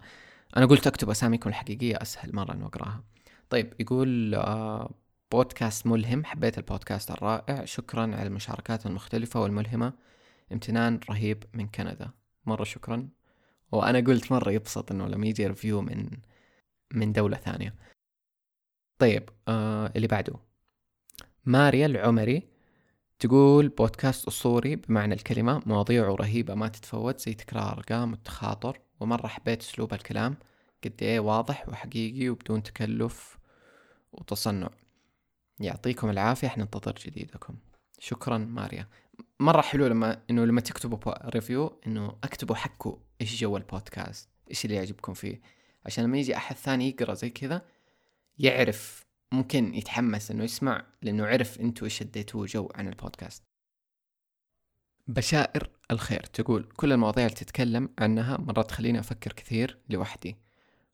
أنا 0.58 0.66
قلت 0.66 0.88
أكتب 0.88 1.10
أساميكم 1.10 1.50
الحقيقية 1.50 1.96
أسهل 2.02 2.36
مرة 2.36 2.54
إنه 2.54 2.66
أقرأها. 2.66 3.04
طيب 3.50 3.74
يقول 3.80 4.36
آه 4.36 4.92
بودكاست 5.32 5.88
ملهم 5.88 6.26
حبيت 6.26 6.58
البودكاست 6.58 7.12
الرائع. 7.12 7.66
شكرا 7.66 8.02
على 8.02 8.28
المشاركات 8.28 8.86
المختلفة 8.86 9.42
والملهمة. 9.42 9.94
امتنان 10.52 11.00
رهيب 11.10 11.44
من 11.54 11.68
كندا. 11.68 12.12
مرة 12.46 12.64
شكرا. 12.64 13.10
وأنا 13.72 14.00
قلت 14.00 14.32
مرة 14.32 14.52
يبسط 14.52 14.92
إنه 14.92 15.08
لما 15.08 15.28
يجي 15.28 15.48
ريفيو 15.48 15.82
من 15.82 16.10
من 16.94 17.12
دولة 17.12 17.38
ثانية. 17.38 17.76
طيب 18.98 19.30
آه 19.48 19.92
اللي 19.96 20.08
بعده. 20.08 20.34
ماريا 21.46 21.86
العمري 21.86 22.49
تقول 23.20 23.68
بودكاست 23.68 24.28
أسطوري 24.28 24.76
بمعنى 24.76 25.14
الكلمة 25.14 25.62
مواضيعه 25.66 26.16
رهيبة 26.16 26.56
ما 26.56 26.68
تتفوت 26.68 27.20
زي 27.20 27.34
تكرار 27.34 27.72
أرقام 27.74 28.12
والتخاطر 28.12 28.80
ومرة 29.00 29.28
حبيت 29.28 29.62
أسلوب 29.62 29.94
الكلام. 29.94 30.38
قد 30.84 30.94
إيه 31.02 31.20
واضح 31.20 31.70
وحقيقي 31.70 32.30
وبدون 32.30 32.64
تكلف 32.64 33.38
وتصنع. 34.12 34.70
يعطيكم 35.60 36.10
العافية 36.10 36.54
ننتظر 36.58 36.96
جديدكم. 37.06 37.56
شكرا 38.00 38.38
ماريا. 38.38 38.88
مرة 39.40 39.62
حلو 39.62 39.88
لما 39.88 40.22
إنه 40.30 40.46
لما 40.46 40.62
تكتبوا 40.62 41.30
review 41.30 41.80
إنه 41.88 42.18
أكتبوا 42.24 42.56
حقه 42.56 43.00
إيش 43.22 43.42
جو 43.42 43.58
البودكاست 43.58 44.30
إيش 44.50 44.66
اللي 44.66 44.76
يعجبكم 44.76 45.14
فيه. 45.14 45.42
عشان 45.86 46.04
لما 46.04 46.18
يجي 46.18 46.36
أحد 46.36 46.56
ثاني 46.56 46.90
يقرأ 46.90 47.14
زي 47.14 47.30
كذا 47.30 47.62
يعرف 48.38 49.09
ممكن 49.32 49.74
يتحمس 49.74 50.32
إنه 50.32 50.44
يسمع 50.44 50.86
لأنه 51.02 51.26
عرف 51.26 51.60
أنتوا 51.60 51.86
إيش 51.86 52.02
اديتوه 52.02 52.46
جو 52.46 52.70
عن 52.76 52.88
البودكاست. 52.88 53.44
بشائر 55.08 55.70
الخير 55.92 56.24
تقول 56.24 56.64
كل 56.64 56.92
المواضيع 56.92 57.26
اللي 57.26 57.36
تتكلم 57.36 57.90
عنها 58.00 58.38
مرات 58.38 58.70
تخليني 58.70 59.00
أفكر 59.00 59.34
كثير 59.34 59.78
لوحدي 59.90 60.38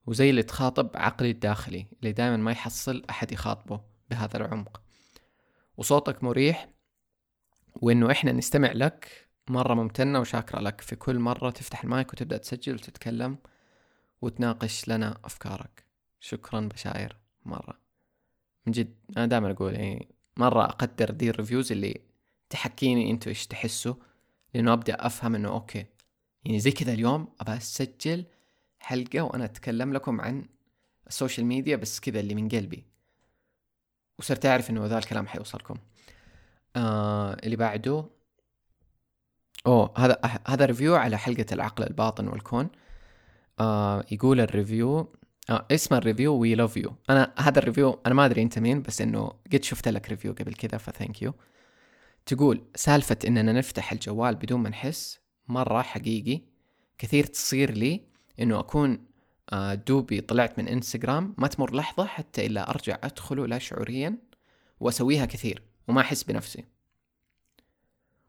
وزي 0.05 0.29
اللي 0.29 0.43
تخاطب 0.43 0.89
عقلي 0.95 1.31
الداخلي 1.31 1.88
اللي 1.99 2.11
دائما 2.11 2.38
ما 2.38 2.51
يحصل 2.51 3.03
أحد 3.09 3.31
يخاطبه 3.31 3.81
بهذا 4.09 4.38
العمق. 4.38 4.81
وصوتك 5.77 6.23
مريح 6.23 6.69
وإنه 7.75 8.11
إحنا 8.11 8.31
نستمع 8.31 8.71
لك 8.71 9.29
مرة 9.47 9.73
ممتنة 9.73 10.19
وشاكرة 10.19 10.59
لك 10.59 10.81
في 10.81 10.95
كل 10.95 11.19
مرة 11.19 11.49
تفتح 11.49 11.83
المايك 11.83 12.13
وتبدأ 12.13 12.38
تسجل 12.38 12.73
وتتكلم 12.73 13.38
وتناقش 14.21 14.89
لنا 14.89 15.17
أفكارك. 15.25 15.86
شكرا 16.19 16.59
بشاير 16.59 17.17
مرة. 17.45 17.84
من 18.68 18.74
جد 18.74 18.95
أنا 19.18 19.26
دائما 19.26 19.51
أقول 19.51 19.74
يعني 19.74 20.07
مرة 20.38 20.63
أقدر 20.63 21.11
دي 21.11 21.30
ال 21.29 21.35
reviews 21.35 21.71
اللي 21.72 22.01
تحكيني 22.49 23.11
أنتوا 23.11 23.30
إيش 23.30 23.47
تحسوا 23.47 23.93
لأنه 24.53 24.74
أبدأ 24.74 25.05
أفهم 25.05 25.36
إنه 25.36 25.49
okay 25.49 25.86
يعني 26.45 26.59
زي 26.59 26.72
كذا 26.72 26.93
اليوم 26.93 27.28
أبغى 27.39 27.57
أسجل 27.57 28.26
حلقة 28.80 29.22
وأنا 29.22 29.45
أتكلم 29.45 29.93
لكم 29.93 30.22
عن 30.22 30.45
السوشيال 31.07 31.45
ميديا 31.45 31.76
بس 31.76 31.99
كذا 31.99 32.20
اللي 32.20 32.36
من 32.36 32.49
قلبي. 32.49 32.84
وصرت 34.20 34.45
أعرف 34.45 34.70
إنه 34.70 34.86
ذا 34.86 34.97
الكلام 34.97 35.28
حيوصلكم. 35.28 35.78
آه 36.76 37.34
اللي 37.34 37.55
بعده 37.55 38.05
أوه 39.68 39.93
هذا 39.97 40.22
هذا 40.47 40.66
review 40.65 40.95
على 40.95 41.18
حلقة 41.18 41.45
العقل 41.51 41.84
الباطن 41.84 42.28
والكون. 42.28 42.70
آه 43.59 44.05
يقول 44.11 44.39
ال 44.39 44.50
review 44.50 45.13
آه 45.49 45.65
اسم 45.71 45.95
ال 45.95 46.01
review 46.01 46.33
we 46.33 46.55
love 46.55 46.77
you 46.77 46.95
أنا 47.09 47.33
هذا 47.39 47.59
ال 47.59 47.65
review 47.65 47.99
أنا 48.05 48.13
ما 48.13 48.25
أدري 48.25 48.41
أنت 48.41 48.59
مين 48.59 48.81
بس 48.81 49.01
إنه 49.01 49.31
قد 49.53 49.63
شفت 49.63 49.87
لك 49.87 50.09
review 50.09 50.33
قبل 50.33 50.53
كذا 50.53 50.77
ف 50.77 50.85
thank 50.85 51.21
you 51.21 51.33
تقول 52.25 52.63
سالفة 52.75 53.17
إننا 53.27 53.51
نفتح 53.53 53.91
الجوال 53.91 54.35
بدون 54.35 54.59
ما 54.59 54.69
نحس 54.69 55.19
مرة 55.47 55.81
حقيقي. 55.81 56.41
كثير 56.97 57.25
تصير 57.25 57.71
لي 57.71 58.01
إنه 58.39 58.59
أكون 58.59 59.05
آه 59.53 59.73
دوبي 59.73 60.21
طلعت 60.21 60.59
من 60.59 60.67
انستغرام 60.67 61.35
ما 61.37 61.47
تمر 61.47 61.75
لحظة 61.75 62.05
حتى 62.05 62.45
إلا 62.45 62.69
أرجع 62.69 62.97
أدخله 63.03 63.47
لا 63.47 63.57
شعوريا 63.57 64.17
وأسويها 64.79 65.25
كثير 65.25 65.61
وما 65.87 66.01
أحس 66.01 66.23
بنفسي. 66.23 66.65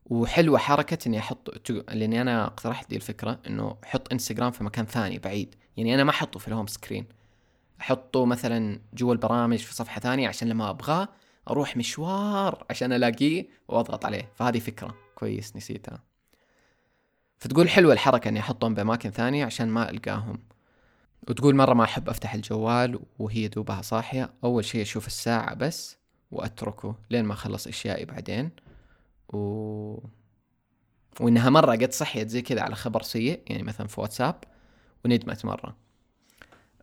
وحلوة 0.06 0.58
حركة 0.58 0.98
إني 1.08 1.18
أحط 1.18 1.70
لأني 1.70 2.20
أنا 2.20 2.46
اقترحت 2.46 2.90
دي 2.90 2.96
الفكرة 2.96 3.40
إنه 3.46 3.76
حط 3.84 4.12
انستغرام 4.12 4.50
في 4.50 4.64
مكان 4.64 4.86
ثاني 4.86 5.18
بعيد. 5.18 5.54
يعني 5.76 5.94
أنا 5.94 6.04
ما 6.04 6.10
أحطه 6.10 6.38
في 6.38 6.48
ال 6.48 6.52
home 6.52 6.66
screen 6.66 7.06
أحطه 7.80 8.24
مثلا 8.24 8.80
جوا 8.94 9.12
البرامج 9.12 9.58
في 9.58 9.74
صفحة 9.74 10.00
ثانية 10.00 10.28
عشان 10.28 10.48
لما 10.48 10.70
أبغاه 10.70 11.08
أروح 11.50 11.76
مشوار 11.76 12.64
عشان 12.70 12.92
ألاقيه 12.92 13.46
وأضغط 13.68 14.04
عليه. 14.04 14.32
فهذه 14.34 14.58
فكرة 14.58 14.94
كويس 15.14 15.56
نسيتها. 15.56 16.02
فتقول 17.38 17.68
حلوة 17.68 17.92
الحركة 17.92 18.28
إني 18.28 18.40
أحطهم 18.40 18.74
بأماكن 18.74 19.10
ثانية 19.10 19.44
عشان 19.44 19.68
ما 19.68 19.90
ألقاهم. 19.90 20.38
وتقول 21.28 21.54
مرة 21.54 21.74
ما 21.74 21.84
أحب 21.84 22.08
أفتح 22.08 22.34
الجوال 22.34 23.00
وهي 23.18 23.48
دوبها 23.48 23.82
صاحية. 23.82 24.32
أول 24.44 24.64
شيء 24.64 24.82
أشوف 24.82 25.06
الساعة 25.06 25.54
بس 25.54 25.96
وأتركه 26.30 26.94
لين 27.10 27.24
ما 27.24 27.32
أخلص 27.32 27.66
أشيائي 27.66 28.04
بعدين. 28.04 28.50
و 29.32 29.98
وإنها 31.20 31.50
مرة 31.50 31.72
قد 31.72 31.92
صحيت 31.92 32.28
زي 32.28 32.42
كذا 32.42 32.62
على 32.62 32.74
خبر 32.74 33.02
سيء 33.02 33.40
يعني 33.46 33.62
مثلا 33.62 33.86
في 33.86 34.00
واتساب. 34.00 34.44
وندمت 35.04 35.44
مرة 35.44 35.76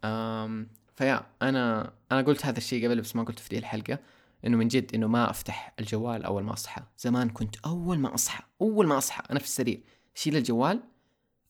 أم 0.03 0.67
فيا 0.95 1.25
أنا 1.41 1.93
أنا 2.11 2.21
قلت 2.21 2.45
هذا 2.45 2.57
الشيء 2.57 2.85
قبل 2.85 3.01
بس 3.01 3.15
ما 3.15 3.23
قلت 3.23 3.39
في 3.39 3.49
دي 3.49 3.57
الحلقة 3.57 3.99
إنه 4.45 4.57
من 4.57 4.67
جد 4.67 4.95
إنه 4.95 5.07
ما 5.07 5.29
أفتح 5.29 5.73
الجوال 5.79 6.23
أول 6.23 6.43
ما 6.43 6.53
أصحى. 6.53 6.81
زمان 6.97 7.29
كنت 7.29 7.55
أول 7.65 7.99
ما 7.99 8.13
أصحى 8.13 8.43
أول 8.61 8.87
ما 8.87 8.97
أصحى 8.97 9.23
أنا 9.31 9.39
في 9.39 9.45
السرير 9.45 9.83
اشيل 10.15 10.37
الجوال 10.37 10.83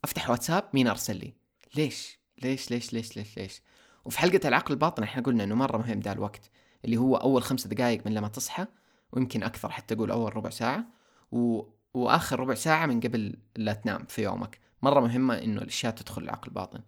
أفتح 0.03 0.30
واتساب 0.30 0.70
مين 0.74 0.88
أرسل 0.88 1.18
لي؟ 1.18 1.34
ليش؟ 1.76 2.20
ليش؟ 2.43 2.72
ليش؟ 2.72 2.93
ليش؟ 2.93 3.18
ليش؟ 3.18 3.38
ليش؟ 3.38 3.61
وفي 4.05 4.20
حلقة 4.20 4.47
العقل 4.47 4.74
الباطن 4.74 5.03
إحنا 5.03 5.24
قلنا 5.24 5.43
إنه 5.43 5.55
مرة 5.55 5.78
مهم 5.78 5.99
ذا 5.99 6.11
الوقت 6.11 6.49
اللي 6.86 6.97
هو 6.97 7.16
أول 7.16 7.43
خمس 7.43 7.68
دقائق 7.68 8.01
من 8.05 8.14
لما 8.14 8.28
تصحى 8.28 8.66
ويمكن 9.11 9.43
أكثر 9.43 9.70
حتى 9.70 9.93
أقول 9.93 10.11
أول 10.11 10.36
ربع 10.36 10.49
ساعة 10.49 10.86
و... 11.32 11.64
وآخر 11.93 12.39
ربع 12.39 12.53
ساعة 12.53 12.86
من 12.86 12.99
قبل 12.99 13.36
لا 13.55 13.74
تنام 13.74 14.05
في 14.05 14.24
يومك. 14.24 14.59
مرة 14.84 14.99
مهمة 14.99 15.38
إنه 15.38 15.61
الأشياء 15.61 15.93
تدخل 15.93 16.23
العقل 16.23 16.47
الباطن 16.47 16.79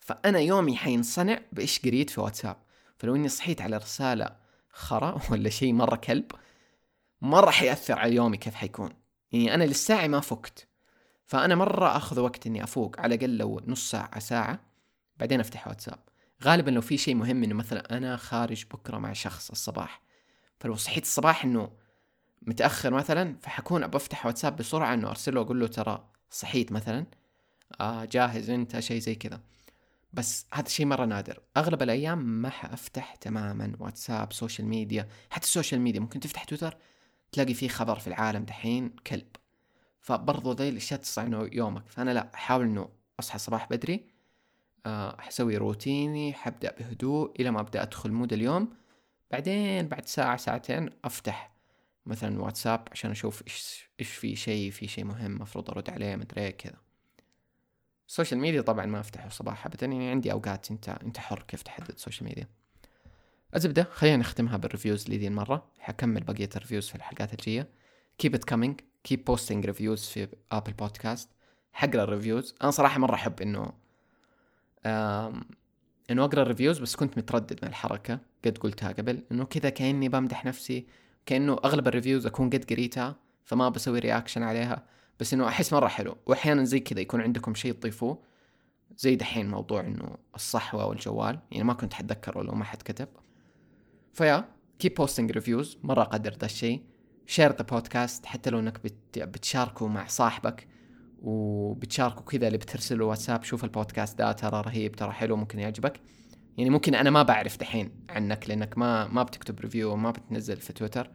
فأنا 0.00 0.38
يومي 0.38 0.76
حينصنع 0.76 1.40
بإيش 1.52 1.80
قريت 1.80 2.10
في 2.10 2.20
واتساب؟ 2.20 2.56
فلو 2.98 3.16
إني 3.16 3.28
صحيت 3.28 3.62
على 3.62 3.76
رسالة 3.76 4.36
خرا 4.70 5.20
ولا 5.30 5.50
شيء 5.50 5.72
مرة 5.72 5.96
كلب 5.96 6.32
مرة 7.20 7.50
حيأثر 7.50 7.98
على 7.98 8.14
يومي 8.14 8.36
كيف 8.36 8.54
حيكون. 8.54 8.90
يعني 9.32 9.54
أنا 9.54 9.64
للساعة 9.64 10.06
ما 10.06 10.20
فكت 10.20 10.66
فأنا 11.26 11.54
مرة 11.54 11.96
أخذ 11.96 12.20
وقت 12.20 12.46
إني 12.46 12.64
أفوق 12.64 13.00
على 13.00 13.14
الأقل 13.14 13.36
لو 13.36 13.60
نص 13.66 13.90
ساعة 13.90 14.18
ساعة 14.18 14.60
بعدين 15.16 15.40
أفتح 15.40 15.68
واتساب. 15.68 15.98
غالبا 16.44 16.70
لو 16.70 16.80
في 16.80 16.98
شيء 16.98 17.14
مهم 17.14 17.44
إنه 17.44 17.54
مثلا 17.54 17.96
أنا 17.96 18.16
خارج 18.16 18.64
بكرة 18.64 18.98
مع 18.98 19.12
شخص 19.12 19.50
الصباح. 19.50 20.02
فلو 20.58 20.74
صحيت 20.74 21.04
الصباح 21.04 21.44
إنه 21.44 21.70
متأخر 22.42 22.94
مثلا 22.94 23.36
فحكون 23.40 23.86
بفتح 23.86 24.26
واتساب 24.26 24.56
بسرعة 24.56 24.94
إنه 24.94 25.08
ارسل 25.08 25.34
له 25.34 25.40
أقول 25.40 25.60
له 25.60 25.66
ترى 25.66 26.04
صحيت 26.30 26.72
مثلا. 26.72 27.06
آه 27.80 28.04
جاهز 28.04 28.50
أنت 28.50 28.80
شيء 28.80 28.98
زي 29.00 29.14
كذا. 29.14 29.40
بس 30.12 30.46
هذا 30.54 30.68
شيء 30.68 30.86
مرة 30.86 31.04
نادر. 31.04 31.40
أغلب 31.56 31.82
الأيام 31.82 32.18
ما 32.18 32.50
حأفتح 32.50 33.14
تماما 33.14 33.72
واتساب 33.78 34.32
سوشيال 34.32 34.68
ميديا. 34.68 35.08
حتى 35.30 35.44
السوشيال 35.44 35.80
ميديا 35.80 36.00
ممكن 36.00 36.20
تفتح 36.20 36.44
تويتر 36.44 36.76
تلاقي 37.32 37.54
فيه 37.54 37.68
خبر 37.68 37.98
في 37.98 38.06
العالم 38.06 38.44
دحين 38.44 38.88
قلب. 38.88 39.26
فبرضو 40.00 40.52
ذي 40.52 40.68
الأشياء 40.68 41.00
تصنع 41.00 41.48
يومك. 41.52 41.88
فأنا 41.88 42.10
لا 42.10 42.34
أحاول 42.34 42.64
إنه 42.64 42.88
أصحى 43.20 43.36
الصباح 43.36 43.68
بدري 43.70 44.06
آه، 44.86 45.20
حسوي 45.20 45.56
روتيني 45.56 46.32
حبدأ 46.32 46.74
بهدوء 46.78 47.40
إلى 47.40 47.50
ما 47.50 47.60
أبدأ 47.60 47.82
أدخل 47.82 48.12
mood 48.12 48.32
اليوم. 48.32 48.74
بعدين 49.30 49.88
بعد 49.88 50.06
ساعة 50.06 50.36
ساعتين 50.36 50.90
أفتح 51.04 51.52
مثلا 52.06 52.42
واتساب 52.42 52.88
عشان 52.92 53.10
أشوف 53.10 53.42
إيش 53.46 53.88
إيش 54.00 54.10
في 54.10 54.36
شيء 54.36 54.70
في 54.70 54.88
شيء 54.88 55.04
مهم 55.04 55.38
مفروض 55.40 55.70
أرد 55.70 55.90
عليه 55.90 56.16
مدري 56.16 56.42
إيه 56.42 56.50
كذا. 56.50 56.89
السوشيال 58.10 58.40
ميديا 58.40 58.60
طبعا 58.60 58.86
ما 58.86 59.00
أفتحه 59.00 59.28
صباح 59.28 59.66
ابدا 59.66 59.86
يعني 59.86 60.10
عندي 60.10 60.32
أوقات 60.32 60.70
أنت 60.70 60.88
أنت 60.88 61.18
حر 61.18 61.44
كيف 61.48 61.62
تحدد 61.62 61.90
السوشيال 61.90 62.28
ميديا 62.28 62.48
الزبدة 63.56 63.88
خلينا 63.92 64.16
نختمها 64.16 64.56
بال 64.56 64.68
reviews 64.68 65.10
لذي 65.10 65.28
المرة. 65.28 65.66
حكمل 65.78 66.24
بقية 66.24 66.48
ال 66.56 66.60
reviews 66.60 66.88
في 66.88 66.94
الحلقات 66.94 67.32
الجاية. 67.32 67.68
Keep 68.22 68.30
it 68.30 68.54
coming 68.54 68.74
keep 69.08 69.18
posting 69.30 69.66
reviews 69.66 70.00
في 70.00 70.28
Apple 70.52 70.72
Podcasts 70.72 71.28
حقرا 71.72 72.04
ال 72.04 72.10
reviews 72.10 72.54
أنا 72.62 72.70
صراحة 72.70 72.98
مرة 72.98 73.14
أحب 73.14 73.40
إنه 73.40 73.72
إنه 76.10 76.24
أقرأ 76.24 76.42
ال 76.42 76.47
reviews 76.47 76.78
بس 76.78 76.96
كنت 76.96 77.18
متردد 77.18 77.58
من 77.62 77.68
الحركة. 77.68 78.18
قد 78.44 78.58
قلتها 78.58 78.92
قبل 78.92 79.24
إنه 79.32 79.44
كذا 79.44 79.70
كأني 79.70 80.08
بمدح 80.08 80.44
نفسي 80.44 80.86
كأنه 81.26 81.52
أغلب 81.64 81.88
ال 81.88 81.93
reviews 81.93 82.26
أكون 82.26 82.50
قد 82.50 82.64
قريتها 82.70 83.16
فما 83.44 83.68
بسوي 83.68 83.98
reaction 83.98 84.42
عليها. 84.42 84.99
بس 85.20 85.34
إنه 85.34 85.48
أحس 85.48 85.72
مرة 85.72 85.88
حلو. 85.88 86.16
وأحيانا 86.26 86.64
زي 86.64 86.80
كذا 86.80 87.00
يكون 87.00 87.20
عندكم 87.20 87.54
شيء 87.54 87.72
تضيفوه. 87.72 88.22
زي 88.96 89.16
دحين 89.16 89.50
موضوع 89.50 89.80
إنه 89.80 90.16
الصحوة 90.34 90.86
والجوال. 90.86 91.38
يعني 91.50 91.64
ما 91.64 91.74
كنت 91.74 91.94
حتذكره 91.94 92.42
لو 92.42 92.52
ما 92.52 92.64
حد 92.64 92.82
كتب 92.82 93.08
ف 94.12 94.48
yeah 94.78 94.86
keep 94.86 94.94
posting 94.94 95.32
reviews 95.32 95.78
مرة 95.82 96.02
أقدر 96.02 96.32
ذا 96.32 96.44
الشيء 96.44 96.82
share 97.26 97.52
the 97.52 97.62
podcast 97.62 98.26
حتى 98.26 98.50
لو 98.50 98.58
إنك 98.58 98.84
بت... 98.84 99.18
بتشاركه 99.18 99.86
مع 99.86 100.06
صاحبك. 100.06 100.68
وبتشاركه 101.22 102.20
كذا 102.20 102.46
اللي 102.46 102.58
بترسله 102.58 103.04
واتساب. 103.04 103.42
شوف 103.42 103.64
البودكاست 103.64 104.18
ده 104.18 104.32
ترى 104.32 104.60
رهيب 104.60 104.96
ترى 104.96 105.12
حلو 105.12 105.36
ممكن 105.36 105.58
يعجبك. 105.58 106.00
يعني 106.56 106.70
ممكن 106.70 106.94
أنا 106.94 107.10
ما 107.10 107.22
بعرف 107.22 107.58
دحين 107.58 107.90
عنك 108.10 108.48
لأنك 108.48 108.78
ما 108.78 109.06
ما 109.06 109.22
بتكتب 109.22 109.60
review 109.60 109.92
وما 109.92 110.10
بتنزل 110.10 110.56
في 110.56 110.72
تويتر. 110.72 111.10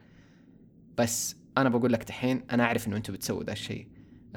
بس 0.98 1.36
أنا 1.58 1.70
بقول 1.70 1.94
لك 1.94 2.04
دحين 2.04 2.44
أنا 2.52 2.64
أعرف 2.64 2.88
إنه 2.88 2.98
أنتم 2.98 3.14
بتسووا 3.14 3.44
ذا 3.44 3.52
الشيء 3.52 3.88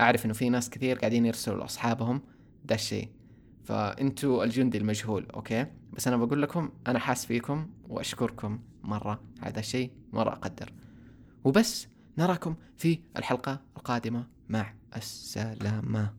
أعرف 0.01 0.25
إنه 0.25 0.35
في 0.35 0.49
ناس 0.49 0.71
كثير 0.71 0.99
قاعدين 0.99 1.27
يرسلوا 1.27 1.61
لأصحابهم 1.61 2.23
ذا 2.69 2.75
الشيء. 2.75 3.09
فأنتوا 3.65 4.45
الجندي 4.45 4.79
المجهول 4.79 5.27
okay؟ 5.35 5.67
بس 5.93 6.09
أنا 6.09 6.17
بقول 6.17 6.43
لكم 6.43 6.71
أنا 6.87 6.99
حاس 6.99 7.27
فيكم 7.27 7.71
وأشكركم 7.89 8.61
مرة. 8.83 9.21
على 9.43 9.53
ذا 9.53 9.61
الشيء 9.61 9.91
مره 10.13 10.31
أقدر. 10.31 10.73
وبس 11.45 11.89
نراكم 12.19 12.55
في 12.77 12.99
الحلقة 13.17 13.61
القادمة. 13.77 14.27
مع 14.49 14.75
السلامة. 14.97 16.15